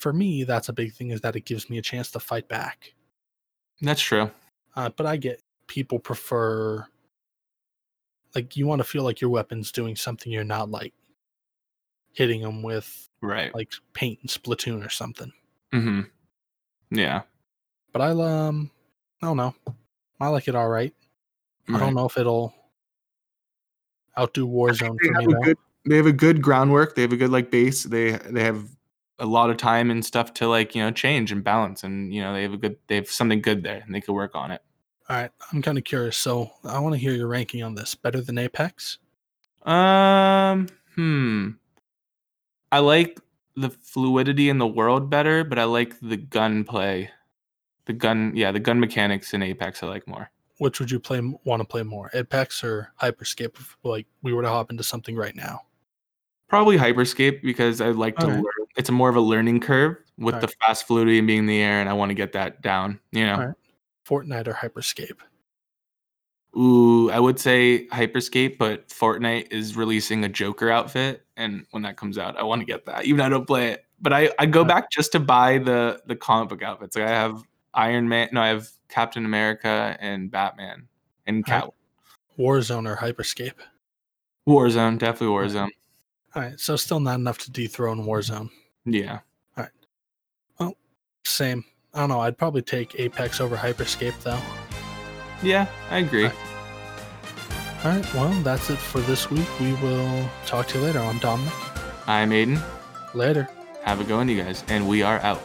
for 0.00 0.12
me, 0.12 0.44
that's 0.44 0.68
a 0.68 0.72
big 0.72 0.92
thing 0.94 1.10
is 1.10 1.20
that 1.20 1.36
it 1.36 1.44
gives 1.44 1.68
me 1.70 1.76
a 1.78 1.82
chance 1.82 2.10
to 2.10 2.18
fight 2.20 2.48
back. 2.48 2.94
That's 3.82 4.00
true. 4.00 4.30
Uh, 4.74 4.88
but 4.96 5.04
I 5.06 5.16
get 5.16 5.42
people 5.66 5.98
prefer, 5.98 6.86
like 8.34 8.56
you 8.56 8.66
want 8.66 8.80
to 8.80 8.84
feel 8.88 9.02
like 9.02 9.20
your 9.20 9.30
weapon's 9.30 9.70
doing 9.70 9.94
something 9.94 10.32
you're 10.32 10.42
not 10.44 10.70
like 10.70 10.94
hitting 12.12 12.40
them 12.42 12.62
with 12.62 13.08
Right. 13.22 13.54
like 13.54 13.70
paint 13.92 14.18
and 14.22 14.30
Splatoon 14.30 14.84
or 14.84 14.88
something. 14.88 15.30
hmm 15.72 16.00
Yeah. 16.90 17.22
But 17.92 18.00
I 18.02 18.10
um, 18.12 18.70
I 19.22 19.26
don't 19.26 19.36
know. 19.36 19.54
I 20.18 20.28
like 20.28 20.48
it 20.48 20.54
all 20.54 20.68
right. 20.68 20.94
I 21.68 21.78
don't 21.78 21.94
know 21.94 22.06
if 22.06 22.16
it'll 22.16 22.52
outdo 24.18 24.48
Warzone 24.48 24.98
they 25.00 25.06
for 25.08 25.14
have 25.14 25.26
me 25.26 25.32
a 25.32 25.36
though. 25.36 25.42
good 25.42 25.56
they 25.86 25.96
have 25.96 26.06
a 26.06 26.12
good 26.12 26.42
groundwork 26.42 26.94
they 26.96 27.02
have 27.02 27.12
a 27.12 27.16
good 27.16 27.30
like 27.30 27.50
base 27.50 27.84
they 27.84 28.12
they 28.12 28.42
have 28.42 28.66
a 29.20 29.26
lot 29.26 29.50
of 29.50 29.56
time 29.56 29.90
and 29.90 30.04
stuff 30.04 30.32
to 30.34 30.48
like 30.48 30.74
you 30.74 30.82
know 30.82 30.90
change 30.90 31.30
and 31.30 31.44
balance 31.44 31.84
and 31.84 32.12
you 32.12 32.20
know 32.22 32.32
they 32.32 32.42
have 32.42 32.52
a 32.54 32.56
good 32.56 32.76
they 32.88 32.96
have 32.96 33.08
something 33.10 33.40
good 33.40 33.62
there 33.62 33.82
and 33.84 33.94
they 33.94 34.00
could 34.00 34.12
work 34.14 34.34
on 34.34 34.50
it 34.50 34.62
All 35.08 35.16
right, 35.16 35.30
I'm 35.52 35.60
kind 35.62 35.76
of 35.78 35.84
curious. 35.84 36.16
So 36.16 36.50
I 36.64 36.78
want 36.78 36.94
to 36.94 36.98
hear 36.98 37.12
your 37.12 37.26
ranking 37.28 37.62
on 37.62 37.74
this. 37.74 37.94
Better 37.94 38.20
than 38.20 38.38
Apex? 38.38 38.98
um 39.66 40.66
hmm 40.94 41.50
i 42.72 42.78
like 42.78 43.20
the 43.56 43.68
fluidity 43.68 44.48
in 44.48 44.56
the 44.58 44.66
world 44.66 45.10
better 45.10 45.44
but 45.44 45.58
i 45.58 45.64
like 45.64 45.98
the 46.00 46.16
gun 46.16 46.64
play 46.64 47.10
the 47.84 47.92
gun 47.92 48.32
yeah 48.34 48.50
the 48.52 48.58
gun 48.60 48.80
mechanics 48.80 49.34
in 49.34 49.42
apex 49.42 49.82
i 49.82 49.86
like 49.86 50.06
more 50.08 50.30
Which 50.58 50.80
would 50.80 50.90
you 50.90 50.98
play 51.00 51.20
want 51.44 51.60
to 51.60 51.64
play 51.68 51.82
more, 51.82 52.10
Apex 52.14 52.62
or 52.64 52.92
Hyperscape? 53.00 53.56
If 53.58 53.76
like 53.82 54.06
we 54.22 54.32
were 54.34 54.42
to 54.42 54.48
hop 54.48 54.70
into 54.70 54.82
something 54.84 55.16
right 55.16 55.34
now. 55.34 55.60
probably 56.48 56.76
hyperscape 56.78 57.40
because 57.42 57.80
i 57.80 57.88
like 57.88 58.16
to 58.16 58.24
Alright. 58.26 58.42
learn 58.44 58.59
it's 58.76 58.88
a 58.88 58.92
more 58.92 59.08
of 59.08 59.16
a 59.16 59.20
learning 59.20 59.60
curve 59.60 59.96
with 60.18 60.40
the 60.40 60.48
fast 60.48 60.86
fluidity 60.86 61.18
and 61.18 61.26
being 61.26 61.40
in 61.40 61.46
the 61.46 61.62
air 61.62 61.80
and 61.80 61.88
i 61.88 61.92
want 61.92 62.10
to 62.10 62.14
get 62.14 62.32
that 62.32 62.60
down 62.60 63.00
you 63.10 63.24
know 63.24 63.34
Alright. 63.34 63.54
Fortnite 64.10 64.48
or 64.48 64.54
Hyperscape? 64.54 65.18
Ooh, 66.58 67.10
I 67.12 67.20
would 67.20 67.38
say 67.38 67.86
Hyperscape, 67.88 68.58
but 68.58 68.88
Fortnite 68.88 69.52
is 69.52 69.76
releasing 69.76 70.24
a 70.24 70.28
Joker 70.28 70.68
outfit, 70.68 71.24
and 71.36 71.64
when 71.70 71.84
that 71.84 71.96
comes 71.96 72.18
out, 72.18 72.36
I 72.36 72.42
want 72.42 72.60
to 72.60 72.66
get 72.66 72.86
that. 72.86 73.04
Even 73.04 73.18
though 73.18 73.26
I 73.26 73.28
don't 73.28 73.46
play 73.46 73.68
it, 73.68 73.84
but 74.00 74.12
I, 74.12 74.30
I 74.36 74.46
go 74.46 74.64
back 74.64 74.90
just 74.90 75.12
to 75.12 75.20
buy 75.20 75.58
the 75.58 76.02
the 76.06 76.16
comic 76.16 76.48
book 76.48 76.62
outfits. 76.62 76.96
Like 76.96 77.06
I 77.06 77.10
have 77.10 77.44
Iron 77.74 78.08
Man, 78.08 78.30
no, 78.32 78.40
I 78.40 78.48
have 78.48 78.68
Captain 78.88 79.24
America 79.24 79.96
and 80.00 80.30
Batman 80.30 80.88
and. 81.26 81.46
Cat 81.46 81.68
Warzone 82.36 82.88
or 82.88 82.96
Hyperscape? 82.96 83.52
Warzone, 84.48 84.98
definitely 84.98 85.36
Warzone. 85.36 85.68
All 86.34 86.42
right, 86.42 86.58
so 86.58 86.74
still 86.74 86.98
not 86.98 87.16
enough 87.16 87.38
to 87.38 87.50
dethrone 87.52 88.06
Warzone. 88.06 88.50
Yeah, 88.84 89.20
All 89.56 89.64
right. 89.64 89.70
Well, 90.58 90.76
Same. 91.24 91.64
I 91.94 92.00
don't 92.00 92.08
know. 92.08 92.20
I'd 92.20 92.38
probably 92.38 92.62
take 92.62 92.98
Apex 92.98 93.40
over 93.40 93.56
Hyperscape 93.56 94.20
though. 94.22 94.40
yeah, 95.42 95.66
I 95.90 95.98
agree. 95.98 96.24
Alright. 96.26 96.38
All 97.84 97.90
right, 97.90 98.14
well, 98.14 98.30
that's 98.42 98.68
it 98.70 98.78
for 98.78 99.00
this 99.00 99.30
week. 99.30 99.48
We 99.60 99.72
will 99.74 100.28
talk 100.46 100.68
to 100.68 100.78
you 100.78 100.84
later. 100.84 100.98
I'm 101.00 101.18
Dominic. 101.18 101.52
I'm 102.06 102.30
Aiden. 102.30 102.60
Later. 103.14 103.48
Have 103.84 104.00
a 104.00 104.04
good 104.04 104.16
one, 104.16 104.28
you 104.28 104.42
guys, 104.42 104.64
and 104.68 104.86
we 104.86 105.02
are 105.02 105.18
out. 105.20 105.40